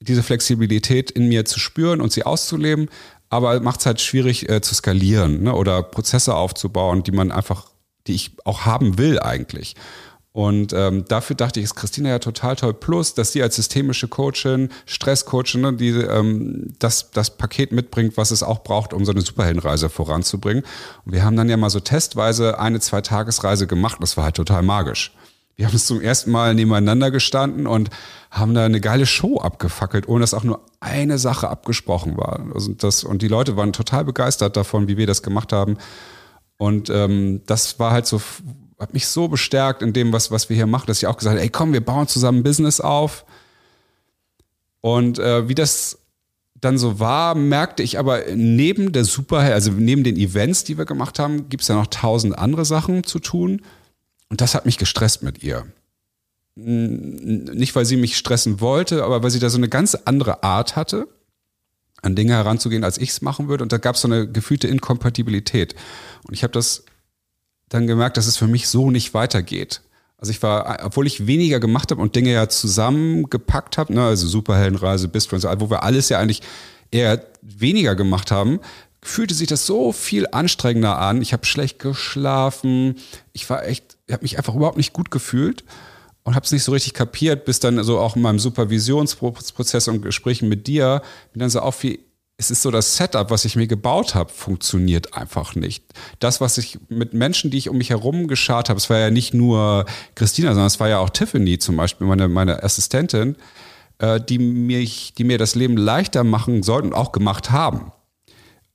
diese 0.00 0.22
Flexibilität 0.22 1.10
in 1.10 1.28
mir 1.28 1.44
zu 1.44 1.60
spüren 1.60 2.00
und 2.00 2.12
sie 2.12 2.24
auszuleben 2.24 2.88
aber 3.32 3.58
macht 3.60 3.80
es 3.80 3.86
halt 3.86 4.00
schwierig 4.02 4.50
äh, 4.50 4.60
zu 4.60 4.74
skalieren 4.74 5.44
ne? 5.44 5.54
oder 5.54 5.82
Prozesse 5.82 6.34
aufzubauen, 6.34 7.02
die 7.02 7.12
man 7.12 7.32
einfach, 7.32 7.64
die 8.06 8.12
ich 8.12 8.36
auch 8.44 8.66
haben 8.66 8.98
will 8.98 9.18
eigentlich. 9.20 9.74
Und 10.32 10.74
ähm, 10.74 11.06
dafür 11.08 11.34
dachte 11.34 11.58
ich, 11.58 11.64
ist 11.64 11.74
Christina 11.74 12.10
ja 12.10 12.18
total 12.18 12.56
toll. 12.56 12.74
Plus, 12.74 13.14
dass 13.14 13.32
sie 13.32 13.42
als 13.42 13.56
systemische 13.56 14.06
Coachin, 14.06 14.68
Stresscoachin, 14.84 15.62
ne, 15.62 15.72
die 15.72 15.90
ähm, 15.90 16.74
das, 16.78 17.10
das 17.10 17.36
Paket 17.36 17.72
mitbringt, 17.72 18.18
was 18.18 18.32
es 18.32 18.42
auch 18.42 18.62
braucht, 18.62 18.92
um 18.92 19.06
so 19.06 19.12
eine 19.12 19.22
Superheldenreise 19.22 19.88
voranzubringen. 19.88 20.64
Und 21.06 21.12
wir 21.12 21.24
haben 21.24 21.36
dann 21.36 21.48
ja 21.48 21.56
mal 21.56 21.70
so 21.70 21.80
testweise 21.80 22.58
eine 22.58 22.80
Zwei-Tagesreise 22.80 23.66
gemacht. 23.66 23.96
Das 24.00 24.18
war 24.18 24.24
halt 24.24 24.36
total 24.36 24.62
magisch. 24.62 25.14
Wir 25.56 25.66
haben 25.66 25.74
es 25.74 25.86
zum 25.86 26.00
ersten 26.00 26.30
Mal 26.30 26.54
nebeneinander 26.54 27.10
gestanden 27.10 27.66
und 27.66 27.90
haben 28.30 28.54
da 28.54 28.64
eine 28.64 28.80
geile 28.80 29.06
Show 29.06 29.38
abgefackelt, 29.38 30.08
ohne 30.08 30.20
dass 30.20 30.34
auch 30.34 30.44
nur 30.44 30.64
eine 30.80 31.18
Sache 31.18 31.48
abgesprochen 31.48 32.16
war. 32.16 32.46
Also 32.54 32.72
das, 32.72 33.04
und 33.04 33.22
die 33.22 33.28
Leute 33.28 33.56
waren 33.56 33.72
total 33.72 34.04
begeistert 34.04 34.56
davon, 34.56 34.88
wie 34.88 34.96
wir 34.96 35.06
das 35.06 35.22
gemacht 35.22 35.52
haben. 35.52 35.76
Und 36.56 36.88
ähm, 36.90 37.42
das 37.46 37.78
war 37.78 37.92
halt 37.92 38.06
so, 38.06 38.20
hat 38.78 38.94
mich 38.94 39.06
so 39.06 39.28
bestärkt 39.28 39.82
in 39.82 39.92
dem, 39.92 40.12
was, 40.12 40.30
was 40.30 40.48
wir 40.48 40.56
hier 40.56 40.66
machen, 40.66 40.86
dass 40.86 40.98
ich 40.98 41.06
auch 41.06 41.16
gesagt 41.16 41.34
habe, 41.34 41.42
ey 41.42 41.50
komm, 41.50 41.72
wir 41.72 41.84
bauen 41.84 42.08
zusammen 42.08 42.38
ein 42.38 42.44
Business 42.44 42.80
auf. 42.80 43.24
Und 44.80 45.18
äh, 45.18 45.48
wie 45.48 45.54
das 45.54 45.98
dann 46.54 46.78
so 46.78 46.98
war, 46.98 47.34
merkte 47.34 47.82
ich 47.82 47.98
aber 47.98 48.22
neben 48.34 48.92
der 48.92 49.04
Super, 49.04 49.38
also 49.38 49.72
neben 49.72 50.04
den 50.04 50.16
Events, 50.16 50.64
die 50.64 50.78
wir 50.78 50.84
gemacht 50.84 51.18
haben, 51.18 51.48
gibt 51.48 51.62
es 51.62 51.68
ja 51.68 51.74
noch 51.74 51.88
tausend 51.88 52.38
andere 52.38 52.64
Sachen 52.64 53.04
zu 53.04 53.18
tun. 53.18 53.62
Und 54.32 54.40
das 54.40 54.54
hat 54.54 54.64
mich 54.64 54.78
gestresst 54.78 55.22
mit 55.22 55.42
ihr. 55.42 55.66
Nicht, 56.54 57.76
weil 57.76 57.84
sie 57.84 57.98
mich 57.98 58.16
stressen 58.16 58.62
wollte, 58.62 59.04
aber 59.04 59.22
weil 59.22 59.30
sie 59.30 59.38
da 59.38 59.50
so 59.50 59.58
eine 59.58 59.68
ganz 59.68 59.94
andere 59.94 60.42
Art 60.42 60.74
hatte, 60.74 61.06
an 62.00 62.16
Dinge 62.16 62.32
heranzugehen, 62.32 62.82
als 62.82 62.96
ich 62.96 63.10
es 63.10 63.20
machen 63.20 63.48
würde. 63.48 63.62
Und 63.62 63.72
da 63.72 63.76
gab 63.76 63.94
es 63.94 64.00
so 64.00 64.08
eine 64.08 64.26
gefühlte 64.26 64.68
Inkompatibilität. 64.68 65.74
Und 66.26 66.32
ich 66.32 66.44
habe 66.44 66.54
das 66.54 66.86
dann 67.68 67.86
gemerkt, 67.86 68.16
dass 68.16 68.26
es 68.26 68.38
für 68.38 68.46
mich 68.46 68.68
so 68.68 68.90
nicht 68.90 69.12
weitergeht. 69.12 69.82
Also 70.16 70.30
ich 70.30 70.42
war, 70.42 70.78
obwohl 70.82 71.06
ich 71.06 71.26
weniger 71.26 71.60
gemacht 71.60 71.90
habe 71.90 72.00
und 72.00 72.16
Dinge 72.16 72.32
ja 72.32 72.48
zusammengepackt 72.48 73.76
habe, 73.76 73.92
ne, 73.92 74.02
also 74.02 74.26
Superheldenreise, 74.26 75.08
Bistro, 75.08 75.36
wo 75.60 75.68
wir 75.68 75.82
alles 75.82 76.08
ja 76.08 76.18
eigentlich 76.18 76.40
eher 76.90 77.22
weniger 77.42 77.94
gemacht 77.94 78.30
haben, 78.30 78.60
fühlte 79.02 79.34
sich 79.34 79.48
das 79.48 79.66
so 79.66 79.92
viel 79.92 80.26
anstrengender 80.30 80.98
an. 80.98 81.20
Ich 81.20 81.32
habe 81.32 81.44
schlecht 81.44 81.80
geschlafen. 81.80 82.96
Ich 83.32 83.50
war 83.50 83.66
echt, 83.66 83.98
ich 84.06 84.12
habe 84.12 84.22
mich 84.22 84.38
einfach 84.38 84.54
überhaupt 84.54 84.76
nicht 84.76 84.92
gut 84.92 85.10
gefühlt 85.10 85.64
und 86.22 86.36
habe 86.36 86.46
es 86.46 86.52
nicht 86.52 86.62
so 86.62 86.72
richtig 86.72 86.94
kapiert, 86.94 87.44
bis 87.44 87.58
dann 87.58 87.82
so 87.82 87.98
auch 87.98 88.14
in 88.14 88.22
meinem 88.22 88.38
Supervisionsprozess 88.38 89.88
und 89.88 90.02
Gesprächen 90.02 90.48
mit 90.48 90.68
dir 90.68 91.02
bin 91.32 91.40
dann 91.40 91.50
so 91.50 91.60
auf 91.60 91.82
wie 91.82 92.00
es 92.38 92.50
ist 92.50 92.62
so 92.62 92.72
das 92.72 92.96
Setup, 92.96 93.30
was 93.30 93.44
ich 93.44 93.54
mir 93.54 93.68
gebaut 93.68 94.16
habe, 94.16 94.32
funktioniert 94.32 95.14
einfach 95.14 95.54
nicht. 95.54 95.84
Das, 96.18 96.40
was 96.40 96.58
ich 96.58 96.78
mit 96.88 97.14
Menschen, 97.14 97.52
die 97.52 97.58
ich 97.58 97.68
um 97.68 97.78
mich 97.78 97.90
herum 97.90 98.26
geschart 98.26 98.68
habe, 98.68 98.78
es 98.78 98.90
war 98.90 98.98
ja 98.98 99.10
nicht 99.10 99.32
nur 99.32 99.84
Christina, 100.16 100.48
sondern 100.48 100.66
es 100.66 100.80
war 100.80 100.88
ja 100.88 100.98
auch 100.98 101.10
Tiffany 101.10 101.58
zum 101.58 101.76
Beispiel, 101.76 102.04
meine, 102.04 102.26
meine 102.26 102.64
Assistentin, 102.64 103.36
äh, 103.98 104.20
die, 104.20 104.38
mich, 104.38 105.12
die 105.14 105.22
mir 105.22 105.38
das 105.38 105.54
Leben 105.54 105.76
leichter 105.76 106.24
machen 106.24 106.64
sollten 106.64 106.88
und 106.88 106.94
auch 106.94 107.12
gemacht 107.12 107.52
haben 107.52 107.92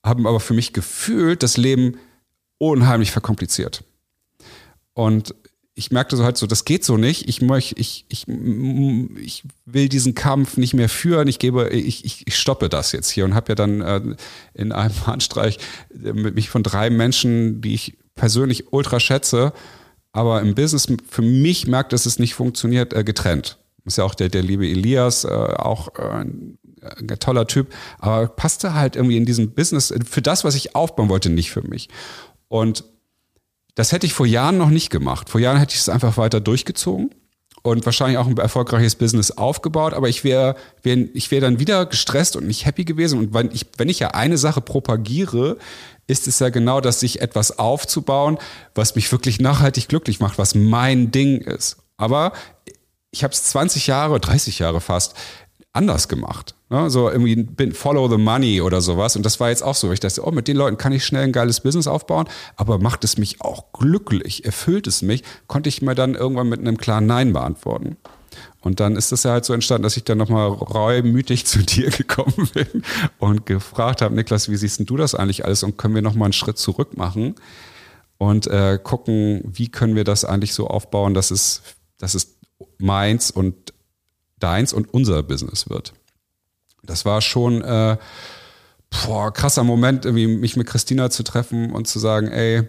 haben 0.04 0.28
aber 0.28 0.40
für 0.40 0.54
mich 0.54 0.74
gefühlt 0.74 1.44
das 1.44 1.58
Leben 1.58 1.98
unheimlich 2.58 3.12
verkompliziert. 3.12 3.84
Und 4.94 5.36
ich 5.78 5.92
merkte 5.92 6.18
so 6.18 6.24
halt 6.24 6.38
so, 6.38 6.48
das 6.48 6.66
geht 6.66 6.84
so 6.84 6.98
nicht. 6.98 7.30
Ich 7.30 7.40
möchte, 7.40 7.80
ich, 7.80 8.06
ich, 8.10 8.26
ich 8.28 9.44
will 9.66 9.90
diesen 9.90 10.16
Kampf 10.16 10.58
nicht 10.58 10.74
mehr 10.74 10.90
führen. 10.90 11.28
Ich 11.28 11.38
gebe, 11.38 11.70
ich, 11.70 12.04
ich, 12.26 12.36
stoppe 12.36 12.68
das 12.68 12.94
jetzt 12.94 13.12
hier 13.12 13.26
und 13.26 13.36
habe 13.36 13.50
ja 13.50 13.56
dann 13.56 13.82
äh, 13.82 14.02
in 14.56 14.72
einem 14.72 14.96
Handstreich 15.06 15.60
äh, 15.94 16.14
mich 16.14 16.50
von 16.50 16.64
drei 16.64 16.90
Menschen, 16.90 17.62
die 17.62 17.76
ich 17.76 17.96
persönlich 18.16 18.74
ultra 18.74 19.00
schätze, 19.00 19.54
aber 20.14 20.42
im 20.42 20.56
Business 20.56 20.88
für 21.08 21.22
mich 21.22 21.68
merkt, 21.68 21.94
dass 21.94 22.08
es 22.08 22.18
nicht 22.18 22.34
funktioniert, 22.34 22.94
äh, 22.94 23.04
getrennt. 23.04 23.60
Ist 23.86 24.00
ja 24.00 24.04
auch 24.04 24.16
der, 24.16 24.30
der 24.30 24.42
liebe 24.42 24.68
Elias, 24.68 25.26
äh, 25.26 25.28
auch 25.28 25.90
äh, 26.00 26.02
ein 26.02 26.58
toller 27.20 27.48
Typ, 27.48 27.74
aber 28.00 28.28
passte 28.28 28.74
halt 28.74 28.96
irgendwie 28.96 29.18
in 29.18 29.26
diesem 29.26 29.52
Business 29.52 29.94
für 30.10 30.22
das, 30.22 30.44
was 30.44 30.56
ich 30.56 30.76
aufbauen 30.76 31.10
wollte, 31.10 31.30
nicht 31.30 31.52
für 31.52 31.62
mich. 31.62 31.90
Und 32.48 32.84
das 33.76 33.92
hätte 33.92 34.08
ich 34.08 34.14
vor 34.14 34.26
Jahren 34.26 34.58
noch 34.58 34.70
nicht 34.70 34.90
gemacht. 34.90 35.30
Vor 35.30 35.40
Jahren 35.40 35.58
hätte 35.58 35.76
ich 35.76 35.82
es 35.82 35.90
einfach 35.90 36.18
weiter 36.18 36.40
durchgezogen 36.40 37.12
und 37.62 37.86
wahrscheinlich 37.86 38.18
auch 38.18 38.28
ein 38.28 38.38
erfolgreiches 38.38 38.96
Business 38.96 39.32
aufgebaut, 39.32 39.94
aber 39.94 40.10
ich 40.10 40.24
wäre 40.24 40.56
wär, 40.84 40.98
ich 41.14 41.32
wäre 41.32 41.42
dann 41.42 41.60
wieder 41.60 41.86
gestresst 41.86 42.36
und 42.36 42.48
nicht 42.48 42.66
happy 42.66 42.86
gewesen. 42.86 43.20
Und 43.20 43.34
wenn 43.34 43.52
ich, 43.52 43.66
wenn 43.78 43.90
ich 43.90 44.00
ja 44.00 44.10
eine 44.10 44.38
Sache 44.38 44.62
propagiere, 44.62 45.58
ist 46.08 46.28
es 46.28 46.40
ja 46.40 46.50
genau 46.50 46.82
das, 46.82 47.00
sich 47.00 47.22
etwas 47.22 47.60
aufzubauen, 47.60 48.38
was 48.74 48.96
mich 48.96 49.12
wirklich 49.12 49.40
nachhaltig 49.40 49.90
glücklich 49.90 50.20
macht, 50.20 50.38
was 50.38 50.56
mein 50.56 51.12
Ding 51.12 51.42
ist. 51.42 51.78
Aber 51.98 52.34
ich 53.12 53.24
habe 53.24 53.34
es 53.34 53.44
20 53.44 53.88
Jahre, 53.88 54.20
30 54.20 54.60
Jahre 54.60 54.82
fast 54.82 55.16
anders 55.74 56.08
gemacht. 56.08 56.56
Ne? 56.70 56.90
So 56.90 57.10
irgendwie 57.10 57.72
follow 57.72 58.10
the 58.10 58.18
money 58.18 58.62
oder 58.62 58.82
sowas. 58.82 59.16
Und 59.16 59.26
das 59.26 59.40
war 59.40 59.50
jetzt 59.50 59.64
auch 59.64 59.76
so. 59.76 59.92
Ich 59.92 60.00
dachte, 60.00 60.26
oh, 60.26 60.32
mit 60.32 60.48
den 60.48 60.58
Leuten 60.58 60.78
kann 60.78 60.92
ich 60.92 61.06
schnell 61.06 61.24
ein 61.24 61.32
geiles 61.32 61.62
Business 61.62 61.88
aufbauen, 61.88 62.28
aber 62.56 62.80
macht 62.80 63.04
es 63.04 63.18
mich 63.18 63.42
auch 63.42 63.72
glücklich, 63.72 64.46
erfüllt 64.46 64.88
es 64.88 65.02
mich, 65.02 65.24
konnte 65.48 65.70
ich 65.70 65.82
mir 65.82 65.96
dann 65.96 66.16
irgendwann 66.16 66.50
mit 66.50 66.60
einem 66.60 66.78
klaren 66.78 67.06
Nein 67.06 67.34
beantworten. 67.34 67.98
Und 68.62 68.80
dann 68.80 68.96
ist 68.96 69.12
es 69.14 69.24
ja 69.24 69.32
halt 69.32 69.46
so 69.46 69.54
entstanden, 69.54 69.84
dass 69.84 69.98
ich 69.98 70.04
dann 70.04 70.18
nochmal 70.18 70.48
reumütig 70.50 71.46
zu 71.46 71.60
dir 71.60 71.90
gekommen 71.90 72.50
bin 72.54 72.84
und 73.18 73.46
gefragt 73.46 74.02
habe, 74.02 74.14
Niklas, 74.14 74.50
wie 74.50 74.58
siehst 74.58 74.82
du 74.90 74.98
das 74.98 75.16
eigentlich 75.16 75.46
alles 75.46 75.64
und 75.64 75.78
können 75.78 75.96
wir 75.96 76.02
nochmal 76.02 76.28
einen 76.28 76.34
Schritt 76.34 76.58
zurück 76.58 76.98
machen 76.98 77.36
und 78.18 78.48
äh, 78.48 78.80
gucken, 78.82 79.42
wie 79.46 79.70
können 79.70 79.96
wir 79.96 80.04
das 80.04 80.26
eigentlich 80.26 80.54
so 80.54 80.68
aufbauen, 80.68 81.14
dass 81.14 81.32
es, 81.32 81.62
dass 81.98 82.14
es 82.14 82.38
meins 82.78 83.32
und 83.32 83.74
deins 84.40 84.74
und 84.74 84.94
unser 84.94 85.24
Business 85.24 85.70
wird. 85.70 85.94
Das 86.88 87.06
war 87.06 87.22
schon 87.22 87.62
äh, 87.62 87.98
boah, 88.90 89.32
krasser 89.32 89.64
Moment, 89.64 90.06
irgendwie 90.06 90.28
mich 90.28 90.56
mit 90.56 90.68
Christina 90.68 91.10
zu 91.10 91.24
treffen 91.24 91.72
und 91.72 91.88
zu 91.88 92.00
sagen, 92.00 92.28
ey, 92.30 92.64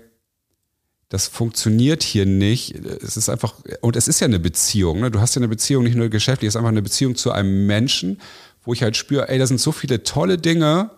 das 1.09 1.27
funktioniert 1.27 2.03
hier 2.03 2.27
nicht. 2.27 2.75
Es 2.75 3.16
ist 3.16 3.31
einfach, 3.31 3.55
und 3.81 3.97
es 3.97 4.09
ist 4.09 4.21
ja 4.21 4.27
eine 4.27 4.39
Beziehung. 4.39 5.01
Ne? 5.01 5.11
Du 5.11 5.21
hast 5.21 5.35
ja 5.35 5.41
eine 5.41 5.49
Beziehung, 5.49 5.85
nicht 5.85 5.97
nur 5.97 6.09
geschäftlich, 6.11 6.49
es 6.49 6.53
ist 6.55 6.57
einfach 6.57 6.69
eine 6.69 6.83
Beziehung 6.83 7.16
zu 7.16 7.33
einem 7.33 7.66
Menschen, 7.66 8.21
wo 8.62 8.73
ich 8.75 8.83
halt 8.83 8.97
spüre, 8.97 9.29
ey, 9.29 9.39
da 9.39 9.47
sind 9.47 9.61
so 9.61 9.73
viele 9.73 10.03
tolle 10.03 10.37
Dinge, 10.37 10.91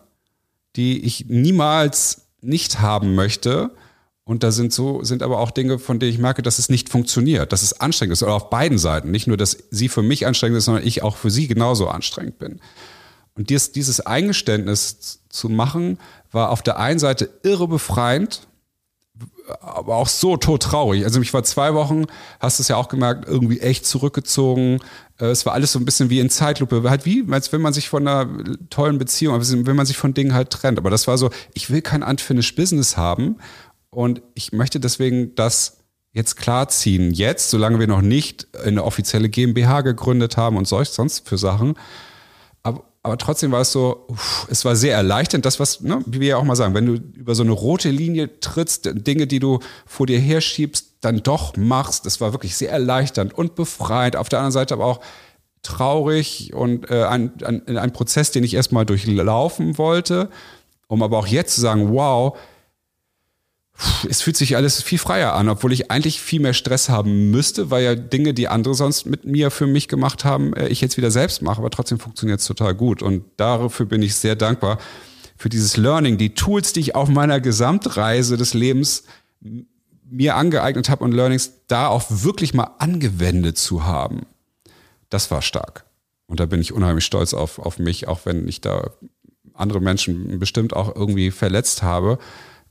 die 0.75 1.05
ich 1.05 1.27
niemals 1.27 2.23
nicht 2.41 2.81
haben 2.81 3.15
möchte. 3.15 3.71
Und 4.25 4.43
da 4.43 4.53
sind 4.53 4.73
so, 4.73 5.03
sind 5.03 5.23
aber 5.23 5.39
auch 5.39 5.51
Dinge, 5.51 5.79
von 5.79 5.99
denen 5.99 6.13
ich 6.13 6.19
merke, 6.19 6.43
dass 6.43 6.59
es 6.59 6.69
nicht 6.69 6.89
funktioniert, 6.89 7.53
dass 7.53 7.63
es 7.63 7.81
anstrengend 7.81 8.13
ist. 8.13 8.23
Oder 8.23 8.35
auf 8.35 8.51
beiden 8.51 8.79
Seiten. 8.79 9.11
Nicht 9.11 9.27
nur, 9.27 9.37
dass 9.37 9.57
sie 9.71 9.89
für 9.89 10.03
mich 10.03 10.27
anstrengend 10.27 10.59
ist, 10.59 10.67
sondern 10.67 10.87
ich 10.87 11.03
auch 11.03 11.17
für 11.17 11.31
sie 11.31 11.49
genauso 11.49 11.89
anstrengend 11.89 12.39
bin. 12.39 12.61
Und 13.35 13.51
dieses, 13.51 13.73
dieses 13.73 14.01
Eingeständnis 14.01 15.21
zu 15.29 15.49
machen, 15.49 15.99
war 16.33 16.51
auf 16.51 16.63
der 16.63 16.79
einen 16.79 16.99
Seite 16.99 17.31
irre 17.43 17.69
befreiend, 17.69 18.47
aber 19.61 19.97
auch 19.97 20.09
so 20.09 20.37
tot 20.37 20.63
traurig. 20.63 21.05
Also 21.05 21.21
ich 21.21 21.35
war 21.35 21.43
zwei 21.43 21.75
Wochen, 21.75 22.07
hast 22.39 22.59
du 22.59 22.63
es 22.63 22.69
ja 22.69 22.77
auch 22.77 22.89
gemerkt, 22.89 23.27
irgendwie 23.27 23.61
echt 23.61 23.87
zurückgezogen. 23.87 24.81
Äh, 25.19 25.27
es 25.27 25.47
war 25.47 25.55
alles 25.55 25.73
so 25.73 25.79
ein 25.79 25.85
bisschen 25.85 26.11
wie 26.11 26.21
in 26.21 26.31
Zeitlupe, 26.31 26.89
halt 26.89 27.05
wie, 27.05 27.25
als 27.31 27.53
wenn 27.53 27.61
man 27.61 27.73
sich 27.73 27.89
von 27.89 28.07
einer 28.07 28.29
tollen 28.71 28.99
Beziehung, 28.99 29.41
wenn 29.67 29.77
man 29.77 29.87
sich 29.87 29.97
von 29.97 30.15
Dingen 30.15 30.35
halt 30.35 30.51
trennt. 30.51 30.79
Aber 30.79 30.91
das 30.91 31.07
war 31.07 31.19
so, 31.19 31.31
ich 31.55 31.71
will 31.71 31.83
kein 31.83 32.03
unfinished 32.03 32.57
Business 32.57 32.97
haben 32.97 33.37
und 33.91 34.23
ich 34.35 34.53
möchte 34.53 34.81
deswegen 34.81 35.35
das 35.35 35.79
jetzt 36.13 36.37
klarziehen. 36.37 37.13
Jetzt, 37.13 37.51
solange 37.51 37.79
wir 37.79 37.87
noch 37.87 38.03
nicht 38.03 38.49
eine 38.65 38.85
offizielle 38.85 39.29
GmbH 39.29 39.83
gegründet 39.83 40.37
haben 40.37 40.57
und 40.57 40.67
solch 40.67 40.91
sonst 40.91 41.29
für 41.29 41.39
Sachen. 41.39 41.75
Aber, 43.03 43.17
trotzdem 43.17 43.51
war 43.51 43.63
es 43.63 43.73
so, 43.73 44.05
uff, 44.09 44.47
es 44.51 44.65
war 44.65 44.77
sehr 44.77 44.95
erleichternd. 44.95 45.47
Das, 45.47 45.59
was, 45.59 45.81
ne, 45.81 46.03
wie 46.07 46.21
wir 46.21 46.29
ja 46.29 46.37
auch 46.37 46.45
mal 46.45 46.57
sagen, 46.57 46.75
wenn 46.75 46.87
du 46.87 46.95
über 46.95 47.35
so 47.35 47.43
eine 47.43 47.53
rote 47.53 47.91
Linie 47.91 48.41
trittst, 48.41 48.91
Dinge, 48.93 49.27
die 49.27 49.39
du 49.39 49.61
vor 49.87 50.07
dir 50.07 50.19
herschiebst, 50.19 50.97
dann 51.01 51.23
doch 51.23 51.57
machst. 51.57 52.05
Das 52.05 52.21
war 52.21 52.33
wirklich 52.33 52.57
sehr 52.57 52.71
erleichternd 52.71 53.33
und 53.33 53.55
befreit. 53.55 54.17
Auf 54.17 54.29
der 54.29 54.41
anderen 54.41 54.53
Seite 54.53 54.75
aber 54.75 54.85
auch 54.85 55.01
traurig 55.63 56.53
und 56.55 56.91
äh, 56.91 57.05
ein, 57.05 57.33
ein, 57.43 57.79
ein 57.79 57.93
Prozess, 57.93 58.33
den 58.33 58.45
ich 58.45 58.55
erstmal 58.55 58.87
durchlaufen 58.87 59.79
wollte, 59.79 60.29
um 60.87 61.03
aber 61.03 61.19
auch 61.19 61.27
jetzt 61.27 61.55
zu 61.55 61.61
sagen, 61.61 61.93
wow, 61.93 62.37
es 64.09 64.23
fühlt 64.23 64.37
sich 64.37 64.57
alles 64.57 64.83
viel 64.83 64.99
freier 64.99 65.35
an, 65.35 65.49
obwohl 65.49 65.73
ich 65.73 65.91
eigentlich 65.91 66.21
viel 66.21 66.41
mehr 66.41 66.55
Stress 66.55 66.89
haben 66.89 67.31
müsste, 67.31 67.71
weil 67.71 67.85
ja 67.85 67.95
Dinge, 67.95 68.35
die 68.35 68.49
andere 68.49 68.75
sonst 68.75 69.07
mit 69.07 69.25
mir 69.25 69.51
für 69.51 69.67
mich 69.67 69.89
gemacht 69.89 70.25
haben, 70.25 70.53
äh, 70.55 70.69
ich 70.69 70.81
jetzt 70.81 70.97
wieder 70.97 71.11
selbst 71.11 71.43
mache, 71.43 71.59
aber 71.59 71.71
trotzdem 71.71 71.99
funktioniert 71.99 72.41
es 72.41 72.47
total 72.47 72.75
gut. 72.75 73.03
Und 73.03 73.25
dafür 73.37 73.87
bin 73.87 74.03
ich 74.03 74.15
sehr 74.15 74.37
dankbar 74.37 74.79
für 75.37 75.49
dieses 75.49 75.77
Learning, 75.77 76.19
die 76.19 76.35
Tools, 76.35 76.73
die 76.73 76.81
ich 76.81 76.95
auf 76.95 77.09
meiner 77.09 77.41
Gesamtreise 77.41 78.37
des 78.37 78.53
Lebens 78.53 79.05
mir 80.11 80.37
angeeignet 80.37 80.91
habe 80.91 81.05
und 81.05 81.13
Learnings 81.13 81.53
da 81.67 81.87
auch 81.87 82.05
wirklich 82.09 82.53
mal 82.53 82.75
angewendet 82.79 83.57
zu 83.57 83.85
haben. 83.85 84.27
Das 85.09 85.31
war 85.31 85.41
stark. 85.41 85.87
Und 86.27 86.41
da 86.41 86.47
bin 86.47 86.61
ich 86.61 86.73
unheimlich 86.73 87.05
stolz 87.05 87.33
auf, 87.33 87.59
auf 87.59 87.79
mich, 87.79 88.07
auch 88.07 88.21
wenn 88.25 88.47
ich 88.47 88.61
da 88.61 88.91
andere 89.55 89.81
Menschen 89.81 90.39
bestimmt 90.39 90.75
auch 90.75 90.95
irgendwie 90.95 91.31
verletzt 91.31 91.83
habe. 91.83 92.19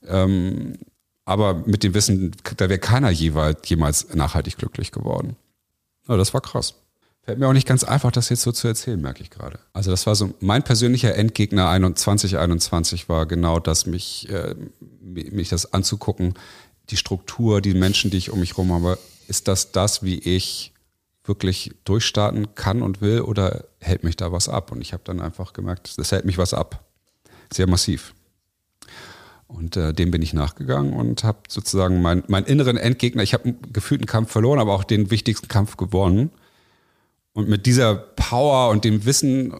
Ähm, 0.05 0.77
aber 1.29 1.53
mit 1.53 1.83
dem 1.83 1.93
Wissen, 1.93 2.35
da 2.57 2.69
wäre 2.69 2.79
keiner 2.79 3.11
jeweils, 3.11 3.69
jemals 3.69 4.15
nachhaltig 4.15 4.57
glücklich 4.57 4.91
geworden. 4.91 5.35
Ja, 6.07 6.17
das 6.17 6.33
war 6.33 6.41
krass. 6.41 6.73
Fällt 7.21 7.37
mir 7.37 7.47
auch 7.47 7.53
nicht 7.53 7.67
ganz 7.67 7.83
einfach, 7.83 8.11
das 8.11 8.29
jetzt 8.29 8.41
so 8.41 8.51
zu 8.51 8.67
erzählen, 8.67 8.99
merke 8.99 9.21
ich 9.21 9.29
gerade. 9.29 9.59
Also 9.71 9.91
das 9.91 10.07
war 10.07 10.15
so, 10.15 10.33
mein 10.39 10.63
persönlicher 10.63 11.13
Endgegner 11.13 11.69
2021 11.93 13.09
war 13.09 13.27
genau 13.27 13.59
das, 13.59 13.85
mich, 13.85 14.27
äh, 14.31 14.55
mich 15.01 15.49
das 15.49 15.71
anzugucken, 15.71 16.33
die 16.89 16.97
Struktur, 16.97 17.61
die 17.61 17.75
Menschen, 17.75 18.09
die 18.09 18.17
ich 18.17 18.31
um 18.31 18.39
mich 18.39 18.53
herum 18.53 18.73
habe. 18.73 18.97
Ist 19.27 19.47
das 19.47 19.71
das, 19.71 20.01
wie 20.01 20.17
ich 20.17 20.73
wirklich 21.25 21.75
durchstarten 21.83 22.55
kann 22.55 22.81
und 22.81 23.01
will 23.01 23.21
oder 23.21 23.65
hält 23.79 24.03
mich 24.03 24.15
da 24.15 24.31
was 24.31 24.49
ab? 24.49 24.71
Und 24.71 24.81
ich 24.81 24.93
habe 24.93 25.03
dann 25.05 25.21
einfach 25.21 25.53
gemerkt, 25.53 25.95
das 25.99 26.11
hält 26.11 26.25
mich 26.25 26.39
was 26.39 26.55
ab. 26.55 26.83
Sehr 27.53 27.67
massiv. 27.67 28.15
Und 29.49 29.75
äh, 29.77 29.93
dem 29.93 30.11
bin 30.11 30.21
ich 30.21 30.33
nachgegangen 30.33 30.93
und 30.93 31.23
habe 31.23 31.39
sozusagen 31.47 32.03
meinen 32.03 32.23
mein 32.27 32.45
inneren 32.45 32.77
Endgegner, 32.77 33.23
ich 33.23 33.33
habe 33.33 33.45
einen 33.45 33.73
gefühlten 33.73 34.05
Kampf 34.05 34.31
verloren, 34.31 34.59
aber 34.59 34.73
auch 34.73 34.83
den 34.83 35.09
wichtigsten 35.09 35.47
Kampf 35.47 35.75
gewonnen. 35.75 36.29
Und 37.33 37.49
mit 37.49 37.65
dieser 37.65 37.95
Power 37.95 38.69
und 38.69 38.85
dem 38.85 39.05
Wissen, 39.05 39.53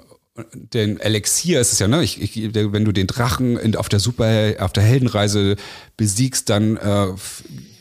den 0.54 1.00
Elixier 1.00 1.60
ist 1.60 1.74
es 1.74 1.80
ja, 1.80 1.88
ne? 1.88 2.04
Ich, 2.04 2.22
ich, 2.22 2.54
wenn 2.54 2.86
du 2.86 2.92
den 2.92 3.08
Drachen 3.08 3.58
in, 3.58 3.76
auf 3.76 3.90
der 3.90 4.00
Super, 4.00 4.54
auf 4.60 4.74
der 4.74 4.84
Heldenreise 4.84 5.56
besiegst, 5.98 6.50
dann 6.50 6.78
äh, 6.78 7.08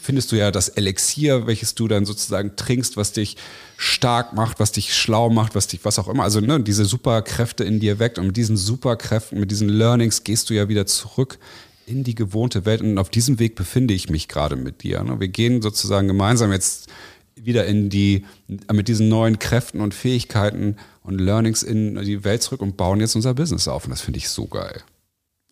findest 0.00 0.32
du 0.32 0.36
ja 0.36 0.50
das 0.50 0.70
Elixier, 0.70 1.46
welches 1.46 1.74
du 1.74 1.88
dann 1.88 2.06
sozusagen 2.06 2.56
trinkst, 2.56 2.96
was 2.96 3.12
dich 3.12 3.36
stark 3.76 4.32
macht, 4.32 4.60
was 4.60 4.72
dich 4.72 4.96
schlau 4.96 5.28
macht, 5.28 5.54
was 5.54 5.66
dich, 5.66 5.84
was 5.84 5.98
auch 5.98 6.08
immer. 6.08 6.22
Also 6.22 6.40
ne, 6.40 6.58
diese 6.58 6.86
Superkräfte 6.86 7.64
in 7.64 7.80
dir 7.80 7.98
weckt 7.98 8.18
und 8.18 8.28
mit 8.28 8.36
diesen 8.38 8.56
Superkräften, 8.56 9.38
mit 9.38 9.50
diesen 9.50 9.68
Learnings 9.68 10.24
gehst 10.24 10.48
du 10.48 10.54
ja 10.54 10.70
wieder 10.70 10.86
zurück 10.86 11.38
in 11.88 12.04
die 12.04 12.14
gewohnte 12.14 12.64
Welt. 12.64 12.82
Und 12.82 12.98
auf 12.98 13.10
diesem 13.10 13.38
Weg 13.38 13.54
befinde 13.54 13.94
ich 13.94 14.10
mich 14.10 14.28
gerade 14.28 14.56
mit 14.56 14.82
dir. 14.82 15.02
Ne? 15.02 15.20
Wir 15.20 15.28
gehen 15.28 15.62
sozusagen 15.62 16.06
gemeinsam 16.06 16.52
jetzt 16.52 16.88
wieder 17.34 17.66
in 17.66 17.88
die, 17.88 18.26
mit 18.72 18.88
diesen 18.88 19.08
neuen 19.08 19.38
Kräften 19.38 19.80
und 19.80 19.94
Fähigkeiten 19.94 20.76
und 21.02 21.18
Learnings 21.18 21.62
in 21.62 21.96
die 22.02 22.24
Welt 22.24 22.42
zurück 22.42 22.60
und 22.60 22.76
bauen 22.76 23.00
jetzt 23.00 23.14
unser 23.14 23.34
Business 23.34 23.68
auf. 23.68 23.84
Und 23.84 23.90
das 23.90 24.00
finde 24.00 24.18
ich 24.18 24.28
so 24.28 24.46
geil. 24.46 24.82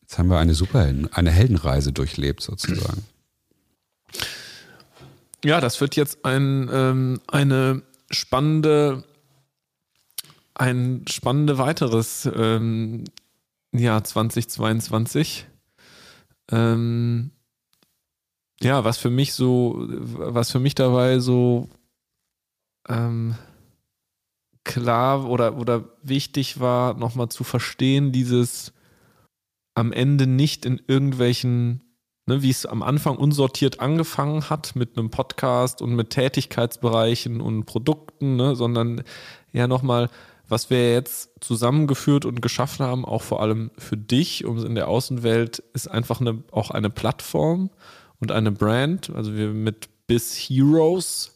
Jetzt 0.02 0.18
haben 0.18 0.28
wir 0.28 0.38
eine 0.38 0.54
super, 0.54 0.92
eine 1.12 1.30
Heldenreise 1.30 1.92
durchlebt 1.92 2.42
sozusagen. 2.42 3.04
Ja, 5.44 5.60
das 5.60 5.80
wird 5.80 5.96
jetzt 5.96 6.24
ein, 6.24 6.68
ähm, 6.72 7.20
eine 7.26 7.82
spannende, 8.10 9.04
ein 10.54 11.04
spannende 11.08 11.58
weiteres 11.58 12.28
ähm, 12.34 13.04
Jahr 13.72 14.04
2022 14.04 15.46
ähm, 16.50 17.30
ja, 18.60 18.84
was 18.84 18.98
für 18.98 19.10
mich 19.10 19.34
so, 19.34 19.76
was 19.88 20.50
für 20.50 20.60
mich 20.60 20.74
dabei 20.74 21.18
so 21.18 21.68
ähm, 22.88 23.36
klar 24.64 25.28
oder, 25.28 25.56
oder 25.56 25.84
wichtig 26.02 26.58
war, 26.58 26.94
nochmal 26.94 27.28
zu 27.28 27.44
verstehen, 27.44 28.12
dieses 28.12 28.72
am 29.74 29.92
Ende 29.92 30.26
nicht 30.26 30.64
in 30.64 30.80
irgendwelchen 30.86 31.82
ne, 32.26 32.42
wie 32.42 32.50
es 32.50 32.66
am 32.66 32.82
Anfang 32.82 33.16
unsortiert 33.16 33.80
angefangen 33.80 34.50
hat 34.50 34.76
mit 34.76 34.98
einem 34.98 35.10
Podcast 35.10 35.80
und 35.80 35.94
mit 35.94 36.10
Tätigkeitsbereichen 36.10 37.40
und 37.40 37.64
Produkten, 37.64 38.36
ne, 38.36 38.56
sondern 38.56 39.02
ja 39.52 39.66
nochmal, 39.66 40.10
was 40.48 40.70
wir 40.70 40.92
jetzt 40.92 41.30
zusammengeführt 41.40 42.24
und 42.24 42.40
geschaffen 42.40 42.86
haben, 42.86 43.04
auch 43.04 43.22
vor 43.22 43.42
allem 43.42 43.70
für 43.78 43.96
dich, 43.96 44.44
um 44.44 44.64
in 44.64 44.74
der 44.74 44.88
Außenwelt, 44.88 45.58
ist 45.74 45.88
einfach 45.88 46.20
eine, 46.20 46.42
auch 46.52 46.70
eine 46.70 46.90
Plattform 46.90 47.70
und 48.20 48.32
eine 48.32 48.52
Brand. 48.52 49.10
Also 49.10 49.34
wir 49.34 49.48
mit 49.48 49.88
Biz 50.06 50.34
Heroes, 50.36 51.32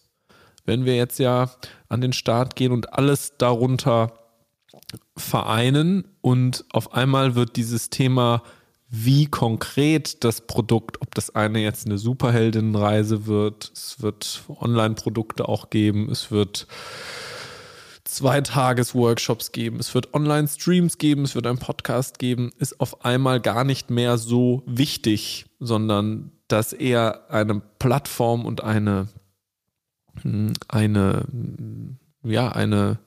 wenn 0.65 0.85
wir 0.85 0.97
jetzt 0.97 1.19
ja 1.19 1.51
an 1.89 2.01
den 2.01 2.13
Start 2.13 2.55
gehen 2.55 2.73
und 2.73 2.93
alles 2.93 3.35
darunter 3.37 4.13
vereinen 5.17 6.05
und 6.21 6.65
auf 6.73 6.95
einmal 6.95 7.35
wird 7.35 7.57
dieses 7.57 7.91
Thema 7.91 8.43
wie 8.89 9.27
konkret 9.27 10.25
das 10.25 10.41
Produkt, 10.41 11.01
ob 11.01 11.15
das 11.15 11.35
eine 11.35 11.61
jetzt 11.61 11.87
eine 11.87 11.97
Superheldinnenreise 11.97 13.27
wird, 13.27 13.71
es 13.73 14.03
wird 14.03 14.43
Online-Produkte 14.49 15.49
auch 15.49 15.71
geben, 15.71 16.11
es 16.11 16.33
wird 16.33 16.67
zwei 18.11 18.41
Tages-Workshops 18.41 19.53
geben, 19.53 19.79
es 19.79 19.95
wird 19.95 20.15
Online-Streams 20.15 20.99
geben, 20.99 21.23
es 21.23 21.35
wird 21.35 21.47
einen 21.47 21.59
Podcast 21.59 22.19
geben, 22.19 22.51
ist 22.59 22.81
auf 22.81 23.05
einmal 23.05 23.41
gar 23.41 23.65
nicht 23.65 23.91
mehr 23.91 24.19
so 24.19 24.63
wichtig, 24.67 25.47
sondern 25.59 26.33
dass 26.49 26.73
eher 26.73 27.31
eine 27.31 27.61
Plattform 27.79 28.45
und 28.45 28.63
eine, 28.63 29.09
hm, 30.23 30.53
eine, 30.69 31.25
ja, 32.23 32.51
eine, 32.51 32.99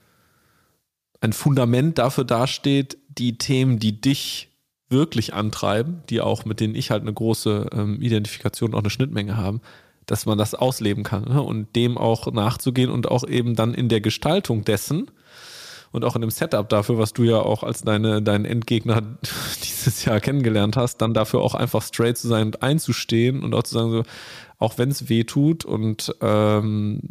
ein 1.22 1.34
Fundament 1.34 1.98
dafür 1.98 2.24
dasteht, 2.24 2.98
die 3.10 3.38
Themen, 3.38 3.80
die 3.80 4.00
dich 4.00 4.50
wirklich 4.90 5.34
antreiben, 5.34 6.04
die 6.10 6.22
auch 6.22 6.46
mit 6.46 6.60
denen 6.60 6.76
ich 6.76 6.92
halt 6.92 7.02
eine 7.02 7.14
große 7.14 7.70
ähm, 7.74 8.02
Identifikation, 8.02 8.74
auch 8.74 8.80
eine 8.80 8.90
Schnittmenge 8.90 9.36
haben, 9.36 9.62
dass 10.14 10.28
man 10.28 10.38
das 10.38 10.54
ausleben 10.54 11.04
kann 11.04 11.24
ne? 11.24 11.42
und 11.42 11.76
dem 11.76 11.98
auch 11.98 12.32
nachzugehen 12.32 12.92
und 12.92 13.10
auch 13.10 13.28
eben 13.28 13.56
dann 13.56 13.74
in 13.74 13.90
der 13.90 14.00
Gestaltung 14.00 14.64
dessen 14.64 15.10
und 15.92 16.06
auch 16.06 16.14
in 16.14 16.22
dem 16.22 16.30
Setup 16.30 16.70
dafür, 16.70 17.00
was 17.00 17.14
du 17.14 17.24
ja 17.24 17.40
auch 17.40 17.64
als 17.64 17.82
deine, 17.82 18.22
deinen 18.22 18.46
Endgegner 18.46 19.02
dieses 19.64 20.06
Jahr 20.06 20.20
kennengelernt 20.20 20.78
hast, 20.78 20.98
dann 21.02 21.16
dafür 21.16 21.42
auch 21.42 21.56
einfach 21.56 21.82
straight 21.82 22.16
zu 22.16 22.28
sein 22.28 22.46
und 22.46 22.62
einzustehen 22.62 23.42
und 23.42 23.56
auch 23.56 23.64
zu 23.64 23.74
sagen, 23.74 23.90
so, 23.90 24.04
auch 24.60 24.78
wenn 24.78 24.92
es 24.92 25.10
weh 25.10 25.24
tut 25.24 25.66
und 25.66 26.16
ähm, 26.22 27.02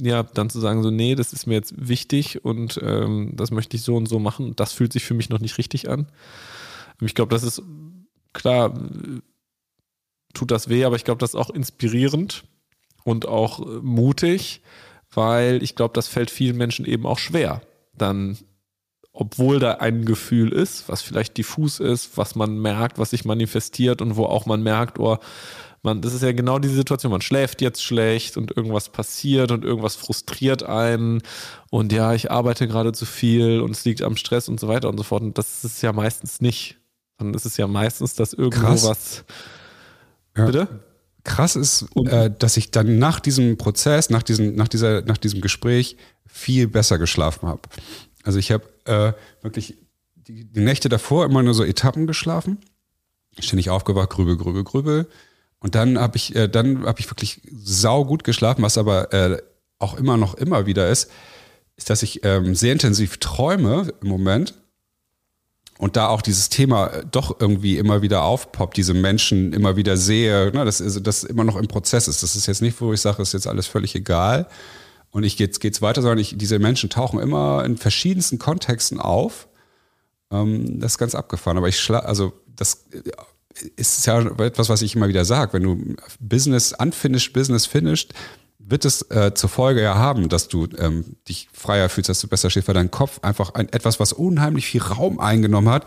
ja, 0.00 0.22
dann 0.22 0.50
zu 0.50 0.60
sagen, 0.60 0.84
so, 0.84 0.92
nee, 0.92 1.16
das 1.16 1.32
ist 1.32 1.48
mir 1.48 1.54
jetzt 1.54 1.74
wichtig 1.76 2.44
und 2.44 2.78
ähm, 2.80 3.32
das 3.34 3.50
möchte 3.50 3.76
ich 3.76 3.82
so 3.82 3.96
und 3.96 4.06
so 4.06 4.20
machen. 4.20 4.54
Das 4.54 4.72
fühlt 4.72 4.92
sich 4.92 5.02
für 5.02 5.14
mich 5.14 5.30
noch 5.30 5.40
nicht 5.40 5.58
richtig 5.58 5.90
an. 5.90 6.06
Ich 7.00 7.16
glaube, 7.16 7.34
das 7.34 7.42
ist 7.42 7.60
klar, 8.32 8.72
tut 10.34 10.50
das 10.50 10.68
weh, 10.68 10.84
aber 10.84 10.96
ich 10.96 11.04
glaube, 11.04 11.18
das 11.18 11.30
ist 11.30 11.40
auch 11.40 11.50
inspirierend 11.50 12.44
und 13.04 13.26
auch 13.26 13.60
äh, 13.60 13.80
mutig, 13.82 14.62
weil 15.12 15.62
ich 15.62 15.74
glaube, 15.74 15.94
das 15.94 16.08
fällt 16.08 16.30
vielen 16.30 16.56
Menschen 16.56 16.84
eben 16.84 17.06
auch 17.06 17.18
schwer. 17.18 17.62
Dann, 17.96 18.38
obwohl 19.12 19.58
da 19.58 19.74
ein 19.74 20.04
Gefühl 20.04 20.52
ist, 20.52 20.88
was 20.88 21.02
vielleicht 21.02 21.36
diffus 21.36 21.80
ist, 21.80 22.16
was 22.16 22.36
man 22.36 22.58
merkt, 22.58 22.98
was 22.98 23.10
sich 23.10 23.24
manifestiert 23.24 24.02
und 24.02 24.16
wo 24.16 24.24
auch 24.24 24.46
man 24.46 24.62
merkt, 24.62 24.98
oh, 24.98 25.18
man, 25.82 26.02
das 26.02 26.12
ist 26.12 26.22
ja 26.22 26.32
genau 26.32 26.58
diese 26.58 26.74
Situation, 26.74 27.10
man 27.10 27.22
schläft 27.22 27.62
jetzt 27.62 27.82
schlecht 27.82 28.36
und 28.36 28.54
irgendwas 28.54 28.90
passiert 28.90 29.50
und 29.50 29.64
irgendwas 29.64 29.96
frustriert 29.96 30.62
einen 30.62 31.22
und 31.70 31.92
ja, 31.92 32.12
ich 32.12 32.30
arbeite 32.30 32.68
gerade 32.68 32.92
zu 32.92 33.06
viel 33.06 33.60
und 33.60 33.70
es 33.70 33.84
liegt 33.84 34.02
am 34.02 34.16
Stress 34.16 34.48
und 34.48 34.60
so 34.60 34.68
weiter 34.68 34.90
und 34.90 34.98
so 34.98 35.04
fort. 35.04 35.22
Und 35.22 35.38
das 35.38 35.64
ist 35.64 35.82
ja 35.82 35.92
meistens 35.92 36.40
nicht. 36.40 36.76
Dann 37.18 37.34
ist 37.34 37.46
es 37.46 37.56
ja 37.56 37.66
meistens, 37.66 38.14
dass 38.14 38.32
irgendwo 38.32 38.66
Krass. 38.66 38.84
was 38.84 39.24
ja. 40.36 40.46
Bitte? 40.46 40.68
Krass 41.24 41.54
ist, 41.54 41.86
äh, 42.06 42.30
dass 42.30 42.56
ich 42.56 42.70
dann 42.70 42.98
nach 42.98 43.20
diesem 43.20 43.58
Prozess, 43.58 44.08
nach 44.08 44.22
diesem, 44.22 44.54
nach 44.54 44.68
dieser, 44.68 45.02
nach 45.02 45.18
diesem 45.18 45.40
Gespräch 45.40 45.96
viel 46.26 46.66
besser 46.66 46.98
geschlafen 46.98 47.46
habe. 47.48 47.62
Also 48.22 48.38
ich 48.38 48.52
habe 48.52 48.64
äh, 48.84 49.12
wirklich 49.42 49.76
die, 50.14 50.44
die, 50.44 50.60
Nächte 50.60 50.88
davor 50.88 51.26
immer 51.26 51.42
nur 51.42 51.54
so 51.54 51.64
Etappen 51.64 52.06
geschlafen, 52.06 52.58
ständig 53.38 53.68
aufgewacht, 53.68 54.10
grübel, 54.10 54.36
grübel, 54.36 54.64
grübel. 54.64 55.08
Und 55.58 55.74
dann 55.74 55.98
habe 55.98 56.16
ich, 56.16 56.34
äh, 56.34 56.48
dann 56.48 56.86
habe 56.86 57.00
ich 57.00 57.10
wirklich 57.10 57.42
sau 57.52 58.04
gut 58.06 58.24
geschlafen, 58.24 58.62
was 58.62 58.78
aber 58.78 59.12
äh, 59.12 59.42
auch 59.78 59.94
immer 59.94 60.16
noch 60.16 60.34
immer 60.34 60.66
wieder 60.66 60.88
ist, 60.88 61.10
ist, 61.76 61.90
dass 61.90 62.02
ich 62.02 62.24
ähm, 62.24 62.54
sehr 62.54 62.72
intensiv 62.72 63.18
träume 63.18 63.92
im 64.00 64.08
Moment 64.08 64.54
und 65.80 65.96
da 65.96 66.08
auch 66.08 66.20
dieses 66.20 66.50
Thema 66.50 66.88
äh, 66.88 67.04
doch 67.10 67.40
irgendwie 67.40 67.78
immer 67.78 68.02
wieder 68.02 68.22
aufpoppt, 68.22 68.76
diese 68.76 68.92
Menschen 68.92 69.54
immer 69.54 69.76
wieder 69.76 69.96
sehe, 69.96 70.52
ne, 70.52 70.66
dass 70.66 70.78
das 71.02 71.24
immer 71.24 71.42
noch 71.42 71.56
im 71.56 71.68
Prozess 71.68 72.06
ist. 72.06 72.22
Das 72.22 72.36
ist 72.36 72.46
jetzt 72.46 72.60
nicht, 72.60 72.78
wo 72.82 72.92
ich 72.92 73.00
sage, 73.00 73.22
ist 73.22 73.32
jetzt 73.32 73.46
alles 73.46 73.66
völlig 73.66 73.94
egal 73.94 74.46
und 75.10 75.24
ich 75.24 75.38
geht's 75.38 75.58
geht's 75.58 75.80
weiter, 75.80 76.02
sondern 76.02 76.18
ich, 76.18 76.36
diese 76.36 76.58
Menschen 76.58 76.90
tauchen 76.90 77.18
immer 77.18 77.64
in 77.64 77.78
verschiedensten 77.78 78.38
Kontexten 78.38 79.00
auf. 79.00 79.48
Ähm, 80.30 80.80
das 80.80 80.92
ist 80.92 80.98
ganz 80.98 81.14
abgefahren. 81.14 81.56
Aber 81.56 81.68
ich 81.68 81.80
schla 81.80 82.00
also 82.00 82.34
das 82.54 82.84
äh, 82.92 83.00
ist 83.76 84.04
ja 84.04 84.20
etwas, 84.20 84.68
was 84.68 84.82
ich 84.82 84.94
immer 84.94 85.08
wieder 85.08 85.24
sage. 85.24 85.54
Wenn 85.54 85.62
du 85.62 85.96
Business 86.20 86.74
unfinished, 86.78 87.32
Business 87.32 87.64
finished, 87.64 88.12
wird 88.70 88.84
es 88.84 89.02
äh, 89.10 89.34
zur 89.34 89.50
Folge 89.50 89.82
ja 89.82 89.96
haben, 89.96 90.28
dass 90.28 90.48
du 90.48 90.68
ähm, 90.78 91.16
dich 91.28 91.48
freier 91.52 91.88
fühlst, 91.88 92.08
dass 92.08 92.20
du 92.20 92.28
besser 92.28 92.50
stehst, 92.50 92.68
weil 92.68 92.74
dein 92.74 92.90
Kopf 92.90 93.18
einfach 93.22 93.54
ein, 93.54 93.68
etwas, 93.72 94.00
was 94.00 94.12
unheimlich 94.12 94.66
viel 94.66 94.82
Raum 94.82 95.18
eingenommen 95.18 95.68
hat, 95.68 95.86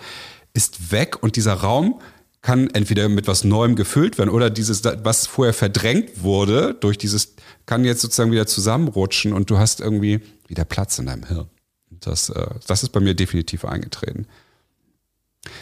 ist 0.53 0.91
weg 0.91 1.23
und 1.23 1.35
dieser 1.35 1.53
Raum 1.53 1.99
kann 2.41 2.69
entweder 2.71 3.07
mit 3.07 3.27
was 3.27 3.45
Neuem 3.45 3.75
gefüllt 3.75 4.17
werden 4.17 4.29
oder 4.29 4.49
dieses, 4.49 4.83
was 4.83 5.27
vorher 5.27 5.53
verdrängt 5.53 6.23
wurde, 6.23 6.73
durch 6.73 6.97
dieses, 6.97 7.35
kann 7.65 7.85
jetzt 7.85 8.01
sozusagen 8.01 8.31
wieder 8.31 8.45
zusammenrutschen 8.45 9.31
und 9.31 9.49
du 9.49 9.57
hast 9.57 9.79
irgendwie 9.79 10.19
wieder 10.47 10.65
Platz 10.65 10.99
in 10.99 11.05
deinem 11.05 11.25
Hirn. 11.25 11.49
Das, 11.89 12.29
äh, 12.29 12.47
das 12.67 12.83
ist 12.83 12.89
bei 12.89 12.99
mir 12.99 13.15
definitiv 13.15 13.63
eingetreten. 13.63 14.27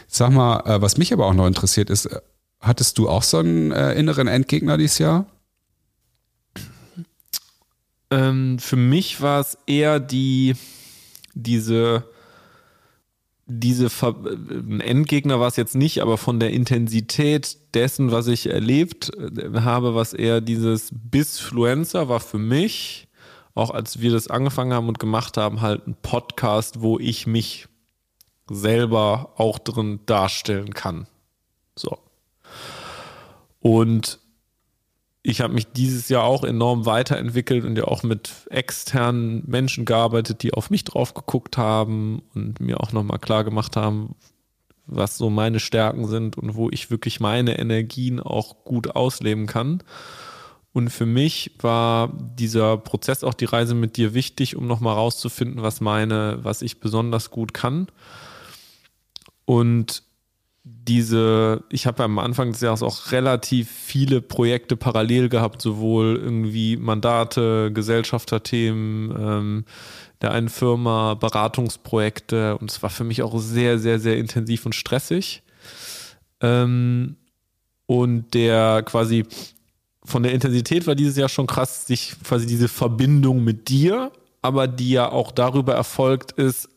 Sag 0.07 0.31
mal, 0.31 0.61
äh, 0.65 0.81
was 0.81 0.97
mich 0.97 1.13
aber 1.13 1.27
auch 1.27 1.33
noch 1.33 1.47
interessiert 1.47 1.91
ist, 1.91 2.07
äh, 2.07 2.19
hattest 2.59 2.97
du 2.97 3.09
auch 3.09 3.23
so 3.23 3.37
einen 3.37 3.71
äh, 3.71 3.93
inneren 3.93 4.27
Endgegner 4.27 4.77
dieses 4.77 4.97
Jahr? 4.97 5.27
Ähm, 8.11 8.59
für 8.59 8.75
mich 8.75 9.21
war 9.21 9.39
es 9.39 9.57
eher 9.65 9.99
die, 10.01 10.55
diese, 11.33 12.03
diese 13.45 13.89
Ver 13.89 14.15
Endgegner 14.79 15.39
war 15.39 15.47
es 15.47 15.55
jetzt 15.55 15.75
nicht, 15.75 16.01
aber 16.01 16.17
von 16.17 16.39
der 16.39 16.51
Intensität 16.51 17.57
dessen, 17.73 18.11
was 18.11 18.27
ich 18.27 18.47
erlebt 18.47 19.11
äh, 19.17 19.61
habe, 19.61 19.95
was 19.95 20.13
eher 20.13 20.41
dieses 20.41 20.89
Bisfluencer 20.91 22.09
war 22.09 22.19
für 22.19 22.37
mich, 22.37 23.07
auch 23.55 23.71
als 23.71 24.01
wir 24.01 24.11
das 24.11 24.27
angefangen 24.27 24.73
haben 24.73 24.89
und 24.89 24.99
gemacht 24.99 25.37
haben, 25.37 25.61
halt 25.61 25.87
ein 25.87 25.95
Podcast, 26.01 26.81
wo 26.81 26.99
ich 26.99 27.27
mich 27.27 27.67
selber 28.49 29.33
auch 29.37 29.57
drin 29.57 30.01
darstellen 30.05 30.73
kann. 30.73 31.07
So. 31.75 31.97
Und 33.61 34.20
ich 35.23 35.41
habe 35.41 35.53
mich 35.53 35.67
dieses 35.71 36.09
Jahr 36.09 36.23
auch 36.23 36.43
enorm 36.43 36.85
weiterentwickelt 36.85 37.63
und 37.63 37.77
ja 37.77 37.85
auch 37.85 38.01
mit 38.03 38.31
externen 38.49 39.43
Menschen 39.45 39.85
gearbeitet, 39.85 40.41
die 40.41 40.53
auf 40.53 40.69
mich 40.69 40.83
drauf 40.83 41.13
geguckt 41.13 41.57
haben 41.57 42.23
und 42.33 42.59
mir 42.59 42.81
auch 42.81 42.91
nochmal 42.91 43.19
klar 43.19 43.43
gemacht 43.43 43.75
haben, 43.75 44.15
was 44.87 45.17
so 45.17 45.29
meine 45.29 45.59
Stärken 45.59 46.07
sind 46.07 46.37
und 46.37 46.55
wo 46.55 46.69
ich 46.69 46.89
wirklich 46.89 47.19
meine 47.19 47.59
Energien 47.59 48.19
auch 48.19 48.63
gut 48.63 48.95
ausleben 48.95 49.45
kann. 49.45 49.83
Und 50.73 50.89
für 50.89 51.05
mich 51.05 51.51
war 51.59 52.11
dieser 52.35 52.77
Prozess 52.77 53.23
auch 53.23 53.33
die 53.33 53.45
Reise 53.45 53.75
mit 53.75 53.97
dir 53.97 54.13
wichtig, 54.13 54.55
um 54.55 54.65
nochmal 54.65 54.95
rauszufinden, 54.95 55.61
was 55.61 55.81
meine, 55.81 56.39
was 56.41 56.61
ich 56.61 56.79
besonders 56.79 57.29
gut 57.29 57.53
kann. 57.53 57.87
Und 59.45 60.03
diese, 60.63 61.63
ich 61.69 61.87
habe 61.87 62.03
am 62.03 62.19
Anfang 62.19 62.51
des 62.51 62.61
Jahres 62.61 62.83
auch 62.83 63.11
relativ 63.11 63.69
viele 63.69 64.21
Projekte 64.21 64.75
parallel 64.75 65.29
gehabt, 65.29 65.61
sowohl 65.61 66.19
irgendwie 66.21 66.77
Mandate, 66.77 67.71
Gesellschafterthemen, 67.73 69.15
ähm, 69.17 69.65
der 70.21 70.31
einen 70.31 70.49
Firma, 70.49 71.15
Beratungsprojekte 71.15 72.57
und 72.57 72.69
es 72.69 72.83
war 72.83 72.91
für 72.91 73.03
mich 73.03 73.23
auch 73.23 73.39
sehr, 73.39 73.79
sehr, 73.79 73.99
sehr 73.99 74.17
intensiv 74.17 74.65
und 74.67 74.75
stressig. 74.75 75.41
Ähm, 76.41 77.17
und 77.87 78.33
der 78.35 78.83
quasi 78.83 79.25
von 80.03 80.23
der 80.23 80.33
Intensität 80.33 80.85
war 80.85 80.95
dieses 80.95 81.17
Jahr 81.17 81.29
schon 81.29 81.47
krass, 81.47 81.87
sich 81.87 82.13
quasi 82.23 82.45
diese 82.45 82.67
Verbindung 82.67 83.43
mit 83.43 83.69
dir, 83.69 84.11
aber 84.41 84.67
die 84.67 84.91
ja 84.91 85.11
auch 85.11 85.31
darüber 85.31 85.73
erfolgt 85.73 86.31
ist, 86.33 86.69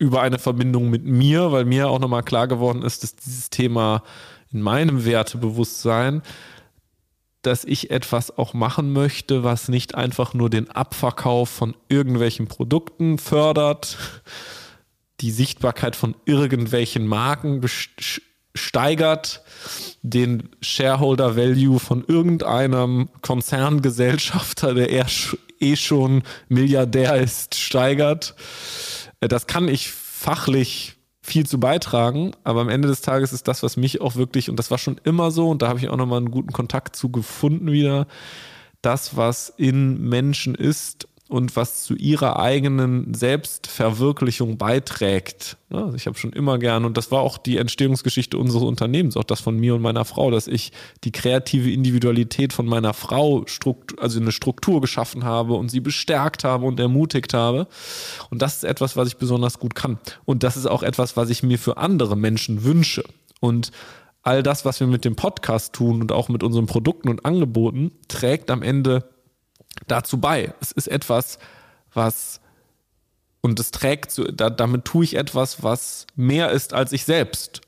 über 0.00 0.22
eine 0.22 0.38
Verbindung 0.38 0.88
mit 0.88 1.04
mir, 1.04 1.52
weil 1.52 1.66
mir 1.66 1.88
auch 1.88 1.98
nochmal 1.98 2.22
klar 2.22 2.48
geworden 2.48 2.82
ist, 2.82 3.02
dass 3.02 3.14
dieses 3.14 3.50
Thema 3.50 4.02
in 4.50 4.62
meinem 4.62 5.04
Wertebewusstsein, 5.04 6.22
dass 7.42 7.64
ich 7.64 7.90
etwas 7.90 8.36
auch 8.36 8.54
machen 8.54 8.92
möchte, 8.92 9.44
was 9.44 9.68
nicht 9.68 9.94
einfach 9.94 10.32
nur 10.32 10.48
den 10.48 10.70
Abverkauf 10.70 11.50
von 11.50 11.76
irgendwelchen 11.88 12.48
Produkten 12.48 13.18
fördert, 13.18 13.98
die 15.20 15.30
Sichtbarkeit 15.30 15.96
von 15.96 16.16
irgendwelchen 16.24 17.06
Marken 17.06 17.62
steigert 18.54 19.42
den 20.02 20.48
Shareholder 20.62 21.36
Value 21.36 21.78
von 21.78 22.04
irgendeinem 22.06 23.10
Konzerngesellschafter, 23.20 24.72
der 24.72 24.90
eh 25.60 25.76
schon 25.76 26.22
Milliardär 26.48 27.16
ist, 27.16 27.54
steigert. 27.54 28.34
Äh, 29.20 29.28
das 29.28 29.46
kann 29.46 29.68
ich 29.68 29.90
fachlich 29.90 30.96
viel 31.22 31.46
zu 31.46 31.60
beitragen, 31.60 32.32
aber 32.44 32.62
am 32.62 32.68
Ende 32.68 32.88
des 32.88 33.02
Tages 33.02 33.32
ist 33.32 33.46
das, 33.46 33.62
was 33.62 33.76
mich 33.76 34.00
auch 34.00 34.16
wirklich, 34.16 34.48
und 34.48 34.56
das 34.56 34.70
war 34.70 34.78
schon 34.78 35.00
immer 35.04 35.30
so, 35.30 35.48
und 35.50 35.62
da 35.62 35.68
habe 35.68 35.78
ich 35.78 35.88
auch 35.88 35.96
nochmal 35.96 36.18
einen 36.18 36.30
guten 36.30 36.52
Kontakt 36.52 36.96
zu 36.96 37.10
gefunden 37.10 37.70
wieder, 37.70 38.06
das, 38.82 39.16
was 39.16 39.52
in 39.56 40.08
Menschen 40.08 40.54
ist 40.54 41.06
und 41.30 41.54
was 41.54 41.84
zu 41.84 41.94
ihrer 41.94 42.40
eigenen 42.40 43.14
Selbstverwirklichung 43.14 44.58
beiträgt. 44.58 45.56
Also 45.70 45.94
ich 45.94 46.06
habe 46.06 46.18
schon 46.18 46.32
immer 46.32 46.58
gern, 46.58 46.84
und 46.84 46.96
das 46.96 47.12
war 47.12 47.20
auch 47.20 47.38
die 47.38 47.56
Entstehungsgeschichte 47.56 48.36
unseres 48.36 48.64
Unternehmens, 48.64 49.16
auch 49.16 49.24
das 49.24 49.40
von 49.40 49.56
mir 49.56 49.76
und 49.76 49.82
meiner 49.82 50.04
Frau, 50.04 50.32
dass 50.32 50.48
ich 50.48 50.72
die 51.04 51.12
kreative 51.12 51.70
Individualität 51.70 52.52
von 52.52 52.66
meiner 52.66 52.94
Frau, 52.94 53.44
also 53.98 54.20
eine 54.20 54.32
Struktur 54.32 54.80
geschaffen 54.80 55.22
habe 55.22 55.54
und 55.54 55.70
sie 55.70 55.78
bestärkt 55.78 56.42
habe 56.42 56.66
und 56.66 56.80
ermutigt 56.80 57.32
habe. 57.32 57.68
Und 58.30 58.42
das 58.42 58.56
ist 58.56 58.64
etwas, 58.64 58.96
was 58.96 59.06
ich 59.06 59.16
besonders 59.16 59.60
gut 59.60 59.76
kann. 59.76 59.98
Und 60.24 60.42
das 60.42 60.56
ist 60.56 60.66
auch 60.66 60.82
etwas, 60.82 61.16
was 61.16 61.30
ich 61.30 61.44
mir 61.44 61.58
für 61.60 61.76
andere 61.76 62.16
Menschen 62.16 62.64
wünsche. 62.64 63.04
Und 63.38 63.70
all 64.22 64.42
das, 64.42 64.64
was 64.64 64.80
wir 64.80 64.88
mit 64.88 65.04
dem 65.04 65.14
Podcast 65.14 65.74
tun 65.74 66.00
und 66.00 66.10
auch 66.10 66.28
mit 66.28 66.42
unseren 66.42 66.66
Produkten 66.66 67.08
und 67.08 67.24
Angeboten, 67.24 67.92
trägt 68.08 68.50
am 68.50 68.62
Ende 68.62 69.04
dazu 69.86 70.18
bei. 70.18 70.52
Es 70.60 70.72
ist 70.72 70.88
etwas, 70.88 71.38
was 71.92 72.40
und 73.40 73.58
es 73.58 73.70
trägt 73.70 74.10
zu, 74.10 74.24
da, 74.24 74.50
damit 74.50 74.84
tue 74.84 75.04
ich 75.04 75.16
etwas, 75.16 75.62
was 75.62 76.06
mehr 76.14 76.50
ist 76.50 76.74
als 76.74 76.92
ich 76.92 77.04
selbst. 77.04 77.62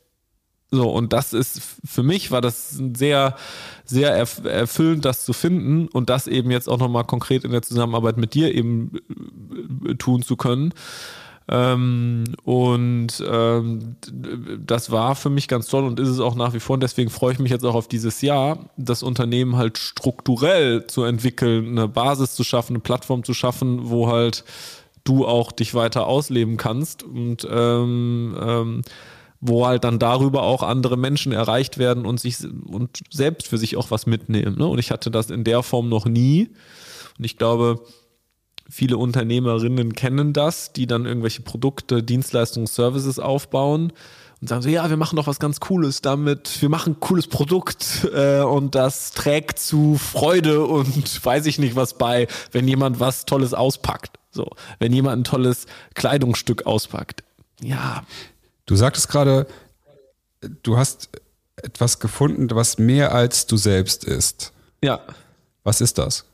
So, 0.71 0.91
und 0.91 1.13
das 1.13 1.35
ist, 1.35 1.61
für 1.85 2.03
mich 2.03 2.31
war 2.31 2.41
das 2.41 2.71
sehr, 2.71 3.37
sehr 3.85 4.11
erfüllend, 4.15 5.05
das 5.05 5.25
zu 5.25 5.35
finden 5.35 5.87
und 5.89 6.09
das 6.09 6.27
eben 6.27 6.51
jetzt 6.51 6.69
auch 6.69 6.79
nochmal 6.79 7.05
konkret 7.05 7.45
in 7.45 7.51
der 7.51 7.61
Zusammenarbeit 7.61 8.17
mit 8.17 8.33
dir 8.33 8.55
eben 8.55 8.93
äh, 9.87 9.95
tun 9.97 10.23
zu 10.23 10.37
können. 10.37 10.73
Ähm, 11.55 12.25
und 12.45 13.23
ähm, 13.29 13.97
das 14.65 14.91
war 14.91 15.15
für 15.15 15.29
mich 15.29 15.49
ganz 15.49 15.67
toll 15.67 15.85
und 15.85 16.01
ist 16.01 16.09
es 16.09 16.19
auch 16.19 16.35
nach 16.35 16.55
wie 16.55 16.61
vor. 16.61 16.75
Und 16.75 16.83
deswegen 16.83 17.11
freue 17.11 17.35
ich 17.35 17.39
mich 17.39 17.51
jetzt 17.51 17.67
auch 17.67 17.75
auf 17.75 17.89
dieses 17.89 18.23
Jahr, 18.23 18.71
das 18.79 19.03
Unternehmen 19.03 19.57
halt 19.57 19.77
strukturell 19.77 20.87
zu 20.87 21.05
entwickeln, 21.05 21.73
eine 21.79 21.89
Basis 21.89 22.35
zu 22.35 22.43
schaffen, 22.43 22.73
eine 22.73 22.81
Plattform 22.81 23.23
zu 23.23 23.35
schaffen, 23.35 23.91
wo 23.91 24.09
halt 24.09 24.45
du 25.05 25.27
auch 25.27 25.53
dich 25.53 25.75
weiter 25.75 26.07
ausleben 26.07 26.57
kannst 26.57 27.03
und 27.03 27.47
ähm, 27.51 28.35
ähm, 28.41 28.83
wo 29.43 29.67
halt 29.67 29.85
dann 29.85 29.99
darüber 29.99 30.45
auch 30.45 30.63
andere 30.63 30.97
Menschen 30.97 31.33
erreicht 31.33 31.77
werden 31.77 32.07
und 32.07 32.19
sich 32.19 32.37
und 32.65 33.01
selbst 33.11 33.49
für 33.49 33.59
sich 33.59 33.77
auch 33.77 33.91
was 33.91 34.07
mitnehmen. 34.07 34.57
Ne? 34.57 34.67
Und 34.67 34.79
ich 34.79 34.91
hatte 34.91 35.11
das 35.11 35.29
in 35.29 35.45
der 35.45 35.63
Form 35.63 35.91
noch 35.91 36.07
nie. 36.07 36.49
Und 37.19 37.25
ich 37.25 37.37
glaube, 37.37 37.83
Viele 38.75 38.97
Unternehmerinnen 38.97 39.93
kennen 39.93 40.33
das, 40.33 40.73
die 40.73 40.87
dann 40.87 41.05
irgendwelche 41.05 41.43
Produkte, 41.43 42.03
Dienstleistungen, 42.03 42.67
Services 42.67 43.19
aufbauen 43.19 43.93
und 44.41 44.49
sagen 44.49 44.63
so, 44.63 44.71
ja, 44.71 44.89
wir 44.89 44.97
machen 44.97 45.17
doch 45.17 45.27
was 45.27 45.39
ganz 45.39 45.61
Cooles 45.61 46.01
damit, 46.01 46.63
wir 46.63 46.71
machen 46.71 46.95
ein 46.95 47.01
cooles 47.01 47.27
Produkt 47.27 48.09
äh, 48.15 48.41
und 48.41 48.75
das 48.75 49.11
trägt 49.11 49.59
zu 49.59 49.99
Freude 49.99 50.65
und 50.65 51.23
weiß 51.23 51.45
ich 51.45 51.59
nicht 51.59 51.77
was 51.77 51.99
bei, 51.99 52.29
wenn 52.53 52.67
jemand 52.67 52.99
was 52.99 53.27
Tolles 53.27 53.53
auspackt. 53.53 54.19
So, 54.31 54.49
wenn 54.79 54.91
jemand 54.95 55.21
ein 55.21 55.25
tolles 55.25 55.67
Kleidungsstück 55.93 56.65
auspackt. 56.65 57.25
Ja. 57.61 58.07
Du 58.65 58.75
sagtest 58.75 59.11
gerade, 59.11 59.49
du 60.63 60.79
hast 60.79 61.11
etwas 61.57 62.01
gefunden, 62.01 62.49
was 62.53 62.79
mehr 62.79 63.15
als 63.15 63.47
du 63.47 63.59
selbst 63.59 64.05
ist. 64.05 64.55
Ja. 64.83 65.03
Was 65.63 65.83
ist 65.83 65.99
das? 65.99 66.25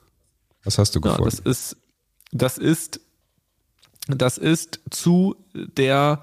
Was 0.62 0.78
hast 0.78 0.94
du 0.94 1.00
gefunden? 1.00 1.24
Ja, 1.24 1.30
das 1.30 1.40
ist 1.40 1.76
das 2.32 2.58
ist, 2.58 3.00
das 4.06 4.38
ist 4.38 4.80
zu 4.90 5.36
der 5.54 6.22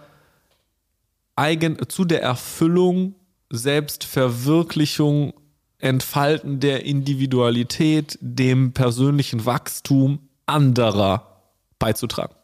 eigen, 1.36 1.78
zu 1.90 2.06
der 2.06 2.22
Erfüllung, 2.22 3.16
Selbstverwirklichung, 3.50 5.34
Entfalten 5.78 6.60
der 6.60 6.86
Individualität, 6.86 8.18
dem 8.22 8.74
persönlichen 8.74 9.46
Wachstum 9.46 10.30
anderer 10.46 11.42
beizutragen. 11.80 12.36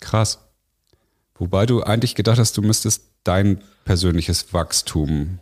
Krass. 0.00 0.38
Wobei 1.34 1.66
du 1.66 1.82
eigentlich 1.82 2.14
gedacht 2.14 2.38
hast, 2.38 2.56
du 2.56 2.62
müsstest 2.62 3.04
dein 3.24 3.62
persönliches 3.84 4.52
Wachstum 4.52 5.38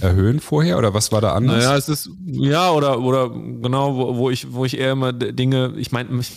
erhöhen 0.00 0.40
vorher 0.40 0.78
oder 0.78 0.94
was 0.94 1.12
war 1.12 1.20
da 1.20 1.34
anders? 1.34 1.64
Naja, 1.64 1.76
es 1.76 1.88
ist, 1.88 2.10
ja, 2.26 2.70
oder, 2.70 3.00
oder 3.00 3.28
genau, 3.28 3.96
wo, 3.96 4.16
wo 4.16 4.30
ich, 4.30 4.52
wo 4.52 4.64
ich 4.64 4.78
eher 4.78 4.92
immer 4.92 5.12
Dinge, 5.12 5.74
ich 5.76 5.92
meine, 5.92 6.20
ich, 6.20 6.32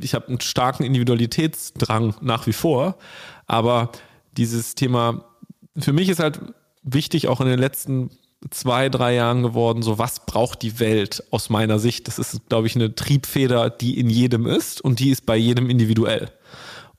ich 0.00 0.14
habe 0.14 0.28
einen 0.28 0.40
starken 0.40 0.84
Individualitätsdrang 0.84 2.14
nach 2.20 2.46
wie 2.46 2.52
vor, 2.52 2.96
aber 3.46 3.90
dieses 4.36 4.74
Thema, 4.74 5.24
für 5.76 5.92
mich 5.92 6.08
ist 6.08 6.20
halt 6.20 6.40
wichtig, 6.82 7.28
auch 7.28 7.40
in 7.40 7.48
den 7.48 7.58
letzten 7.58 8.10
zwei, 8.50 8.88
drei 8.88 9.14
Jahren 9.14 9.42
geworden, 9.42 9.82
so 9.82 9.98
was 9.98 10.26
braucht 10.26 10.62
die 10.62 10.80
Welt 10.80 11.24
aus 11.30 11.50
meiner 11.50 11.78
Sicht? 11.78 12.08
Das 12.08 12.18
ist, 12.18 12.48
glaube 12.48 12.66
ich, 12.66 12.74
eine 12.74 12.94
Triebfeder, 12.94 13.70
die 13.70 13.98
in 13.98 14.10
jedem 14.10 14.46
ist 14.46 14.80
und 14.80 14.98
die 14.98 15.10
ist 15.10 15.26
bei 15.26 15.36
jedem 15.36 15.70
individuell. 15.70 16.30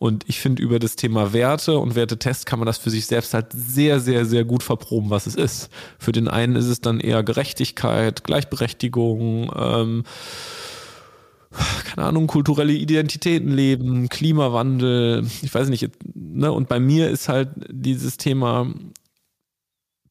Und 0.04 0.26
ich 0.28 0.41
finde, 0.41 0.62
über 0.62 0.80
das 0.80 0.97
Thema 0.97 1.32
Werte 1.32 1.78
und 1.78 1.95
Wertetest 1.95 2.45
kann 2.45 2.60
man 2.60 2.66
das 2.66 2.78
für 2.78 2.89
sich 2.89 3.06
selbst 3.06 3.34
halt 3.34 3.45
sehr, 3.54 4.01
sehr, 4.01 4.26
sehr 4.26 4.43
gut 4.43 4.62
verproben, 4.62 5.10
was 5.12 5.28
es 5.28 5.36
ist. 5.36 5.70
Für 5.97 6.12
den 6.12 6.28
einen 6.28 6.58
ist 6.58 6.66
es 6.66 6.82
dann 6.82 6.99
eher 6.99 7.24
Gerechtigkeit, 7.24 8.26
Gleichberechtigung, 8.26 9.49
ähm, 9.56 10.04
keine 11.86 12.06
Ahnung, 12.06 12.28
kulturelle 12.28 12.74
Identitäten 12.74 13.47
leben, 13.47 14.10
Klimawandel, 14.10 15.26
ich 15.41 15.56
weiß 15.56 15.70
nicht, 15.70 15.89
ne? 16.14 16.51
Und 16.51 16.68
bei 16.68 16.82
mir 16.82 17.10
ist 17.10 17.30
halt 17.30 17.51
dieses 17.70 18.18
Thema 18.18 18.74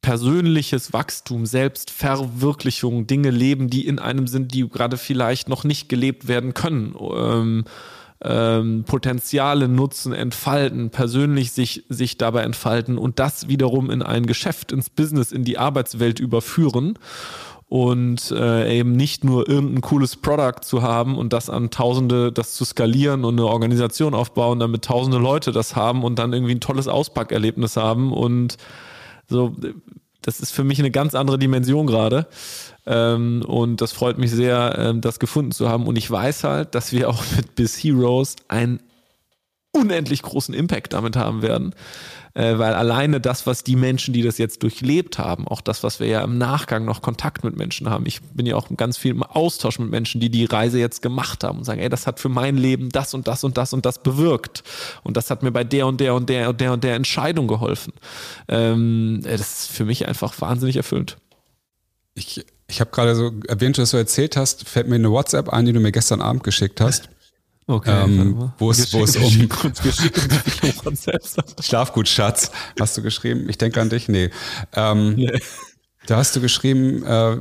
persönliches 0.00 0.94
Wachstum, 0.94 1.44
Selbstverwirklichung, 1.44 3.06
Dinge 3.06 3.28
leben, 3.28 3.68
die 3.68 3.86
in 3.86 3.98
einem 3.98 4.26
sind, 4.26 4.54
die 4.54 4.66
gerade 4.66 4.96
vielleicht 4.96 5.50
noch 5.50 5.64
nicht 5.64 5.90
gelebt 5.90 6.28
werden 6.28 6.54
können. 6.54 6.96
Ähm, 7.14 7.64
ähm, 8.24 8.84
Potenziale 8.84 9.68
nutzen, 9.68 10.12
entfalten, 10.12 10.90
persönlich 10.90 11.52
sich, 11.52 11.84
sich 11.88 12.18
dabei 12.18 12.42
entfalten 12.42 12.98
und 12.98 13.18
das 13.18 13.48
wiederum 13.48 13.90
in 13.90 14.02
ein 14.02 14.26
Geschäft, 14.26 14.72
ins 14.72 14.90
Business, 14.90 15.32
in 15.32 15.44
die 15.44 15.58
Arbeitswelt 15.58 16.20
überführen 16.20 16.98
und 17.68 18.30
äh, 18.32 18.78
eben 18.78 18.92
nicht 18.92 19.24
nur 19.24 19.48
irgendein 19.48 19.80
cooles 19.80 20.16
Product 20.16 20.60
zu 20.62 20.82
haben 20.82 21.16
und 21.16 21.32
das 21.32 21.48
an 21.48 21.70
Tausende, 21.70 22.30
das 22.30 22.54
zu 22.54 22.64
skalieren 22.64 23.24
und 23.24 23.40
eine 23.40 23.46
Organisation 23.46 24.14
aufbauen, 24.14 24.58
damit 24.58 24.84
Tausende 24.84 25.18
Leute 25.18 25.52
das 25.52 25.74
haben 25.74 26.04
und 26.04 26.18
dann 26.18 26.32
irgendwie 26.32 26.54
ein 26.54 26.60
tolles 26.60 26.86
Auspackerlebnis 26.86 27.76
haben 27.76 28.12
und 28.12 28.56
so, 29.26 29.56
das 30.20 30.40
ist 30.40 30.52
für 30.52 30.64
mich 30.64 30.78
eine 30.78 30.90
ganz 30.90 31.14
andere 31.14 31.38
Dimension 31.38 31.86
gerade. 31.86 32.26
Ähm, 32.86 33.44
und 33.46 33.80
das 33.80 33.92
freut 33.92 34.18
mich 34.18 34.30
sehr, 34.30 34.76
ähm, 34.78 35.00
das 35.00 35.18
gefunden 35.18 35.52
zu 35.52 35.68
haben. 35.68 35.86
Und 35.86 35.96
ich 35.96 36.10
weiß 36.10 36.44
halt, 36.44 36.74
dass 36.74 36.92
wir 36.92 37.08
auch 37.08 37.22
mit 37.36 37.54
Bis 37.54 37.76
Heroes 37.76 38.36
einen 38.48 38.80
unendlich 39.72 40.22
großen 40.22 40.54
Impact 40.54 40.92
damit 40.92 41.16
haben 41.16 41.42
werden. 41.42 41.74
Äh, 42.34 42.58
weil 42.58 42.72
alleine 42.72 43.20
das, 43.20 43.46
was 43.46 43.62
die 43.62 43.76
Menschen, 43.76 44.14
die 44.14 44.22
das 44.22 44.38
jetzt 44.38 44.62
durchlebt 44.62 45.18
haben, 45.18 45.46
auch 45.46 45.60
das, 45.60 45.82
was 45.82 46.00
wir 46.00 46.06
ja 46.06 46.24
im 46.24 46.38
Nachgang 46.38 46.86
noch 46.86 47.02
Kontakt 47.02 47.44
mit 47.44 47.56
Menschen 47.56 47.90
haben. 47.90 48.06
Ich 48.06 48.22
bin 48.22 48.46
ja 48.46 48.56
auch 48.56 48.68
ganz 48.74 48.96
viel 48.96 49.10
im 49.10 49.22
Austausch 49.22 49.78
mit 49.78 49.90
Menschen, 49.90 50.18
die 50.18 50.30
die 50.30 50.46
Reise 50.46 50.78
jetzt 50.78 51.02
gemacht 51.02 51.44
haben 51.44 51.58
und 51.58 51.64
sagen, 51.64 51.80
ey, 51.80 51.90
das 51.90 52.06
hat 52.06 52.20
für 52.20 52.30
mein 52.30 52.56
Leben 52.56 52.88
das 52.88 53.12
und 53.12 53.28
das 53.28 53.44
und 53.44 53.58
das 53.58 53.74
und 53.74 53.84
das 53.84 54.02
bewirkt. 54.02 54.62
Und 55.02 55.18
das 55.18 55.30
hat 55.30 55.42
mir 55.42 55.52
bei 55.52 55.64
der 55.64 55.86
und 55.86 56.00
der 56.00 56.14
und 56.14 56.30
der 56.30 56.48
und 56.48 56.60
der 56.60 56.72
und 56.72 56.84
der 56.84 56.94
Entscheidung 56.94 57.48
geholfen. 57.48 57.92
Ähm, 58.48 59.20
das 59.22 59.40
ist 59.40 59.70
für 59.70 59.84
mich 59.84 60.08
einfach 60.08 60.40
wahnsinnig 60.40 60.76
erfüllend. 60.76 61.18
Ich 62.14 62.46
ich 62.72 62.80
habe 62.80 62.90
gerade 62.90 63.14
so 63.14 63.32
erwähnt, 63.48 63.76
dass 63.76 63.90
du 63.90 63.98
erzählt 63.98 64.36
hast, 64.36 64.66
fällt 64.66 64.88
mir 64.88 64.94
eine 64.94 65.10
WhatsApp 65.10 65.50
ein, 65.50 65.66
die 65.66 65.72
du 65.72 65.80
mir 65.80 65.92
gestern 65.92 66.20
Abend 66.20 66.42
geschickt 66.42 66.80
hast. 66.80 67.08
Okay. 67.68 68.04
Ähm, 68.04 68.50
wo 68.58 68.72
es, 68.72 68.92
wo 68.92 69.04
es 69.04 69.16
um 69.16 69.22
Schlafgut, 71.62 72.08
Schatz, 72.08 72.50
hast 72.78 72.96
du 72.96 73.02
geschrieben. 73.02 73.48
Ich 73.48 73.56
denke 73.56 73.80
an 73.80 73.88
dich. 73.88 74.08
Nee. 74.08 74.30
Ähm, 74.74 75.14
nee. 75.14 75.40
Da 76.06 76.16
hast 76.16 76.34
du 76.34 76.40
geschrieben, 76.40 77.04
äh, 77.04 77.36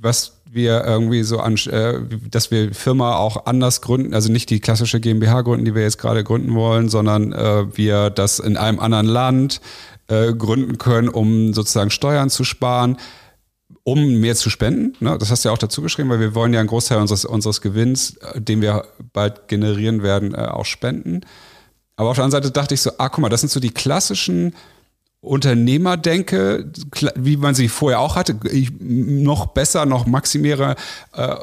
was 0.00 0.40
wir 0.50 0.84
irgendwie 0.84 1.22
so 1.22 1.38
an, 1.38 1.54
äh, 1.70 2.00
dass 2.28 2.50
wir 2.50 2.74
Firma 2.74 3.14
auch 3.14 3.46
anders 3.46 3.80
gründen, 3.80 4.12
also 4.12 4.30
nicht 4.30 4.50
die 4.50 4.58
klassische 4.58 4.98
GmbH 4.98 5.42
gründen, 5.42 5.64
die 5.64 5.76
wir 5.76 5.82
jetzt 5.82 5.98
gerade 5.98 6.24
gründen 6.24 6.54
wollen, 6.54 6.88
sondern 6.88 7.32
äh, 7.32 7.76
wir 7.76 8.10
das 8.10 8.40
in 8.40 8.56
einem 8.56 8.80
anderen 8.80 9.06
Land 9.06 9.60
äh, 10.08 10.32
gründen 10.32 10.78
können, 10.78 11.08
um 11.08 11.54
sozusagen 11.54 11.90
Steuern 11.90 12.28
zu 12.28 12.42
sparen 12.42 12.98
um 13.84 14.14
mehr 14.20 14.34
zu 14.34 14.50
spenden. 14.50 14.96
Ne? 15.00 15.16
Das 15.18 15.30
hast 15.30 15.44
du 15.44 15.50
ja 15.50 15.52
auch 15.52 15.58
dazu 15.58 15.82
geschrieben, 15.82 16.08
weil 16.08 16.20
wir 16.20 16.34
wollen 16.34 16.52
ja 16.52 16.60
einen 16.60 16.68
Großteil 16.68 16.98
unseres, 16.98 17.24
unseres 17.24 17.60
Gewinns, 17.60 18.16
äh, 18.16 18.40
den 18.40 18.62
wir 18.62 18.86
bald 19.12 19.46
generieren 19.48 20.02
werden, 20.02 20.34
äh, 20.34 20.38
auch 20.38 20.64
spenden. 20.64 21.20
Aber 21.96 22.10
auf 22.10 22.16
der 22.16 22.24
anderen 22.24 22.42
Seite 22.42 22.52
dachte 22.52 22.74
ich 22.74 22.80
so, 22.80 22.92
ah, 22.98 23.08
guck 23.08 23.20
mal, 23.20 23.28
das 23.28 23.40
sind 23.40 23.50
so 23.50 23.60
die 23.60 23.70
klassischen 23.70 24.54
Unternehmerdenke, 25.20 26.70
wie 27.14 27.36
man 27.36 27.54
sie 27.54 27.68
vorher 27.68 28.00
auch 28.00 28.16
hatte, 28.16 28.36
noch 28.80 29.46
besser, 29.46 29.86
noch 29.86 30.06
maximierer. 30.06 30.76
Äh, 31.12 31.36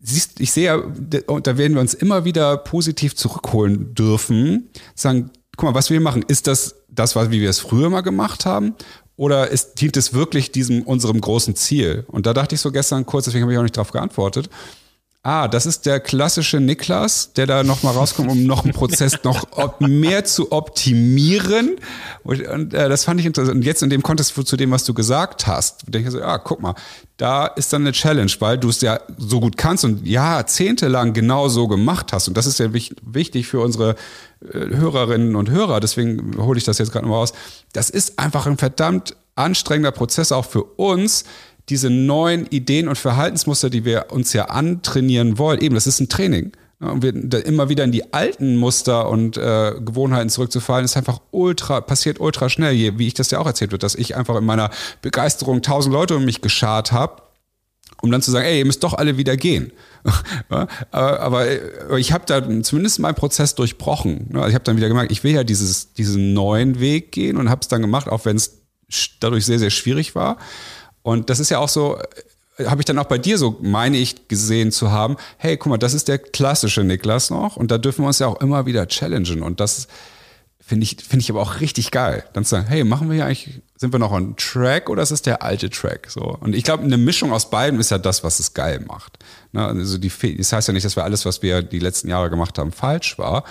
siehst, 0.00 0.40
ich 0.40 0.52
sehe, 0.52 0.82
und 1.26 1.46
da 1.46 1.58
werden 1.58 1.74
wir 1.74 1.80
uns 1.80 1.94
immer 1.94 2.24
wieder 2.24 2.56
positiv 2.56 3.14
zurückholen 3.14 3.94
dürfen, 3.94 4.70
sagen, 4.94 5.30
guck 5.56 5.70
mal, 5.70 5.74
was 5.74 5.90
wir 5.90 6.00
machen, 6.00 6.24
ist 6.26 6.46
das 6.46 6.76
das, 6.88 7.16
wie 7.16 7.40
wir 7.40 7.50
es 7.50 7.58
früher 7.58 7.88
mal 7.90 8.02
gemacht 8.02 8.44
haben? 8.44 8.74
Oder 9.16 9.48
ist, 9.48 9.80
dient 9.80 9.96
es 9.96 10.14
wirklich 10.14 10.52
diesem 10.52 10.82
unserem 10.82 11.20
großen 11.20 11.54
Ziel? 11.54 12.04
Und 12.08 12.26
da 12.26 12.32
dachte 12.32 12.54
ich 12.54 12.60
so 12.60 12.72
gestern 12.72 13.06
kurz, 13.06 13.26
deswegen 13.26 13.42
habe 13.42 13.52
ich 13.52 13.58
auch 13.58 13.62
nicht 13.62 13.76
darauf 13.76 13.92
geantwortet. 13.92 14.48
Ah, 15.24 15.46
das 15.46 15.66
ist 15.66 15.86
der 15.86 16.00
klassische 16.00 16.58
Niklas, 16.58 17.32
der 17.34 17.46
da 17.46 17.62
nochmal 17.62 17.94
rauskommt, 17.94 18.28
um 18.28 18.42
noch 18.42 18.64
einen 18.64 18.72
Prozess 18.72 19.22
noch 19.22 19.46
mehr 19.78 20.24
zu 20.24 20.50
optimieren. 20.50 21.76
Und, 22.24 22.44
und 22.48 22.74
äh, 22.74 22.88
das 22.88 23.04
fand 23.04 23.20
ich 23.20 23.26
interessant. 23.26 23.54
Und 23.54 23.62
jetzt 23.62 23.84
in 23.84 23.90
dem 23.90 24.02
Kontext 24.02 24.34
zu 24.34 24.56
dem, 24.56 24.72
was 24.72 24.82
du 24.82 24.94
gesagt 24.94 25.46
hast, 25.46 25.84
denke 25.86 26.08
ich 26.08 26.12
so, 26.12 26.18
ja, 26.18 26.38
guck 26.38 26.60
mal, 26.60 26.74
da 27.18 27.46
ist 27.46 27.72
dann 27.72 27.82
eine 27.82 27.92
Challenge, 27.92 28.32
weil 28.40 28.58
du 28.58 28.68
es 28.68 28.80
ja 28.80 28.98
so 29.16 29.38
gut 29.38 29.56
kannst 29.56 29.84
und 29.84 30.04
jahrzehntelang 30.04 31.12
genau 31.12 31.48
so 31.48 31.68
gemacht 31.68 32.12
hast. 32.12 32.26
Und 32.26 32.36
das 32.36 32.46
ist 32.46 32.58
ja 32.58 32.72
wichtig 32.72 33.46
für 33.46 33.60
unsere 33.60 33.94
äh, 34.40 34.74
Hörerinnen 34.74 35.36
und 35.36 35.50
Hörer. 35.50 35.78
Deswegen 35.78 36.36
hole 36.36 36.58
ich 36.58 36.64
das 36.64 36.78
jetzt 36.78 36.90
gerade 36.90 37.04
nochmal 37.04 37.20
raus. 37.20 37.32
Das 37.72 37.90
ist 37.90 38.18
einfach 38.18 38.46
ein 38.46 38.58
verdammt 38.58 39.14
anstrengender 39.36 39.92
Prozess 39.92 40.32
auch 40.32 40.44
für 40.44 40.64
uns, 40.64 41.24
diese 41.72 41.88
neuen 41.88 42.46
Ideen 42.48 42.86
und 42.86 42.98
Verhaltensmuster, 42.98 43.70
die 43.70 43.86
wir 43.86 44.06
uns 44.10 44.34
ja 44.34 44.44
antrainieren 44.44 45.38
wollen, 45.38 45.58
eben, 45.58 45.74
das 45.74 45.86
ist 45.86 46.00
ein 46.00 46.10
Training. 46.10 46.52
Und 46.80 47.02
wir, 47.02 47.46
immer 47.46 47.70
wieder 47.70 47.84
in 47.84 47.92
die 47.92 48.12
alten 48.12 48.56
Muster 48.56 49.08
und 49.08 49.38
äh, 49.38 49.72
Gewohnheiten 49.80 50.28
zurückzufallen, 50.28 50.84
ist 50.84 50.98
einfach 50.98 51.20
ultra, 51.30 51.80
passiert 51.80 52.20
ultra 52.20 52.50
schnell, 52.50 52.98
wie 52.98 53.06
ich 53.06 53.14
das 53.14 53.30
ja 53.30 53.38
auch 53.38 53.46
erzählt 53.46 53.72
wird, 53.72 53.84
dass 53.84 53.94
ich 53.94 54.16
einfach 54.16 54.36
in 54.36 54.44
meiner 54.44 54.70
Begeisterung 55.00 55.62
tausend 55.62 55.94
Leute 55.94 56.16
um 56.16 56.26
mich 56.26 56.42
geschart 56.42 56.92
habe, 56.92 57.22
um 58.02 58.10
dann 58.10 58.20
zu 58.20 58.30
sagen, 58.30 58.44
ey, 58.44 58.58
ihr 58.58 58.66
müsst 58.66 58.84
doch 58.84 58.92
alle 58.92 59.16
wieder 59.16 59.38
gehen. 59.38 59.72
aber, 60.90 61.46
ich 61.96 62.12
habe 62.12 62.24
da 62.26 62.42
zumindest 62.62 62.98
meinen 62.98 63.14
Prozess 63.14 63.54
durchbrochen. 63.54 64.28
Ich 64.30 64.54
habe 64.54 64.64
dann 64.64 64.76
wieder 64.76 64.88
gemerkt, 64.88 65.10
ich 65.10 65.24
will 65.24 65.32
ja 65.32 65.44
dieses, 65.44 65.94
diesen 65.94 66.34
neuen 66.34 66.80
Weg 66.80 67.12
gehen 67.12 67.38
und 67.38 67.48
habe 67.48 67.62
es 67.62 67.68
dann 67.68 67.80
gemacht, 67.80 68.08
auch 68.08 68.26
wenn 68.26 68.36
es 68.36 68.58
dadurch 69.20 69.46
sehr, 69.46 69.58
sehr 69.58 69.70
schwierig 69.70 70.14
war. 70.14 70.36
Und 71.02 71.30
das 71.30 71.40
ist 71.40 71.50
ja 71.50 71.58
auch 71.58 71.68
so, 71.68 71.98
äh, 72.58 72.66
habe 72.66 72.80
ich 72.80 72.84
dann 72.84 72.98
auch 72.98 73.06
bei 73.06 73.18
dir 73.18 73.38
so, 73.38 73.58
meine 73.60 73.96
ich, 73.96 74.28
gesehen 74.28 74.72
zu 74.72 74.90
haben, 74.90 75.16
hey, 75.38 75.56
guck 75.56 75.70
mal, 75.70 75.78
das 75.78 75.94
ist 75.94 76.08
der 76.08 76.18
klassische 76.18 76.84
Niklas 76.84 77.30
noch 77.30 77.56
und 77.56 77.70
da 77.70 77.78
dürfen 77.78 78.02
wir 78.02 78.08
uns 78.08 78.18
ja 78.18 78.26
auch 78.26 78.40
immer 78.40 78.66
wieder 78.66 78.86
challengen 78.86 79.42
und 79.42 79.60
das 79.60 79.88
finde 80.64 80.84
ich, 80.84 80.96
finde 81.04 81.22
ich 81.22 81.30
aber 81.30 81.42
auch 81.42 81.60
richtig 81.60 81.90
geil. 81.90 82.24
Dann 82.32 82.44
zu 82.44 82.50
sagen, 82.50 82.66
hey, 82.66 82.84
machen 82.84 83.08
wir 83.08 83.16
hier 83.16 83.26
eigentlich, 83.26 83.60
sind 83.76 83.92
wir 83.92 83.98
noch 83.98 84.12
on 84.12 84.36
Track 84.36 84.88
oder 84.88 85.02
ist 85.02 85.10
es 85.10 85.20
der 85.20 85.42
alte 85.42 85.68
Track? 85.68 86.08
So. 86.08 86.22
Und 86.40 86.54
ich 86.54 86.64
glaube, 86.64 86.84
eine 86.84 86.96
Mischung 86.96 87.32
aus 87.32 87.50
beiden 87.50 87.80
ist 87.80 87.90
ja 87.90 87.98
das, 87.98 88.22
was 88.22 88.38
es 88.38 88.54
geil 88.54 88.80
macht. 88.86 89.18
Ne? 89.50 89.66
Also 89.66 89.98
die, 89.98 90.36
das 90.36 90.52
heißt 90.52 90.68
ja 90.68 90.74
nicht, 90.74 90.84
dass 90.84 90.96
wir 90.96 91.04
alles, 91.04 91.26
was 91.26 91.42
wir 91.42 91.62
die 91.62 91.80
letzten 91.80 92.08
Jahre 92.08 92.30
gemacht 92.30 92.58
haben, 92.58 92.72
falsch 92.72 93.18
war, 93.18 93.44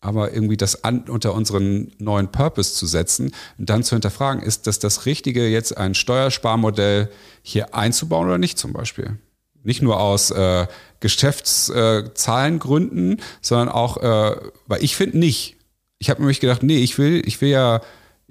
aber 0.00 0.32
irgendwie 0.32 0.56
das 0.56 0.84
an, 0.84 1.06
unter 1.08 1.34
unseren 1.34 1.90
neuen 1.98 2.30
Purpose 2.30 2.74
zu 2.74 2.86
setzen 2.86 3.32
und 3.58 3.68
dann 3.68 3.82
zu 3.82 3.96
hinterfragen, 3.96 4.42
ist 4.42 4.66
das 4.66 4.78
das 4.78 5.04
Richtige, 5.06 5.48
jetzt 5.48 5.76
ein 5.76 5.94
Steuersparmodell 5.94 7.10
hier 7.42 7.74
einzubauen 7.74 8.28
oder 8.28 8.38
nicht 8.38 8.58
zum 8.58 8.72
Beispiel? 8.72 9.18
Nicht 9.64 9.82
nur 9.82 9.98
aus 10.00 10.30
äh, 10.30 10.68
Geschäftszahlengründen, 11.00 13.18
äh, 13.18 13.22
sondern 13.40 13.68
auch, 13.68 13.96
äh, 13.96 14.36
weil 14.66 14.84
ich 14.84 14.94
finde 14.96 15.18
nicht. 15.18 15.56
Ich 15.98 16.10
habe 16.10 16.20
nämlich 16.20 16.38
gedacht, 16.38 16.62
nee, 16.62 16.78
ich 16.78 16.96
will, 16.96 17.20
ich 17.26 17.40
will 17.40 17.48
ja 17.48 17.80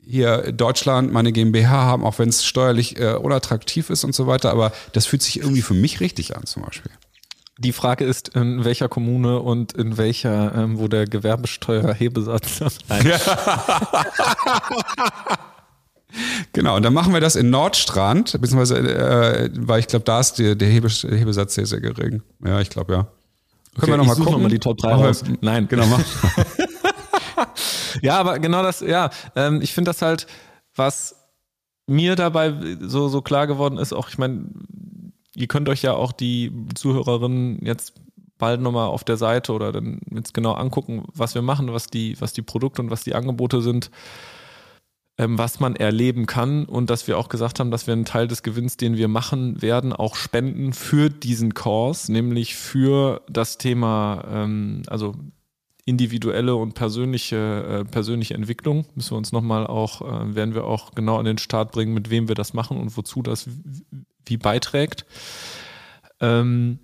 hier 0.07 0.53
Deutschland 0.53 1.11
meine 1.11 1.33
GmbH 1.33 1.69
haben, 1.69 2.05
auch 2.05 2.17
wenn 2.17 2.29
es 2.29 2.45
steuerlich 2.45 2.97
äh, 2.97 3.15
unattraktiv 3.15 3.89
ist 3.89 4.05
und 4.05 4.15
so 4.15 4.25
weiter, 4.25 4.51
aber 4.51 4.71
das 4.93 5.05
fühlt 5.05 5.21
sich 5.21 5.39
irgendwie 5.39 5.61
für 5.61 5.73
mich 5.73 5.99
richtig 5.99 6.37
an 6.37 6.45
zum 6.45 6.63
Beispiel. 6.63 6.91
Die 7.59 7.71
Frage 7.71 8.05
ist, 8.05 8.29
in 8.29 8.63
welcher 8.63 8.87
Kommune 8.87 9.39
und 9.39 9.73
in 9.73 9.97
welcher, 9.97 10.53
ähm, 10.55 10.77
wo 10.79 10.87
der 10.87 11.05
Gewerbesteuerhebesatz 11.05 12.59
Genau, 16.53 16.75
und 16.75 16.83
dann 16.83 16.93
machen 16.93 17.13
wir 17.13 17.19
das 17.19 17.35
in 17.35 17.49
Nordstrand, 17.49 18.39
beziehungsweise, 18.39 18.77
äh, 18.77 19.49
weil 19.55 19.79
ich 19.79 19.87
glaube, 19.87 20.05
da 20.05 20.19
ist 20.19 20.35
der 20.39 20.55
Hebes 20.55 21.03
Hebesatz 21.03 21.55
sehr, 21.55 21.65
sehr 21.65 21.81
gering. 21.81 22.21
Ja, 22.43 22.59
ich 22.61 22.69
glaube, 22.69 22.93
ja. 22.93 22.99
Okay, 22.99 23.79
Können 23.79 23.91
wir 23.93 23.97
nochmal 23.97 24.15
gucken? 24.15 24.33
Noch 24.33 24.39
mal 24.39 24.49
die 24.49 24.59
Top 24.59 24.77
3 24.77 24.93
raus. 24.93 25.23
Nein. 25.41 25.67
Genau, 25.67 25.85
mach. 25.85 25.99
ja, 28.01 28.17
aber 28.17 28.39
genau 28.39 28.63
das, 28.63 28.79
ja, 28.79 29.09
ähm, 29.35 29.61
ich 29.61 29.73
finde 29.73 29.89
das 29.89 30.01
halt, 30.01 30.25
was 30.75 31.15
mir 31.85 32.15
dabei 32.15 32.53
so, 32.81 33.07
so 33.07 33.21
klar 33.21 33.45
geworden 33.45 33.77
ist, 33.77 33.93
auch, 33.93 34.09
ich 34.09 34.17
meine, 34.17 34.45
ihr 35.37 35.47
könnt 35.47 35.69
euch 35.69 35.83
ja 35.83 35.93
auch 35.93 36.11
die 36.11 36.51
Zuhörerinnen 36.73 37.63
jetzt 37.63 37.93
bald 38.37 38.61
nochmal 38.61 38.87
auf 38.87 39.03
der 39.03 39.17
Seite 39.17 39.53
oder 39.53 39.71
dann 39.71 40.01
jetzt 40.13 40.33
genau 40.33 40.53
angucken, 40.53 41.05
was 41.13 41.35
wir 41.35 41.41
machen, 41.41 41.73
was 41.73 41.87
die, 41.87 42.19
was 42.19 42.33
die 42.33 42.41
Produkte 42.41 42.81
und 42.81 42.91
was 42.91 43.03
die 43.03 43.15
Angebote 43.15 43.61
sind, 43.61 43.91
ähm, 45.17 45.37
was 45.37 45.59
man 45.59 45.75
erleben 45.75 46.25
kann 46.25 46.65
und 46.65 46.89
dass 46.89 47.07
wir 47.07 47.17
auch 47.17 47.29
gesagt 47.29 47.59
haben, 47.59 47.71
dass 47.71 47.87
wir 47.87 47.93
einen 47.93 48.05
Teil 48.05 48.27
des 48.27 48.43
Gewinns, 48.43 48.77
den 48.77 48.97
wir 48.97 49.07
machen 49.07 49.61
werden, 49.61 49.93
auch 49.93 50.15
spenden 50.15 50.73
für 50.73 51.09
diesen 51.09 51.53
Kurs, 51.53 52.09
nämlich 52.09 52.55
für 52.55 53.21
das 53.29 53.57
Thema, 53.57 54.23
ähm, 54.29 54.83
also 54.87 55.15
individuelle 55.85 56.55
und 56.55 56.73
persönliche, 56.73 57.63
äh, 57.63 57.85
persönliche 57.85 58.33
Entwicklung. 58.33 58.85
Müssen 58.95 59.11
wir 59.11 59.17
uns 59.17 59.31
nochmal 59.31 59.65
auch, 59.65 60.01
äh, 60.01 60.35
werden 60.35 60.53
wir 60.53 60.65
auch 60.65 60.91
genau 60.91 61.17
an 61.17 61.25
den 61.25 61.37
Start 61.37 61.71
bringen, 61.71 61.93
mit 61.93 62.09
wem 62.09 62.27
wir 62.27 62.35
das 62.35 62.53
machen 62.53 62.77
und 62.77 62.97
wozu 62.97 63.21
das 63.21 63.47
wie 64.29 64.37
beiträgt. 64.37 65.05
Ähm, 66.19 66.79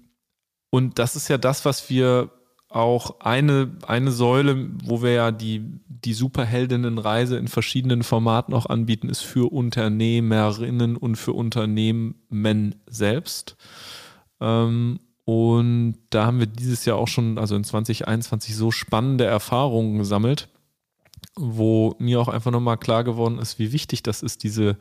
und 0.69 0.99
das 0.99 1.15
ist 1.15 1.27
ja 1.27 1.37
das, 1.37 1.65
was 1.65 1.89
wir 1.89 2.31
auch 2.69 3.19
eine, 3.19 3.77
eine 3.85 4.11
Säule, 4.11 4.69
wo 4.83 5.03
wir 5.03 5.11
ja 5.11 5.31
die, 5.31 5.61
die 5.87 6.13
Superheldinnenreise 6.13 7.37
in 7.37 7.47
verschiedenen 7.47 8.01
Formaten 8.01 8.53
auch 8.53 8.65
anbieten, 8.65 9.09
ist 9.09 9.21
für 9.21 9.51
Unternehmerinnen 9.51 10.97
und 10.97 11.15
für 11.15 11.33
Unternehmen 11.33 12.15
selbst. 12.87 13.55
Ähm, 14.41 14.99
und 15.25 15.97
da 16.09 16.25
haben 16.25 16.39
wir 16.39 16.47
dieses 16.47 16.83
Jahr 16.85 16.97
auch 16.97 17.07
schon, 17.07 17.37
also 17.37 17.55
in 17.55 17.63
2021, 17.63 18.55
so 18.55 18.71
spannende 18.71 19.25
Erfahrungen 19.25 19.99
gesammelt, 19.99 20.49
wo 21.35 21.95
mir 21.99 22.19
auch 22.19 22.27
einfach 22.27 22.51
nochmal 22.51 22.77
klar 22.77 23.03
geworden 23.03 23.37
ist, 23.37 23.59
wie 23.59 23.71
wichtig 23.71 24.01
das 24.01 24.23
ist, 24.23 24.43
diese 24.43 24.77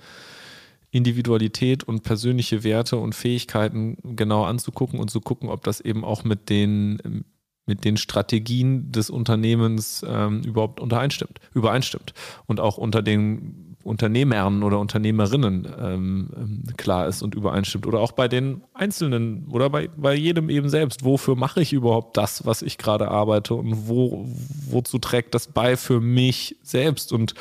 Individualität 0.92 1.82
und 1.84 2.02
persönliche 2.02 2.64
Werte 2.64 2.98
und 2.98 3.14
Fähigkeiten 3.14 3.96
genau 4.14 4.44
anzugucken 4.44 5.00
und 5.00 5.10
zu 5.10 5.20
gucken, 5.20 5.48
ob 5.48 5.64
das 5.64 5.80
eben 5.80 6.04
auch 6.04 6.22
mit 6.22 6.50
den, 6.50 7.24
mit 7.66 7.84
den 7.84 7.96
Strategien 7.96 8.92
des 8.92 9.08
Unternehmens 9.08 10.04
ähm, 10.06 10.42
überhaupt 10.42 10.80
übereinstimmt, 10.80 11.40
übereinstimmt 11.54 12.12
und 12.46 12.60
auch 12.60 12.76
unter 12.76 13.02
den 13.02 13.72
Unternehmern 13.84 14.62
oder 14.62 14.78
Unternehmerinnen 14.78 15.66
ähm, 15.80 16.30
ähm, 16.36 16.62
klar 16.76 17.08
ist 17.08 17.22
und 17.22 17.34
übereinstimmt 17.34 17.86
oder 17.86 18.00
auch 18.00 18.12
bei 18.12 18.28
den 18.28 18.62
Einzelnen 18.74 19.48
oder 19.50 19.70
bei, 19.70 19.88
bei 19.96 20.14
jedem 20.14 20.50
eben 20.50 20.68
selbst. 20.68 21.04
Wofür 21.04 21.36
mache 21.36 21.62
ich 21.62 21.72
überhaupt 21.72 22.16
das, 22.16 22.46
was 22.46 22.62
ich 22.62 22.78
gerade 22.78 23.08
arbeite 23.08 23.54
und 23.54 23.88
wo, 23.88 24.28
wozu 24.68 24.98
trägt 24.98 25.34
das 25.34 25.48
bei 25.48 25.76
für 25.76 26.00
mich 26.00 26.56
selbst 26.62 27.12
und 27.12 27.34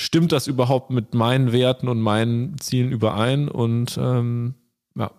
stimmt 0.00 0.32
das 0.32 0.46
überhaupt 0.46 0.90
mit 0.90 1.14
meinen 1.14 1.52
Werten 1.52 1.88
und 1.88 2.00
meinen 2.00 2.58
Zielen 2.58 2.90
überein? 2.90 3.48
Und 3.48 3.98
ähm, 4.00 4.54
ja, 4.96 5.10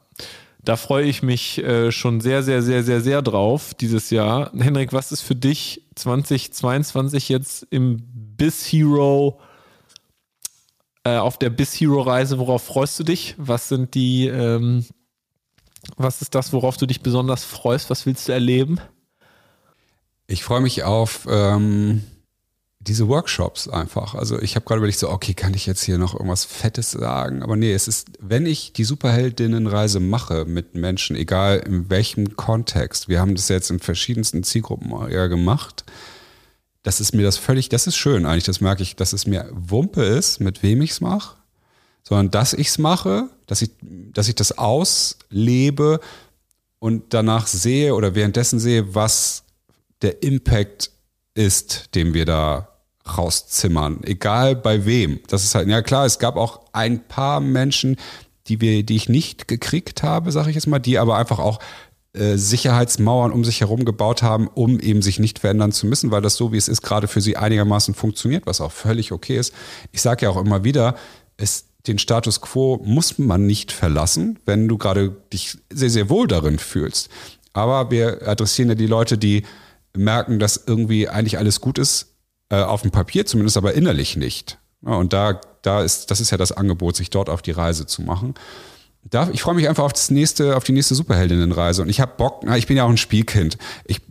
da 0.63 0.75
freue 0.75 1.05
ich 1.05 1.23
mich 1.23 1.59
äh, 1.59 1.91
schon 1.91 2.21
sehr, 2.21 2.43
sehr, 2.43 2.61
sehr, 2.61 2.84
sehr, 2.84 3.01
sehr 3.01 3.21
drauf 3.21 3.73
dieses 3.73 4.09
Jahr. 4.09 4.51
Henrik, 4.57 4.91
was 4.93 5.11
ist 5.11 5.21
für 5.21 5.36
dich 5.36 5.88
2022 5.95 7.29
jetzt 7.29 7.67
im 7.69 7.99
Biz 8.13 8.65
Hero 8.65 9.39
äh, 11.03 11.17
auf 11.17 11.38
der 11.38 11.51
Biz 11.51 11.79
Hero 11.79 12.01
Reise? 12.01 12.39
Worauf 12.39 12.63
freust 12.63 12.99
du 12.99 13.03
dich? 13.03 13.36
Was 13.38 13.69
sind 13.69 13.93
die, 13.93 14.27
ähm, 14.27 14.86
was 15.97 16.21
ist 16.21 16.36
das, 16.36 16.53
worauf 16.53 16.77
du 16.77 16.86
dich 16.86 17.01
besonders 17.01 17.43
freust? 17.43 17.89
Was 17.89 18.05
willst 18.05 18.27
du 18.27 18.32
erleben? 18.32 18.79
Ich 20.27 20.43
freue 20.43 20.61
mich 20.61 20.84
auf 20.84 21.27
ähm, 21.29 22.03
diese 22.88 23.07
Workshops 23.07 23.67
einfach. 23.67 24.15
Also 24.15 24.41
ich 24.41 24.55
habe 24.55 24.65
gerade 24.65 24.79
überlegt, 24.79 24.97
so, 24.97 25.09
okay, 25.09 25.34
kann 25.34 25.53
ich 25.53 25.67
jetzt 25.67 25.84
hier 25.84 25.99
noch 25.99 26.13
irgendwas 26.13 26.45
Fettes 26.45 26.91
sagen? 26.91 27.43
Aber 27.43 27.55
nee, 27.55 27.73
es 27.73 27.88
ist, 27.88 28.09
wenn 28.19 28.45
ich 28.45 28.73
die 28.73 28.84
Superheldinnenreise 28.84 29.99
mache 29.99 30.45
mit 30.45 30.73
Menschen, 30.73 31.15
egal 31.15 31.59
in 31.59 31.89
welchem 31.89 32.36
Kontext, 32.36 33.07
wir 33.07 33.19
haben 33.19 33.36
das 33.36 33.49
jetzt 33.49 33.69
in 33.69 33.79
verschiedensten 33.79 34.43
Zielgruppen 34.43 34.91
ja 35.11 35.27
gemacht, 35.27 35.84
das 36.82 36.99
ist 36.99 37.13
mir 37.13 37.21
das 37.21 37.38
völlig, 37.38 37.69
das 37.69 37.86
ist 37.86 37.97
schön 37.97 38.25
eigentlich, 38.25 38.45
das 38.45 38.61
merke 38.61 38.82
ich, 38.82 38.95
dass 38.95 39.13
es 39.13 39.27
mir 39.27 39.47
Wumpe 39.51 40.01
ist, 40.03 40.39
mit 40.39 40.63
wem 40.63 40.82
ich 40.82 40.91
es 40.91 41.01
mache, 41.01 41.38
sondern 42.01 42.32
dass 42.32 42.53
ich 42.53 42.69
es 42.69 42.79
mache, 42.79 43.29
dass 43.45 43.61
ich, 43.61 43.69
dass 43.79 44.27
ich 44.27 44.36
das 44.36 44.57
auslebe 44.57 45.99
und 46.79 47.13
danach 47.13 47.45
sehe 47.45 47.93
oder 47.93 48.15
währenddessen 48.15 48.59
sehe, 48.59 48.95
was 48.95 49.43
der 50.01 50.23
Impact 50.23 50.89
ist, 51.36 51.93
den 51.93 52.15
wir 52.15 52.25
da 52.25 52.70
rauszimmern, 53.06 54.02
egal 54.04 54.56
bei 54.56 54.86
wem. 54.86 55.20
Das 55.28 55.43
ist 55.43 55.56
halt, 55.56 55.68
ja 55.68 55.82
klar, 55.82 56.06
es 56.06 56.20
gab 56.20 56.36
auch 56.36 56.62
ein 56.74 57.08
paar 57.08 57.39
Menschen, 57.39 57.97
die 58.47 58.62
wir, 58.62 58.84
die 58.84 58.95
ich 58.95 59.10
nicht 59.10 59.47
gekriegt 59.47 60.04
habe, 60.04 60.32
sage 60.32 60.49
ich 60.49 60.56
jetzt 60.56 60.68
mal, 60.68 60.80
die 60.80 60.97
aber 60.97 61.18
einfach 61.18 61.39
auch 61.39 61.60
äh, 62.14 62.38
Sicherheitsmauern 62.38 63.32
um 63.32 63.45
sich 63.45 63.62
herum 63.62 63.86
gebaut 63.86 64.22
haben, 64.22 64.47
um 64.47 64.80
eben 64.80 65.02
sich 65.02 65.20
nicht 65.20 65.39
verändern 65.39 65.72
zu 65.72 65.88
müssen, 65.88 66.12
weil 66.12 66.22
das 66.22 66.36
so 66.36 66.52
wie 66.52 66.58
es 66.58 66.68
ist 66.68 66.82
gerade 66.82 67.08
für 67.08 67.22
sie 67.22 67.38
einigermaßen 67.38 67.93
funktioniert, 67.93 68.45
was 68.45 68.62
auch 68.62 68.72
völlig 68.72 69.12
okay 69.12 69.38
ist. 69.38 69.54
Ich 69.91 70.02
sage 70.02 70.26
ja 70.26 70.32
auch 70.32 70.41
immer 70.41 70.64
wieder, 70.64 70.95
es 71.38 71.66
den 71.88 71.97
Status 71.97 72.41
quo 72.41 72.80
muss 72.84 73.18
man 73.18 73.47
nicht 73.47 73.72
verlassen, 73.72 74.39
wenn 74.45 74.68
du 74.68 74.78
gerade 74.78 75.16
dich 75.34 75.58
sehr, 75.72 75.89
sehr 75.89 76.10
wohl 76.10 76.28
darin 76.28 76.60
fühlst. 76.60 77.10
Aber 77.54 77.91
wir 77.91 78.28
adressieren 78.28 78.70
ja 78.70 78.76
die 78.76 78.88
Leute, 78.88 79.18
die 79.18 79.43
merken, 79.95 80.39
dass 80.39 80.64
irgendwie 80.68 81.10
eigentlich 81.10 81.38
alles 81.38 81.60
gut 81.60 81.78
ist, 81.78 82.11
äh, 82.52 82.62
auf 82.62 82.82
dem 82.82 82.91
Papier 82.91 83.26
zumindest, 83.26 83.58
aber 83.58 83.74
innerlich 83.74 84.18
nicht. 84.18 84.60
Ja, 84.86 84.95
und 84.95 85.14
da, 85.14 85.39
da 85.62 85.82
ist, 85.82 86.12
das 86.12 86.20
ist 86.20 86.32
ja 86.32 86.38
das 86.38 86.52
Angebot, 86.52 86.95
sich 86.95 87.10
dort 87.10 87.30
auf 87.30 87.41
die 87.41 87.52
Reise 87.52 87.86
zu 87.86 88.02
machen. 88.02 88.36
Da, 89.10 89.30
ich 89.32 89.41
freue 89.41 89.56
mich 89.56 89.68
einfach 89.68 89.84
auf 89.84 89.93
das 89.93 90.12
nächste, 90.12 90.56
auf 90.58 90.64
die 90.64 90.74
nächste 90.74 90.93
Superheldinnenreise. 90.93 91.82
Und 91.82 91.89
ich 91.89 92.02
habe 92.02 92.12
Bock, 92.18 92.41
na, 92.43 92.58
ich 92.58 92.68
bin 92.68 92.78
ja 92.78 92.84
auch 92.84 92.89
ein 92.89 92.97
Spielkind. 92.97 93.58
Ich 93.86 94.02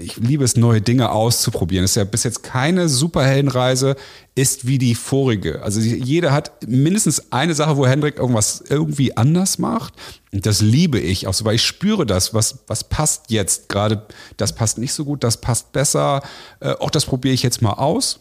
ich 0.00 0.16
liebe 0.16 0.44
es, 0.44 0.56
neue 0.56 0.80
Dinge 0.80 1.10
auszuprobieren. 1.10 1.84
Es 1.84 1.92
ist 1.92 1.96
ja 1.96 2.04
bis 2.04 2.24
jetzt 2.24 2.42
keine 2.42 2.88
Superheldenreise 2.88 3.96
ist 4.34 4.66
wie 4.66 4.78
die 4.78 4.94
vorige. 4.94 5.62
Also 5.62 5.80
jeder 5.80 6.32
hat 6.32 6.52
mindestens 6.66 7.32
eine 7.32 7.54
Sache, 7.54 7.76
wo 7.76 7.86
Hendrik 7.86 8.18
irgendwas 8.18 8.62
irgendwie 8.68 9.16
anders 9.16 9.58
macht. 9.58 9.94
Und 10.32 10.46
das 10.46 10.60
liebe 10.60 10.98
ich 11.00 11.26
auch 11.26 11.34
so, 11.34 11.44
weil 11.44 11.56
ich 11.56 11.64
spüre 11.64 12.06
das, 12.06 12.34
was, 12.34 12.60
was 12.68 12.84
passt 12.84 13.30
jetzt 13.30 13.68
gerade. 13.68 14.06
Das 14.36 14.54
passt 14.54 14.78
nicht 14.78 14.92
so 14.92 15.04
gut, 15.04 15.24
das 15.24 15.40
passt 15.40 15.72
besser. 15.72 16.22
Äh, 16.60 16.74
auch 16.78 16.90
das 16.90 17.04
probiere 17.04 17.34
ich 17.34 17.42
jetzt 17.42 17.62
mal 17.62 17.72
aus. 17.72 18.20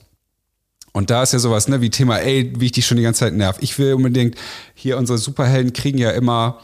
Und 0.91 1.11
da 1.11 1.21
ist 1.21 1.34
ja 1.34 1.39
sowas, 1.39 1.67
ne, 1.67 1.82
wie 1.82 1.91
Thema, 1.91 2.17
ey, 2.17 2.51
wie 2.57 2.65
ich 2.65 2.71
dich 2.71 2.88
schon 2.88 2.97
die 2.97 3.03
ganze 3.03 3.19
Zeit 3.19 3.34
nerv. 3.34 3.57
Ich 3.61 3.78
will 3.78 3.93
unbedingt, 3.93 4.36
hier 4.73 4.97
unsere 4.97 5.19
Superhelden 5.19 5.71
kriegen 5.71 5.99
ja 5.99 6.09
immer 6.09 6.59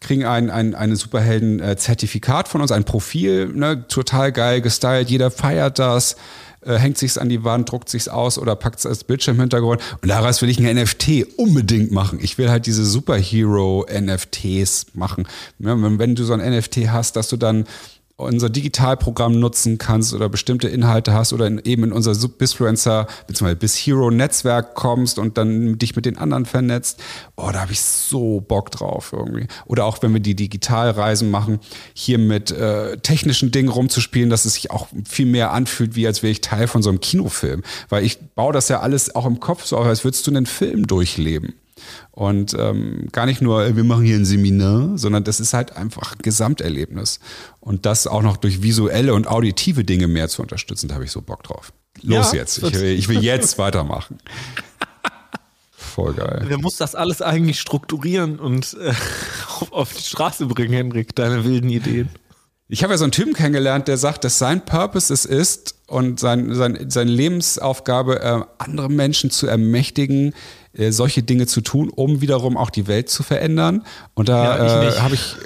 kriegen 0.00 0.24
ein, 0.24 0.50
ein, 0.50 0.74
eine 0.74 0.96
Superhelden-Zertifikat 0.96 2.48
von 2.48 2.60
uns, 2.60 2.72
ein 2.72 2.84
Profil, 2.84 3.48
ne, 3.48 3.86
total 3.88 4.32
geil 4.32 4.60
gestylt, 4.60 5.10
jeder 5.10 5.30
feiert 5.30 5.78
das, 5.78 6.16
äh, 6.60 6.76
hängt 6.76 6.98
sich's 6.98 7.18
an 7.18 7.28
die 7.28 7.44
Wand, 7.44 7.70
druckt 7.70 7.88
sich's 7.88 8.08
aus 8.08 8.38
oder 8.38 8.56
packt 8.56 8.80
es 8.80 8.86
als 8.86 9.04
Bildschirmhintergrund. 9.04 9.80
Und 10.02 10.08
daraus 10.08 10.42
will 10.42 10.50
ich 10.50 10.58
ein 10.58 10.76
NFT 10.76 11.26
unbedingt 11.36 11.92
machen. 11.92 12.18
Ich 12.20 12.38
will 12.38 12.50
halt 12.50 12.66
diese 12.66 12.84
Superhero-NFTs 12.84 14.86
machen. 14.94 15.26
Ja, 15.58 15.80
wenn, 15.80 15.98
wenn 15.98 16.14
du 16.14 16.24
so 16.24 16.34
ein 16.34 16.40
NFT 16.40 16.88
hast, 16.88 17.16
dass 17.16 17.28
du 17.28 17.36
dann 17.36 17.64
unser 18.18 18.50
Digitalprogramm 18.50 19.38
nutzen 19.38 19.78
kannst 19.78 20.12
oder 20.12 20.28
bestimmte 20.28 20.68
Inhalte 20.68 21.12
hast 21.12 21.32
oder 21.32 21.46
in, 21.46 21.60
eben 21.64 21.84
in 21.84 21.92
unser 21.92 22.14
Bisfluencer 22.28 23.06
bzw. 23.28 23.54
bis 23.54 23.76
Hero 23.76 24.10
Netzwerk 24.10 24.74
kommst 24.74 25.20
und 25.20 25.38
dann 25.38 25.78
dich 25.78 25.94
mit 25.94 26.04
den 26.04 26.18
anderen 26.18 26.44
vernetzt. 26.44 27.00
Oh, 27.36 27.50
da 27.52 27.60
habe 27.60 27.72
ich 27.72 27.80
so 27.80 28.40
Bock 28.40 28.72
drauf 28.72 29.12
irgendwie. 29.12 29.46
Oder 29.66 29.84
auch 29.84 30.02
wenn 30.02 30.12
wir 30.12 30.20
die 30.20 30.34
Digitalreisen 30.34 31.30
machen, 31.30 31.60
hier 31.94 32.18
mit 32.18 32.50
äh, 32.50 32.96
technischen 32.98 33.52
Dingen 33.52 33.68
rumzuspielen, 33.68 34.30
dass 34.30 34.44
es 34.44 34.54
sich 34.54 34.72
auch 34.72 34.88
viel 35.08 35.26
mehr 35.26 35.52
anfühlt, 35.52 35.94
wie 35.94 36.06
als 36.06 36.24
wäre 36.24 36.32
ich 36.32 36.40
Teil 36.40 36.66
von 36.66 36.82
so 36.82 36.90
einem 36.90 36.98
Kinofilm. 36.98 37.62
Weil 37.88 38.04
ich 38.04 38.18
baue 38.34 38.52
das 38.52 38.68
ja 38.68 38.80
alles 38.80 39.14
auch 39.14 39.26
im 39.26 39.38
Kopf 39.38 39.64
so 39.64 39.76
auf, 39.76 39.86
als 39.86 40.02
würdest 40.02 40.26
du 40.26 40.32
einen 40.32 40.46
Film 40.46 40.88
durchleben. 40.88 41.54
Und 42.10 42.54
ähm, 42.58 43.08
gar 43.12 43.26
nicht 43.26 43.42
nur, 43.42 43.76
wir 43.76 43.84
machen 43.84 44.04
hier 44.04 44.16
ein 44.16 44.24
Seminar, 44.24 44.98
sondern 44.98 45.24
das 45.24 45.40
ist 45.40 45.54
halt 45.54 45.76
einfach 45.76 46.12
ein 46.12 46.22
Gesamterlebnis. 46.22 47.20
Und 47.60 47.86
das 47.86 48.06
auch 48.06 48.22
noch 48.22 48.36
durch 48.36 48.62
visuelle 48.62 49.14
und 49.14 49.26
auditive 49.26 49.84
Dinge 49.84 50.08
mehr 50.08 50.28
zu 50.28 50.42
unterstützen, 50.42 50.88
da 50.88 50.94
habe 50.94 51.04
ich 51.04 51.10
so 51.10 51.22
Bock 51.22 51.42
drauf. 51.42 51.72
Los 52.02 52.32
ja, 52.32 52.40
jetzt, 52.40 52.58
ich 52.58 52.74
will, 52.74 52.84
ich 52.84 53.08
will 53.08 53.22
jetzt 53.22 53.58
weitermachen. 53.58 54.18
Voll 55.72 56.14
geil. 56.14 56.44
Wer 56.46 56.58
muss 56.58 56.76
das 56.76 56.94
alles 56.94 57.22
eigentlich 57.22 57.60
strukturieren 57.60 58.38
und 58.38 58.76
äh, 58.80 58.92
auf, 59.60 59.72
auf 59.72 59.92
die 59.94 60.02
Straße 60.02 60.46
bringen, 60.46 60.72
Henrik, 60.72 61.14
deine 61.14 61.44
wilden 61.44 61.70
Ideen? 61.70 62.08
Ich 62.70 62.82
habe 62.82 62.92
ja 62.92 62.98
so 62.98 63.04
einen 63.04 63.12
Typen 63.12 63.32
kennengelernt, 63.32 63.88
der 63.88 63.96
sagt, 63.96 64.24
dass 64.24 64.38
sein 64.38 64.64
Purpose 64.64 65.12
es 65.12 65.24
ist 65.24 65.76
und 65.86 66.20
sein, 66.20 66.54
sein, 66.54 66.90
seine 66.90 67.10
Lebensaufgabe, 67.10 68.20
äh, 68.20 68.40
andere 68.58 68.90
Menschen 68.90 69.30
zu 69.30 69.46
ermächtigen, 69.46 70.34
äh, 70.72 70.90
solche 70.92 71.22
Dinge 71.22 71.46
zu 71.46 71.60
tun, 71.60 71.90
um 71.90 72.20
wiederum 72.20 72.56
auch 72.56 72.70
die 72.70 72.86
Welt 72.86 73.08
zu 73.08 73.22
verändern. 73.22 73.84
Und 74.14 74.28
da 74.28 74.58
ja, 74.58 74.88
äh, 74.88 75.00
habe 75.00 75.14
ich 75.14 75.36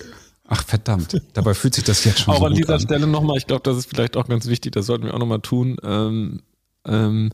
Ach 0.55 0.65
verdammt, 0.65 1.19
dabei 1.33 1.55
fühlt 1.55 1.75
sich 1.75 1.85
das 1.85 2.05
jetzt 2.05 2.21
schon 2.21 2.35
auch 2.35 2.41
so 2.41 2.45
an 2.45 2.53
dieser 2.53 2.75
an. 2.75 2.81
Stelle 2.81 3.07
nochmal, 3.07 3.39
ich 3.39 3.47
glaube, 3.47 3.63
das 3.63 3.79
ist 3.79 3.89
vielleicht 3.89 4.19
auch 4.19 4.29
ganz 4.29 4.49
wichtig, 4.49 4.73
das 4.73 4.85
sollten 4.85 5.05
wir 5.05 5.15
auch 5.15 5.19
nochmal 5.19 5.41
tun. 5.41 5.79
Ähm, 5.83 6.43
ähm, 6.87 7.31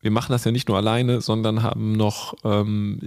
wir 0.00 0.10
machen 0.10 0.32
das 0.32 0.44
ja 0.44 0.50
nicht 0.50 0.66
nur 0.66 0.78
alleine, 0.78 1.20
sondern 1.20 1.62
haben 1.62 1.92
noch 1.92 2.34
ähm, 2.42 3.00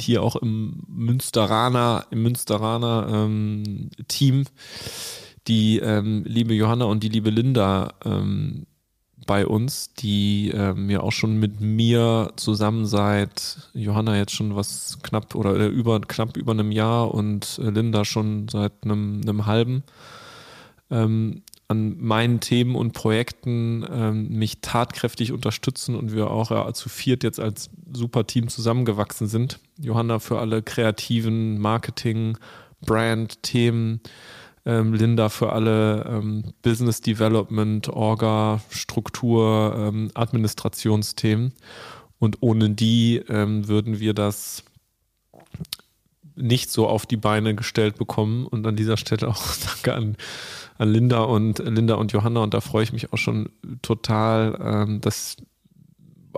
hier 0.00 0.22
auch 0.22 0.34
im 0.34 0.82
Münsteraner, 0.88 2.06
im 2.10 2.22
Münsteraner 2.24 3.06
ähm, 3.08 3.90
Team 4.08 4.46
die 5.46 5.78
ähm, 5.78 6.24
liebe 6.26 6.54
Johanna 6.54 6.86
und 6.86 7.02
die 7.02 7.08
liebe 7.08 7.30
Linda 7.30 7.94
ähm, 8.04 8.66
bei 9.26 9.46
uns, 9.46 9.92
die 9.94 10.50
ähm, 10.54 10.88
ja 10.88 11.00
auch 11.00 11.12
schon 11.12 11.36
mit 11.38 11.60
mir 11.60 12.32
zusammen 12.36 12.86
seit 12.86 13.58
Johanna 13.74 14.16
jetzt 14.16 14.32
schon 14.34 14.56
was 14.56 14.98
knapp 15.02 15.34
oder 15.34 15.56
äh, 15.56 15.66
über 15.66 16.00
knapp 16.00 16.36
über 16.36 16.52
einem 16.52 16.72
Jahr 16.72 17.12
und 17.12 17.60
äh, 17.62 17.70
Linda 17.70 18.04
schon 18.04 18.48
seit 18.48 18.72
einem, 18.84 19.20
einem 19.22 19.46
halben 19.46 19.82
ähm, 20.90 21.42
an 21.68 21.96
meinen 21.98 22.40
Themen 22.40 22.76
und 22.76 22.92
Projekten 22.92 23.84
ähm, 23.90 24.28
mich 24.28 24.60
tatkräftig 24.60 25.32
unterstützen 25.32 25.96
und 25.96 26.12
wir 26.12 26.30
auch 26.30 26.50
ja, 26.50 26.72
zu 26.72 26.88
viert 26.88 27.24
jetzt 27.24 27.40
als 27.40 27.70
super 27.92 28.26
Team 28.26 28.48
zusammengewachsen 28.48 29.26
sind. 29.26 29.58
Johanna 29.78 30.20
für 30.20 30.38
alle 30.38 30.62
kreativen 30.62 31.58
Marketing, 31.58 32.38
Brand-Themen, 32.84 34.00
ähm, 34.66 34.92
Linda 34.92 35.28
für 35.28 35.52
alle 35.52 36.04
ähm, 36.04 36.52
Business 36.62 37.00
Development, 37.00 37.88
Orga, 37.88 38.60
Struktur, 38.68 39.74
ähm, 39.78 40.10
Administrationsthemen. 40.14 41.52
Und 42.18 42.38
ohne 42.40 42.70
die 42.70 43.22
ähm, 43.28 43.68
würden 43.68 44.00
wir 44.00 44.12
das 44.12 44.64
nicht 46.34 46.70
so 46.70 46.86
auf 46.88 47.06
die 47.06 47.16
Beine 47.16 47.54
gestellt 47.54 47.96
bekommen. 47.96 48.46
Und 48.46 48.66
an 48.66 48.76
dieser 48.76 48.96
Stelle 48.96 49.28
auch 49.28 49.42
danke 49.66 49.94
an, 49.94 50.16
an 50.78 50.92
Linda 50.92 51.22
und 51.22 51.60
Linda 51.60 51.94
und 51.94 52.12
Johanna. 52.12 52.40
Und 52.40 52.52
da 52.52 52.60
freue 52.60 52.82
ich 52.82 52.92
mich 52.92 53.12
auch 53.12 53.18
schon 53.18 53.50
total, 53.82 54.58
ähm, 54.60 55.00
dass 55.00 55.36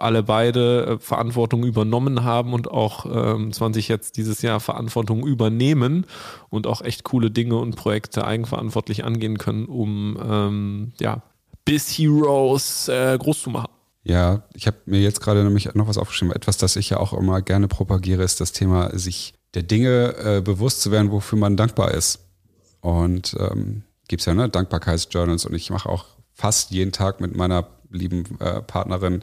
alle 0.01 0.23
beide 0.23 0.87
äh, 0.87 0.99
Verantwortung 0.99 1.65
übernommen 1.65 2.25
haben 2.25 2.53
und 2.53 2.71
auch 2.71 3.07
ähm, 3.07 3.53
20 3.53 3.89
jetzt 3.89 4.17
dieses 4.17 4.43
Jahr 4.43 4.61
Verantwortung 4.61 5.27
übernehmen 5.27 6.07
und 6.51 6.67
auch 6.67 6.83
echt 6.83 7.05
coole 7.05 7.31
Dinge 7.31 7.57
und 7.57 7.77
Projekte 7.77 8.27
eigenverantwortlich 8.27 9.05
angehen 9.05 9.39
können, 9.39 9.67
um 9.67 10.19
ähm, 10.23 10.93
ja, 11.01 11.23
bis 11.65 11.91
Heroes 11.91 12.89
äh, 12.89 13.17
groß 13.19 13.43
zu 13.43 13.51
machen. 13.51 13.71
Ja, 14.05 14.43
ich 14.55 14.67
habe 14.67 14.79
mir 14.87 15.01
jetzt 15.01 15.21
gerade 15.21 15.45
nämlich 15.45 15.75
noch 15.75 15.89
was 15.89 15.99
aufgeschrieben. 15.99 16.35
Etwas, 16.35 16.57
das 16.57 16.77
ich 16.77 16.91
ja 16.91 16.99
auch 16.99 17.13
immer 17.13 17.43
gerne 17.43 17.69
propagiere, 17.69 18.23
ist 18.23 18.41
das 18.41 18.53
Thema, 18.53 18.97
sich 18.99 19.35
der 19.55 19.63
Dinge 19.63 20.15
äh, 20.17 20.41
bewusst 20.41 20.81
zu 20.81 20.91
werden, 20.91 21.11
wofür 21.11 21.39
man 21.39 21.57
dankbar 21.57 21.93
ist. 21.93 22.21
Und 22.81 23.37
ähm, 23.39 23.83
gibt 24.09 24.21
es 24.21 24.27
ja 24.27 24.35
ne, 24.35 24.49
Dankbarkeitsjournals 24.49 25.45
und 25.47 25.55
ich 25.55 25.71
mache 25.71 25.89
auch 25.89 26.07
fast 26.33 26.71
jeden 26.71 26.93
Tag 26.93 27.21
mit 27.21 27.37
meiner 27.37 27.67
lieben 27.91 28.25
äh, 28.41 28.63
Partnerin 28.63 29.23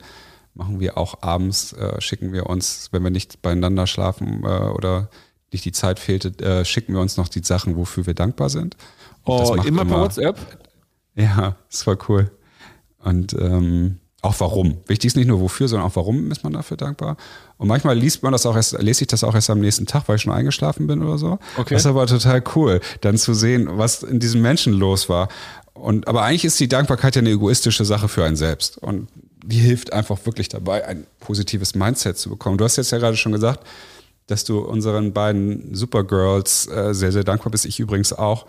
machen 0.56 0.80
wir 0.80 0.98
auch 0.98 1.22
abends, 1.22 1.74
äh, 1.74 2.02
schicken 2.02 2.34
wir 2.34 2.48
uns, 2.48 2.90
wenn 2.92 3.04
wir 3.04 3.12
nicht 3.12 3.42
beieinander 3.42 3.88
schlafen 3.88 4.44
äh, 4.44 4.48
oder 4.48 5.10
nicht 5.52 5.66
die 5.66 5.72
Zeit 5.72 6.00
fehlte, 6.00 6.30
äh, 6.44 6.66
schicken 6.66 6.94
wir 6.94 7.02
uns 7.02 7.18
noch 7.18 7.28
die 7.28 7.44
Sachen, 7.44 7.76
wofür 7.76 8.08
wir 8.08 8.14
dankbar 8.14 8.50
sind. 8.50 8.76
Und 9.24 9.42
oh, 9.42 9.54
immer, 9.54 9.66
immer 9.66 9.86
per 9.86 10.02
WhatsApp? 10.02 10.38
Ja, 11.16 11.56
ist 11.70 11.84
voll 11.84 11.98
cool. 12.10 12.32
Und 13.00 13.34
ähm, 13.34 14.00
auch 14.22 14.36
warum. 14.40 14.78
Wichtig 14.88 15.10
ist 15.10 15.16
nicht 15.16 15.28
nur 15.28 15.40
wofür, 15.40 15.68
sondern 15.68 15.88
auch 15.88 15.96
warum 15.96 16.32
ist 16.32 16.44
man 16.44 16.54
dafür 16.54 16.78
dankbar. 16.78 17.16
Und 17.58 17.68
manchmal 17.68 17.98
liest 17.98 18.24
man 18.24 18.32
das 18.32 18.46
auch 18.46 18.56
erst, 18.56 18.74
lese 18.82 19.04
ich 19.04 19.08
das 19.08 19.24
auch 19.24 19.36
erst 19.36 19.50
am 19.50 19.60
nächsten 19.60 19.86
Tag, 19.86 20.08
weil 20.08 20.16
ich 20.16 20.24
schon 20.24 20.34
eingeschlafen 20.34 20.88
bin 20.88 21.04
oder 21.04 21.18
so. 21.18 21.38
Okay. 21.58 21.76
Das 21.76 21.84
ist 21.84 21.86
aber 21.86 22.08
total 22.08 22.44
cool, 22.56 22.82
dann 23.02 23.18
zu 23.18 23.34
sehen, 23.34 23.70
was 23.72 24.04
in 24.04 24.20
diesem 24.20 24.42
Menschen 24.42 24.74
los 24.74 25.10
war. 25.10 25.30
Und 25.74 26.08
aber 26.08 26.24
eigentlich 26.24 26.46
ist 26.46 26.60
die 26.60 26.68
Dankbarkeit 26.68 27.16
ja 27.16 27.22
eine 27.22 27.30
egoistische 27.30 27.86
Sache 27.86 28.08
für 28.08 28.26
einen 28.26 28.36
selbst. 28.36 28.78
Und 28.80 29.10
die 29.46 29.60
hilft 29.60 29.94
einfach 29.94 30.26
wirklich 30.26 30.50
dabei, 30.50 30.86
ein 30.86 31.06
positives 31.20 31.76
Mindset 31.76 32.18
zu 32.18 32.30
bekommen. 32.30 32.58
Du 32.58 32.66
hast 32.66 32.78
jetzt 32.78 32.92
ja 32.92 32.98
gerade 32.98 33.18
schon 33.18 33.32
gesagt, 33.32 33.66
dass 34.28 34.44
du 34.44 34.60
unseren 34.60 35.14
beiden 35.14 35.76
Supergirls 35.76 36.68
äh, 36.68 36.94
sehr, 36.94 37.12
sehr 37.12 37.24
dankbar 37.24 37.52
bist. 37.52 37.66
Ich 37.66 37.80
übrigens 37.80 38.12
auch. 38.12 38.48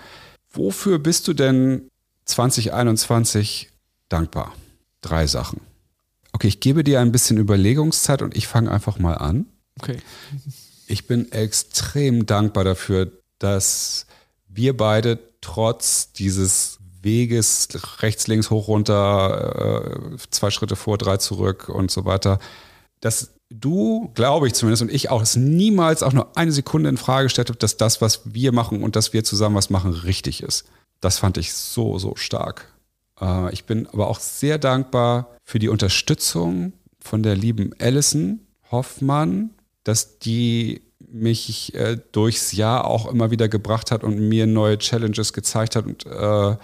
Wofür 0.50 0.98
bist 0.98 1.28
du 1.28 1.34
denn 1.34 1.90
2021 2.24 3.70
dankbar? 4.08 4.54
Drei 5.02 5.26
Sachen. 5.26 5.60
Okay, 6.32 6.48
ich 6.48 6.60
gebe 6.60 6.82
dir 6.82 7.00
ein 7.00 7.12
bisschen 7.12 7.36
Überlegungszeit 7.36 8.22
und 8.22 8.36
ich 8.36 8.46
fange 8.46 8.70
einfach 8.70 8.98
mal 8.98 9.14
an. 9.14 9.46
Okay. 9.78 9.98
Ich 10.86 11.06
bin 11.06 11.30
extrem 11.32 12.26
dankbar 12.26 12.64
dafür, 12.64 13.12
dass 13.38 14.06
wir 14.48 14.76
beide 14.76 15.18
trotz 15.40 16.12
dieses 16.12 16.75
Weges, 17.06 17.68
rechts, 18.02 18.26
links, 18.26 18.50
hoch, 18.50 18.68
runter, 18.68 20.10
äh, 20.12 20.16
zwei 20.30 20.50
Schritte 20.50 20.76
vor, 20.76 20.98
drei 20.98 21.16
zurück 21.16 21.70
und 21.70 21.90
so 21.90 22.04
weiter. 22.04 22.38
Dass 23.00 23.30
du, 23.48 24.10
glaube 24.14 24.46
ich 24.46 24.52
zumindest, 24.52 24.82
und 24.82 24.92
ich 24.92 25.08
auch, 25.10 25.22
es 25.22 25.36
niemals 25.36 26.02
auch 26.02 26.12
nur 26.12 26.36
eine 26.36 26.52
Sekunde 26.52 26.90
in 26.90 26.98
Frage 26.98 27.26
gestellt 27.26 27.48
habe, 27.48 27.58
dass 27.58 27.78
das, 27.78 28.02
was 28.02 28.20
wir 28.24 28.52
machen 28.52 28.82
und 28.82 28.96
dass 28.96 29.14
wir 29.14 29.24
zusammen 29.24 29.56
was 29.56 29.70
machen, 29.70 29.92
richtig 29.92 30.42
ist. 30.42 30.66
Das 31.00 31.18
fand 31.18 31.38
ich 31.38 31.54
so, 31.54 31.98
so 31.98 32.14
stark. 32.16 32.74
Äh, 33.20 33.52
ich 33.52 33.64
bin 33.64 33.86
aber 33.86 34.08
auch 34.08 34.20
sehr 34.20 34.58
dankbar 34.58 35.36
für 35.44 35.58
die 35.58 35.68
Unterstützung 35.68 36.72
von 37.00 37.22
der 37.22 37.36
lieben 37.36 37.72
Alison 37.78 38.40
Hoffmann, 38.70 39.50
dass 39.84 40.18
die 40.18 40.82
mich 40.98 41.74
äh, 41.74 41.98
durchs 42.12 42.52
Jahr 42.52 42.84
auch 42.84 43.06
immer 43.06 43.30
wieder 43.30 43.48
gebracht 43.48 43.90
hat 43.90 44.02
und 44.02 44.18
mir 44.28 44.46
neue 44.46 44.78
Challenges 44.78 45.32
gezeigt 45.32 45.76
hat 45.76 45.86
und 45.86 46.04
äh, 46.06 46.56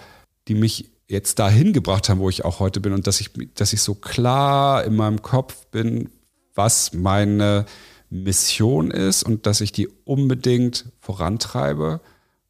die 0.47 0.55
mich 0.55 0.89
jetzt 1.07 1.39
dahin 1.39 1.73
gebracht 1.73 2.09
haben, 2.09 2.19
wo 2.19 2.29
ich 2.29 2.45
auch 2.45 2.59
heute 2.59 2.79
bin 2.79 2.93
und 2.93 3.07
dass 3.07 3.21
ich, 3.21 3.31
dass 3.55 3.73
ich 3.73 3.81
so 3.81 3.95
klar 3.95 4.83
in 4.83 4.95
meinem 4.95 5.21
Kopf 5.21 5.65
bin, 5.67 6.09
was 6.55 6.93
meine 6.93 7.65
Mission 8.09 8.91
ist 8.91 9.23
und 9.23 9.45
dass 9.45 9.61
ich 9.61 9.71
die 9.71 9.87
unbedingt 10.05 10.85
vorantreibe. 10.99 11.99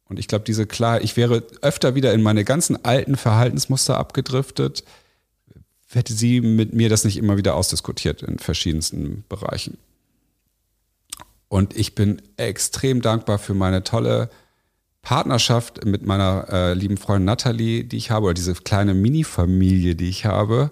Und 0.04 0.18
ich 0.18 0.28
glaube, 0.28 0.44
diese 0.44 0.66
klar, 0.66 1.02
ich 1.02 1.16
wäre 1.16 1.42
öfter 1.62 1.94
wieder 1.94 2.12
in 2.12 2.22
meine 2.22 2.44
ganzen 2.44 2.84
alten 2.84 3.16
Verhaltensmuster 3.16 3.98
abgedriftet, 3.98 4.84
hätte 5.88 6.12
sie 6.12 6.40
mit 6.40 6.74
mir 6.74 6.88
das 6.88 7.04
nicht 7.04 7.16
immer 7.16 7.36
wieder 7.36 7.54
ausdiskutiert 7.54 8.22
in 8.22 8.38
verschiedensten 8.38 9.24
Bereichen. 9.28 9.78
Und 11.48 11.76
ich 11.76 11.94
bin 11.94 12.20
extrem 12.36 13.00
dankbar 13.00 13.38
für 13.38 13.54
meine 13.54 13.84
tolle 13.84 14.28
Partnerschaft 15.04 15.84
mit 15.84 16.04
meiner 16.04 16.46
äh, 16.50 16.74
lieben 16.74 16.96
Freundin 16.96 17.26
Natalie, 17.26 17.84
die 17.84 17.96
ich 17.96 18.10
habe, 18.10 18.24
oder 18.26 18.34
diese 18.34 18.54
kleine 18.54 18.94
Mini-Familie, 18.94 19.94
die 19.94 20.08
ich 20.08 20.24
habe 20.24 20.70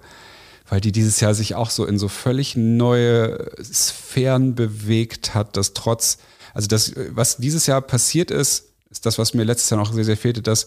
weil 0.72 0.80
die 0.80 0.90
dieses 0.90 1.20
Jahr 1.20 1.34
sich 1.34 1.54
auch 1.54 1.68
so 1.68 1.84
in 1.84 1.98
so 1.98 2.08
völlig 2.08 2.56
neue 2.56 3.50
Sphären 3.62 4.54
bewegt 4.54 5.34
hat, 5.34 5.58
dass 5.58 5.74
trotz, 5.74 6.16
also 6.54 6.66
das, 6.66 6.94
was 7.10 7.36
dieses 7.36 7.66
Jahr 7.66 7.82
passiert 7.82 8.30
ist, 8.30 8.72
ist 8.88 9.04
das, 9.04 9.18
was 9.18 9.34
mir 9.34 9.44
letztes 9.44 9.68
Jahr 9.68 9.78
noch 9.78 9.92
sehr, 9.92 10.04
sehr 10.04 10.16
fehlte, 10.16 10.40
dass 10.40 10.66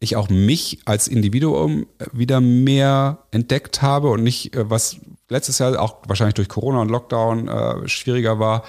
ich 0.00 0.16
auch 0.16 0.28
mich 0.28 0.80
als 0.84 1.06
Individuum 1.06 1.86
wieder 2.12 2.40
mehr 2.40 3.18
entdeckt 3.30 3.82
habe 3.82 4.10
und 4.10 4.24
nicht, 4.24 4.56
äh, 4.56 4.68
was 4.68 4.96
letztes 5.28 5.60
Jahr 5.60 5.80
auch 5.80 5.98
wahrscheinlich 6.08 6.34
durch 6.34 6.48
Corona 6.48 6.80
und 6.80 6.88
Lockdown 6.88 7.46
äh, 7.46 7.88
schwieriger 7.88 8.40
war, 8.40 8.64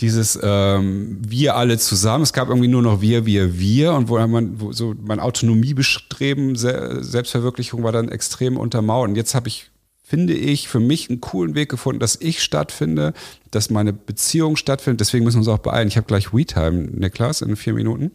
dieses 0.00 0.38
ähm, 0.42 1.18
wir 1.26 1.56
alle 1.56 1.78
zusammen. 1.78 2.22
Es 2.22 2.32
gab 2.32 2.48
irgendwie 2.48 2.68
nur 2.68 2.82
noch 2.82 3.00
wir, 3.00 3.26
wir, 3.26 3.58
wir 3.58 3.94
und 3.94 4.08
wo 4.08 4.18
man 4.26 4.60
wo 4.60 4.72
so 4.72 4.94
mein 5.00 5.18
Autonomiebestreben, 5.18 6.54
Se 6.54 6.98
Selbstverwirklichung 7.00 7.82
war 7.82 7.92
dann 7.92 8.08
extrem 8.08 8.56
untermauert. 8.56 9.10
Und 9.10 9.16
jetzt 9.16 9.34
habe 9.34 9.48
ich, 9.48 9.70
finde 10.04 10.34
ich, 10.34 10.68
für 10.68 10.78
mich 10.78 11.10
einen 11.10 11.20
coolen 11.20 11.56
Weg 11.56 11.68
gefunden, 11.68 11.98
dass 11.98 12.16
ich 12.20 12.42
stattfinde, 12.42 13.12
dass 13.50 13.70
meine 13.70 13.92
Beziehung 13.92 14.56
stattfindet. 14.56 15.00
Deswegen 15.00 15.24
müssen 15.24 15.38
wir 15.38 15.40
uns 15.40 15.48
auch 15.48 15.62
beeilen. 15.62 15.88
Ich 15.88 15.96
habe 15.96 16.06
gleich 16.06 16.32
WeTime, 16.32 16.88
Niklas, 16.92 17.42
in 17.42 17.56
vier 17.56 17.74
Minuten. 17.74 18.12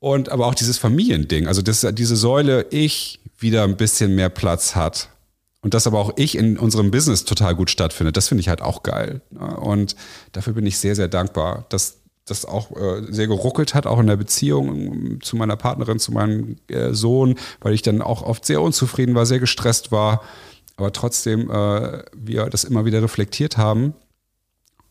Und 0.00 0.30
aber 0.30 0.46
auch 0.46 0.54
dieses 0.54 0.78
Familiending, 0.78 1.46
also 1.46 1.62
dass 1.62 1.86
diese 1.92 2.16
Säule 2.16 2.66
ich 2.70 3.20
wieder 3.38 3.64
ein 3.64 3.76
bisschen 3.76 4.14
mehr 4.14 4.28
Platz 4.30 4.74
hat 4.74 5.10
und 5.66 5.74
dass 5.74 5.88
aber 5.88 5.98
auch 5.98 6.12
ich 6.14 6.38
in 6.38 6.58
unserem 6.58 6.92
Business 6.92 7.24
total 7.24 7.56
gut 7.56 7.70
stattfindet, 7.70 8.16
das 8.16 8.28
finde 8.28 8.40
ich 8.40 8.48
halt 8.48 8.62
auch 8.62 8.84
geil. 8.84 9.20
Und 9.32 9.96
dafür 10.30 10.52
bin 10.52 10.64
ich 10.64 10.78
sehr, 10.78 10.94
sehr 10.94 11.08
dankbar, 11.08 11.66
dass 11.70 11.96
das 12.24 12.44
auch 12.44 12.70
äh, 12.76 13.02
sehr 13.12 13.26
geruckelt 13.26 13.74
hat, 13.74 13.84
auch 13.84 13.98
in 13.98 14.06
der 14.06 14.14
Beziehung 14.14 15.20
zu 15.22 15.34
meiner 15.34 15.56
Partnerin, 15.56 15.98
zu 15.98 16.12
meinem 16.12 16.54
äh, 16.68 16.92
Sohn, 16.92 17.34
weil 17.58 17.74
ich 17.74 17.82
dann 17.82 18.00
auch 18.00 18.22
oft 18.22 18.44
sehr 18.44 18.62
unzufrieden 18.62 19.16
war, 19.16 19.26
sehr 19.26 19.40
gestresst 19.40 19.90
war, 19.90 20.22
aber 20.76 20.92
trotzdem 20.92 21.50
äh, 21.50 22.04
wir 22.14 22.46
das 22.48 22.62
immer 22.62 22.84
wieder 22.84 23.02
reflektiert 23.02 23.56
haben. 23.56 23.94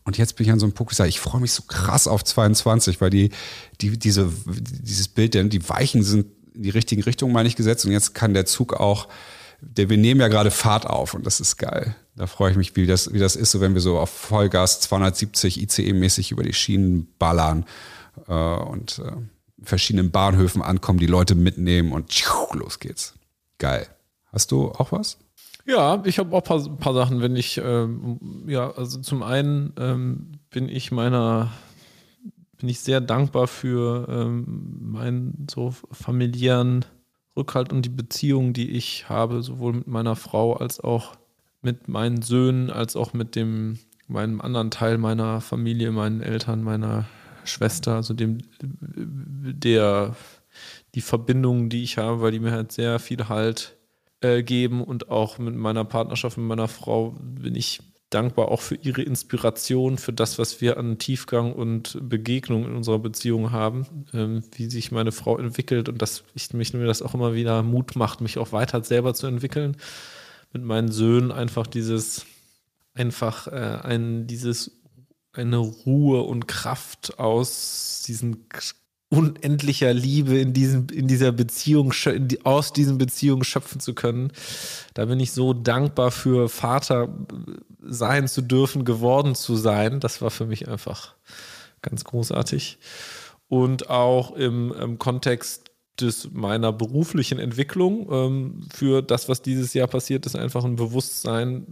Und 0.04 0.18
jetzt 0.18 0.36
bin 0.36 0.44
ich 0.44 0.52
an 0.52 0.60
so 0.60 0.66
einem 0.66 0.74
Punkt, 0.74 0.92
ich 0.92 0.98
sage, 0.98 1.08
ich 1.08 1.20
freue 1.20 1.40
mich 1.40 1.52
so 1.52 1.62
krass 1.62 2.06
auf 2.06 2.22
22, 2.22 3.00
weil 3.00 3.08
die, 3.08 3.30
die, 3.80 3.98
diese, 3.98 4.30
dieses 4.44 5.08
Bild, 5.08 5.32
denn 5.32 5.48
die 5.48 5.66
Weichen 5.70 6.02
sind 6.02 6.26
in 6.54 6.64
die 6.64 6.70
richtigen 6.70 7.02
Richtungen, 7.02 7.32
meine 7.32 7.48
ich, 7.48 7.56
gesetzt. 7.56 7.86
Und 7.86 7.92
jetzt 7.92 8.14
kann 8.14 8.34
der 8.34 8.44
Zug 8.44 8.74
auch 8.74 9.08
wir 9.74 9.96
nehmen 9.96 10.20
ja 10.20 10.28
gerade 10.28 10.50
Fahrt 10.50 10.86
auf 10.86 11.14
und 11.14 11.26
das 11.26 11.40
ist 11.40 11.56
geil. 11.56 11.96
Da 12.16 12.26
freue 12.26 12.50
ich 12.50 12.56
mich, 12.56 12.76
wie 12.76 12.86
das, 12.86 13.12
wie 13.12 13.18
das 13.18 13.36
ist, 13.36 13.50
so 13.50 13.60
wenn 13.60 13.74
wir 13.74 13.80
so 13.80 13.98
auf 13.98 14.10
Vollgas 14.10 14.80
270 14.80 15.60
ICE-mäßig 15.62 16.32
über 16.32 16.42
die 16.42 16.54
Schienen 16.54 17.08
ballern 17.18 17.66
äh, 18.26 18.32
und 18.32 19.00
äh, 19.00 19.12
verschiedenen 19.62 20.10
Bahnhöfen 20.10 20.62
ankommen, 20.62 20.98
die 20.98 21.06
Leute 21.06 21.34
mitnehmen 21.34 21.92
und 21.92 22.08
tschuh, 22.08 22.54
los 22.54 22.78
geht's. 22.78 23.14
Geil. 23.58 23.86
Hast 24.32 24.50
du 24.50 24.70
auch 24.70 24.92
was? 24.92 25.18
Ja, 25.66 26.02
ich 26.04 26.18
habe 26.18 26.34
auch 26.34 26.42
ein 26.42 26.44
paar, 26.44 26.76
paar, 26.76 26.94
Sachen, 26.94 27.20
wenn 27.20 27.34
ich, 27.34 27.60
ähm, 27.62 28.44
ja, 28.46 28.70
also 28.70 29.00
zum 29.00 29.22
einen 29.22 29.72
ähm, 29.78 30.32
bin 30.50 30.68
ich 30.68 30.92
meiner, 30.92 31.50
bin 32.56 32.68
ich 32.68 32.80
sehr 32.80 33.00
dankbar 33.00 33.48
für 33.48 34.06
ähm, 34.08 34.78
meinen 34.80 35.46
so 35.50 35.74
familiären 35.90 36.84
Rückhalt 37.36 37.72
und 37.72 37.82
die 37.82 37.90
Beziehung, 37.90 38.52
die 38.52 38.70
ich 38.70 39.08
habe, 39.08 39.42
sowohl 39.42 39.74
mit 39.74 39.86
meiner 39.86 40.16
Frau 40.16 40.54
als 40.54 40.80
auch 40.80 41.16
mit 41.62 41.88
meinen 41.88 42.22
Söhnen, 42.22 42.70
als 42.70 42.96
auch 42.96 43.12
mit 43.12 43.34
dem 43.34 43.78
meinem 44.08 44.40
anderen 44.40 44.70
Teil 44.70 44.98
meiner 44.98 45.40
Familie, 45.40 45.90
meinen 45.90 46.22
Eltern, 46.22 46.62
meiner 46.62 47.06
Schwester, 47.44 47.96
also 47.96 48.14
dem 48.14 48.38
der 48.60 50.14
die 50.94 51.00
Verbindungen, 51.00 51.68
die 51.68 51.82
ich 51.82 51.98
habe, 51.98 52.20
weil 52.20 52.32
die 52.32 52.40
mir 52.40 52.52
halt 52.52 52.72
sehr 52.72 52.98
viel 52.98 53.28
Halt 53.28 53.76
äh, 54.20 54.42
geben 54.42 54.82
und 54.82 55.10
auch 55.10 55.38
mit 55.38 55.54
meiner 55.54 55.84
Partnerschaft 55.84 56.38
mit 56.38 56.46
meiner 56.46 56.68
Frau 56.68 57.16
bin 57.20 57.54
ich 57.54 57.80
dankbar 58.10 58.48
auch 58.48 58.60
für 58.60 58.76
ihre 58.76 59.02
Inspiration, 59.02 59.98
für 59.98 60.12
das, 60.12 60.38
was 60.38 60.60
wir 60.60 60.76
an 60.76 60.98
Tiefgang 60.98 61.52
und 61.52 61.98
Begegnung 62.00 62.64
in 62.64 62.76
unserer 62.76 62.98
Beziehung 62.98 63.50
haben, 63.50 64.06
ähm, 64.12 64.44
wie 64.54 64.70
sich 64.70 64.92
meine 64.92 65.12
Frau 65.12 65.38
entwickelt 65.38 65.88
und 65.88 66.00
dass 66.00 66.24
ich 66.34 66.52
mich 66.52 66.72
mir 66.72 66.86
das 66.86 67.02
auch 67.02 67.14
immer 67.14 67.34
wieder 67.34 67.62
Mut 67.62 67.96
macht, 67.96 68.20
mich 68.20 68.38
auch 68.38 68.52
weiter 68.52 68.82
selber 68.84 69.14
zu 69.14 69.26
entwickeln. 69.26 69.76
Mit 70.52 70.62
meinen 70.62 70.92
Söhnen 70.92 71.32
einfach 71.32 71.66
dieses, 71.66 72.24
einfach 72.94 73.48
äh, 73.48 73.80
ein, 73.82 74.26
dieses, 74.26 74.70
eine 75.32 75.58
Ruhe 75.58 76.22
und 76.22 76.46
Kraft 76.46 77.18
aus 77.18 78.04
diesen 78.06 78.48
unendlicher 79.08 79.92
Liebe 79.94 80.38
in, 80.38 80.52
diesen, 80.52 80.88
in 80.88 81.06
dieser 81.06 81.30
Beziehung, 81.32 81.92
aus 82.44 82.72
diesen 82.72 82.98
Beziehungen 82.98 83.44
schöpfen 83.44 83.80
zu 83.80 83.94
können. 83.94 84.32
Da 84.94 85.04
bin 85.04 85.20
ich 85.20 85.32
so 85.32 85.52
dankbar 85.52 86.10
für 86.10 86.48
Vater 86.48 87.08
sein 87.80 88.26
zu 88.26 88.42
dürfen, 88.42 88.84
geworden 88.84 89.34
zu 89.34 89.54
sein. 89.56 90.00
Das 90.00 90.22
war 90.22 90.30
für 90.30 90.46
mich 90.46 90.68
einfach 90.68 91.14
ganz 91.82 92.04
großartig. 92.04 92.78
Und 93.48 93.90
auch 93.90 94.32
im, 94.32 94.72
im 94.72 94.98
Kontext 94.98 95.70
des 96.00 96.30
meiner 96.32 96.72
beruflichen 96.72 97.38
Entwicklung 97.38 98.08
ähm, 98.10 98.68
für 98.74 99.02
das, 99.02 99.28
was 99.28 99.40
dieses 99.40 99.72
Jahr 99.72 99.86
passiert 99.86 100.26
ist, 100.26 100.36
einfach 100.36 100.64
ein 100.64 100.76
Bewusstsein 100.76 101.64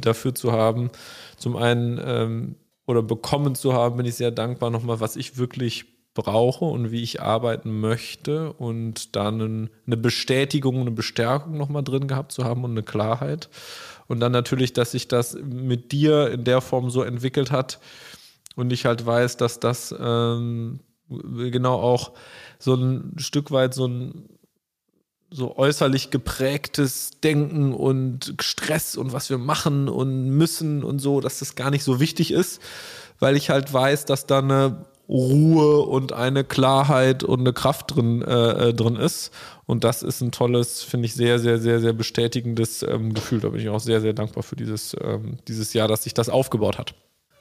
dafür 0.00 0.34
zu 0.34 0.52
haben. 0.52 0.90
Zum 1.38 1.56
einen 1.56 1.98
ähm, 2.04 2.56
oder 2.86 3.02
bekommen 3.02 3.54
zu 3.54 3.72
haben, 3.72 3.96
bin 3.96 4.06
ich 4.06 4.14
sehr 4.14 4.30
dankbar 4.30 4.70
nochmal, 4.70 5.00
was 5.00 5.16
ich 5.16 5.38
wirklich 5.38 5.95
brauche 6.16 6.64
und 6.64 6.90
wie 6.90 7.02
ich 7.02 7.22
arbeiten 7.22 7.78
möchte 7.78 8.52
und 8.54 9.14
dann 9.14 9.70
eine 9.86 9.96
Bestätigung, 9.96 10.80
eine 10.80 10.90
Bestärkung 10.90 11.56
nochmal 11.56 11.84
drin 11.84 12.08
gehabt 12.08 12.32
zu 12.32 12.44
haben 12.44 12.64
und 12.64 12.72
eine 12.72 12.82
Klarheit. 12.82 13.48
Und 14.08 14.18
dann 14.20 14.32
natürlich, 14.32 14.72
dass 14.72 14.92
sich 14.92 15.06
das 15.06 15.34
mit 15.34 15.92
dir 15.92 16.30
in 16.30 16.44
der 16.44 16.60
Form 16.60 16.90
so 16.90 17.02
entwickelt 17.02 17.52
hat 17.52 17.78
und 18.56 18.72
ich 18.72 18.86
halt 18.86 19.04
weiß, 19.04 19.36
dass 19.36 19.60
das 19.60 19.94
ähm, 19.98 20.80
genau 21.08 21.74
auch 21.74 22.12
so 22.58 22.74
ein 22.74 23.14
Stück 23.18 23.52
weit 23.52 23.74
so 23.74 23.86
ein 23.86 24.28
so 25.30 25.56
äußerlich 25.56 26.10
geprägtes 26.10 27.10
Denken 27.22 27.74
und 27.74 28.34
Stress 28.40 28.96
und 28.96 29.12
was 29.12 29.28
wir 29.28 29.38
machen 29.38 29.88
und 29.88 30.30
müssen 30.30 30.84
und 30.84 31.00
so, 31.00 31.20
dass 31.20 31.40
das 31.40 31.56
gar 31.56 31.70
nicht 31.70 31.82
so 31.82 31.98
wichtig 31.98 32.30
ist, 32.30 32.62
weil 33.18 33.36
ich 33.36 33.50
halt 33.50 33.72
weiß, 33.72 34.04
dass 34.04 34.26
da 34.26 34.38
eine 34.38 34.86
Ruhe 35.08 35.80
und 35.82 36.12
eine 36.12 36.44
Klarheit 36.44 37.22
und 37.22 37.40
eine 37.40 37.52
Kraft 37.52 37.94
drin, 37.94 38.22
äh, 38.22 38.68
äh, 38.68 38.74
drin 38.74 38.96
ist. 38.96 39.32
Und 39.66 39.84
das 39.84 40.02
ist 40.02 40.20
ein 40.20 40.32
tolles, 40.32 40.82
finde 40.82 41.06
ich, 41.06 41.14
sehr, 41.14 41.38
sehr, 41.38 41.58
sehr, 41.58 41.80
sehr 41.80 41.92
bestätigendes 41.92 42.82
ähm, 42.82 43.14
Gefühl. 43.14 43.40
Da 43.40 43.50
bin 43.50 43.60
ich 43.60 43.68
auch 43.68 43.80
sehr, 43.80 44.00
sehr 44.00 44.12
dankbar 44.12 44.42
für 44.42 44.56
dieses, 44.56 44.96
ähm, 45.00 45.38
dieses 45.48 45.72
Jahr, 45.72 45.88
dass 45.88 46.04
sich 46.04 46.14
das 46.14 46.28
aufgebaut 46.28 46.78
hat. 46.78 46.94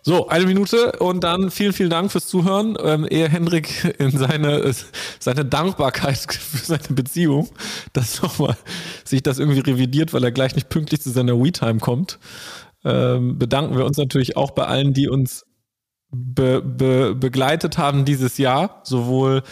So, 0.07 0.27
eine 0.27 0.45
Minute 0.45 0.91
und 0.99 1.23
dann 1.23 1.49
vielen, 1.49 1.73
vielen 1.73 1.89
Dank 1.89 2.11
fürs 2.11 2.27
Zuhören. 2.27 2.77
Ähm, 2.79 3.07
ehe 3.09 3.27
Hendrik 3.27 3.95
in 3.97 4.11
seine, 4.11 4.71
seine 5.17 5.45
Dankbarkeit 5.45 6.17
für 6.31 6.63
seine 6.63 6.95
Beziehung, 6.95 7.49
dass 7.93 8.21
nochmal 8.21 8.55
sich 9.03 9.23
das 9.23 9.39
irgendwie 9.39 9.61
revidiert, 9.61 10.13
weil 10.13 10.23
er 10.23 10.31
gleich 10.31 10.53
nicht 10.53 10.69
pünktlich 10.69 11.01
zu 11.01 11.09
seiner 11.09 11.43
WeTime 11.43 11.79
kommt, 11.79 12.19
ähm, 12.83 13.39
bedanken 13.39 13.75
wir 13.75 13.85
uns 13.85 13.97
natürlich 13.97 14.37
auch 14.37 14.51
bei 14.51 14.67
allen, 14.67 14.93
die 14.93 15.09
uns 15.09 15.43
be, 16.35 16.61
be, 16.61 17.15
begleitet 17.15 17.77
haben 17.77 18.05
dieses 18.05 18.37
Jahr, 18.37 18.81
sowohl 18.83 19.43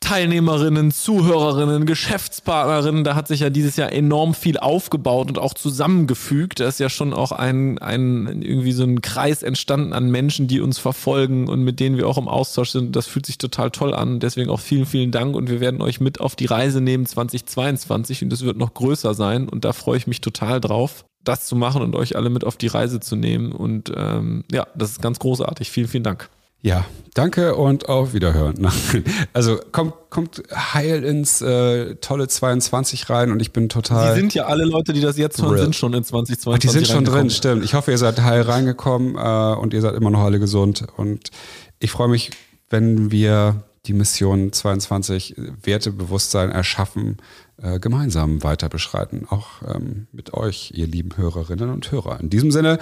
Teilnehmerinnen, 0.00 0.92
Zuhörerinnen, 0.92 1.84
Geschäftspartnerinnen. 1.84 3.04
Da 3.04 3.14
hat 3.14 3.28
sich 3.28 3.40
ja 3.40 3.50
dieses 3.50 3.76
Jahr 3.76 3.92
enorm 3.92 4.32
viel 4.32 4.56
aufgebaut 4.56 5.28
und 5.28 5.38
auch 5.38 5.54
zusammengefügt. 5.54 6.60
Da 6.60 6.68
ist 6.68 6.78
ja 6.78 6.88
schon 6.88 7.12
auch 7.12 7.32
ein, 7.32 7.78
ein 7.78 8.42
irgendwie 8.42 8.72
so 8.72 8.84
ein 8.84 9.02
Kreis 9.02 9.42
entstanden 9.42 9.92
an 9.92 10.10
Menschen, 10.10 10.46
die 10.46 10.60
uns 10.60 10.78
verfolgen 10.78 11.48
und 11.48 11.62
mit 11.62 11.80
denen 11.80 11.96
wir 11.96 12.06
auch 12.06 12.16
im 12.16 12.28
Austausch 12.28 12.70
sind. 12.70 12.94
Das 12.94 13.06
fühlt 13.06 13.26
sich 13.26 13.38
total 13.38 13.70
toll 13.70 13.92
an. 13.92 14.20
Deswegen 14.20 14.50
auch 14.50 14.60
vielen, 14.60 14.86
vielen 14.86 15.10
Dank 15.10 15.34
und 15.34 15.50
wir 15.50 15.60
werden 15.60 15.82
euch 15.82 16.00
mit 16.00 16.20
auf 16.20 16.36
die 16.36 16.46
Reise 16.46 16.80
nehmen 16.80 17.04
2022 17.04 18.22
und 18.22 18.32
es 18.32 18.44
wird 18.44 18.56
noch 18.56 18.74
größer 18.74 19.14
sein 19.14 19.48
und 19.48 19.64
da 19.64 19.72
freue 19.72 19.98
ich 19.98 20.06
mich 20.06 20.20
total 20.20 20.60
drauf 20.60 21.04
das 21.24 21.46
zu 21.46 21.56
machen 21.56 21.82
und 21.82 21.94
euch 21.94 22.16
alle 22.16 22.30
mit 22.30 22.44
auf 22.44 22.56
die 22.56 22.68
Reise 22.68 23.00
zu 23.00 23.16
nehmen. 23.16 23.52
Und 23.52 23.92
ähm, 23.94 24.44
ja, 24.50 24.66
das 24.74 24.92
ist 24.92 25.02
ganz 25.02 25.18
großartig. 25.18 25.70
Vielen, 25.70 25.88
vielen 25.88 26.04
Dank. 26.04 26.30
Ja, 26.60 26.84
danke 27.14 27.54
und 27.54 27.88
auf 27.88 28.14
Wiederhören. 28.14 28.68
Also 29.32 29.60
kommt, 29.70 29.94
kommt 30.10 30.42
heil 30.52 31.04
ins 31.04 31.40
äh, 31.40 31.94
tolle 31.96 32.26
22 32.26 33.08
rein 33.08 33.30
und 33.30 33.40
ich 33.40 33.52
bin 33.52 33.68
total. 33.68 34.14
Die 34.14 34.20
sind 34.20 34.34
ja 34.34 34.46
alle 34.46 34.64
Leute, 34.64 34.92
die 34.92 35.00
das 35.00 35.16
jetzt 35.16 35.40
hören, 35.40 35.58
sind 35.58 35.76
schon 35.76 35.94
in 35.94 36.02
2022. 36.02 36.52
Ach, 36.52 36.58
die 36.58 36.68
sind 36.68 36.92
schon 36.92 37.04
drin, 37.04 37.30
stimmt. 37.30 37.64
Ich 37.64 37.74
hoffe, 37.74 37.92
ihr 37.92 37.98
seid 37.98 38.20
heil 38.22 38.42
reingekommen 38.42 39.14
äh, 39.14 39.60
und 39.60 39.72
ihr 39.72 39.80
seid 39.80 39.94
immer 39.94 40.10
noch 40.10 40.20
alle 40.20 40.40
gesund. 40.40 40.84
Und 40.96 41.30
ich 41.78 41.92
freue 41.92 42.08
mich, 42.08 42.30
wenn 42.70 43.12
wir 43.12 43.62
die 43.88 43.94
Mission 43.94 44.52
22 44.52 45.34
Wertebewusstsein 45.62 46.50
erschaffen, 46.50 47.16
äh, 47.60 47.80
gemeinsam 47.80 48.42
weiter 48.42 48.68
beschreiten. 48.68 49.26
Auch 49.28 49.62
ähm, 49.66 50.06
mit 50.12 50.34
euch, 50.34 50.72
ihr 50.74 50.86
lieben 50.86 51.16
Hörerinnen 51.16 51.70
und 51.70 51.90
Hörer. 51.90 52.20
In 52.20 52.30
diesem 52.30 52.50
Sinne, 52.50 52.78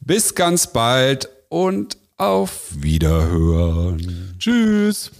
bis 0.00 0.34
ganz 0.34 0.72
bald 0.72 1.28
und 1.48 1.96
auf 2.16 2.70
Wiederhören. 2.76 4.36
Tschüss. 4.38 5.10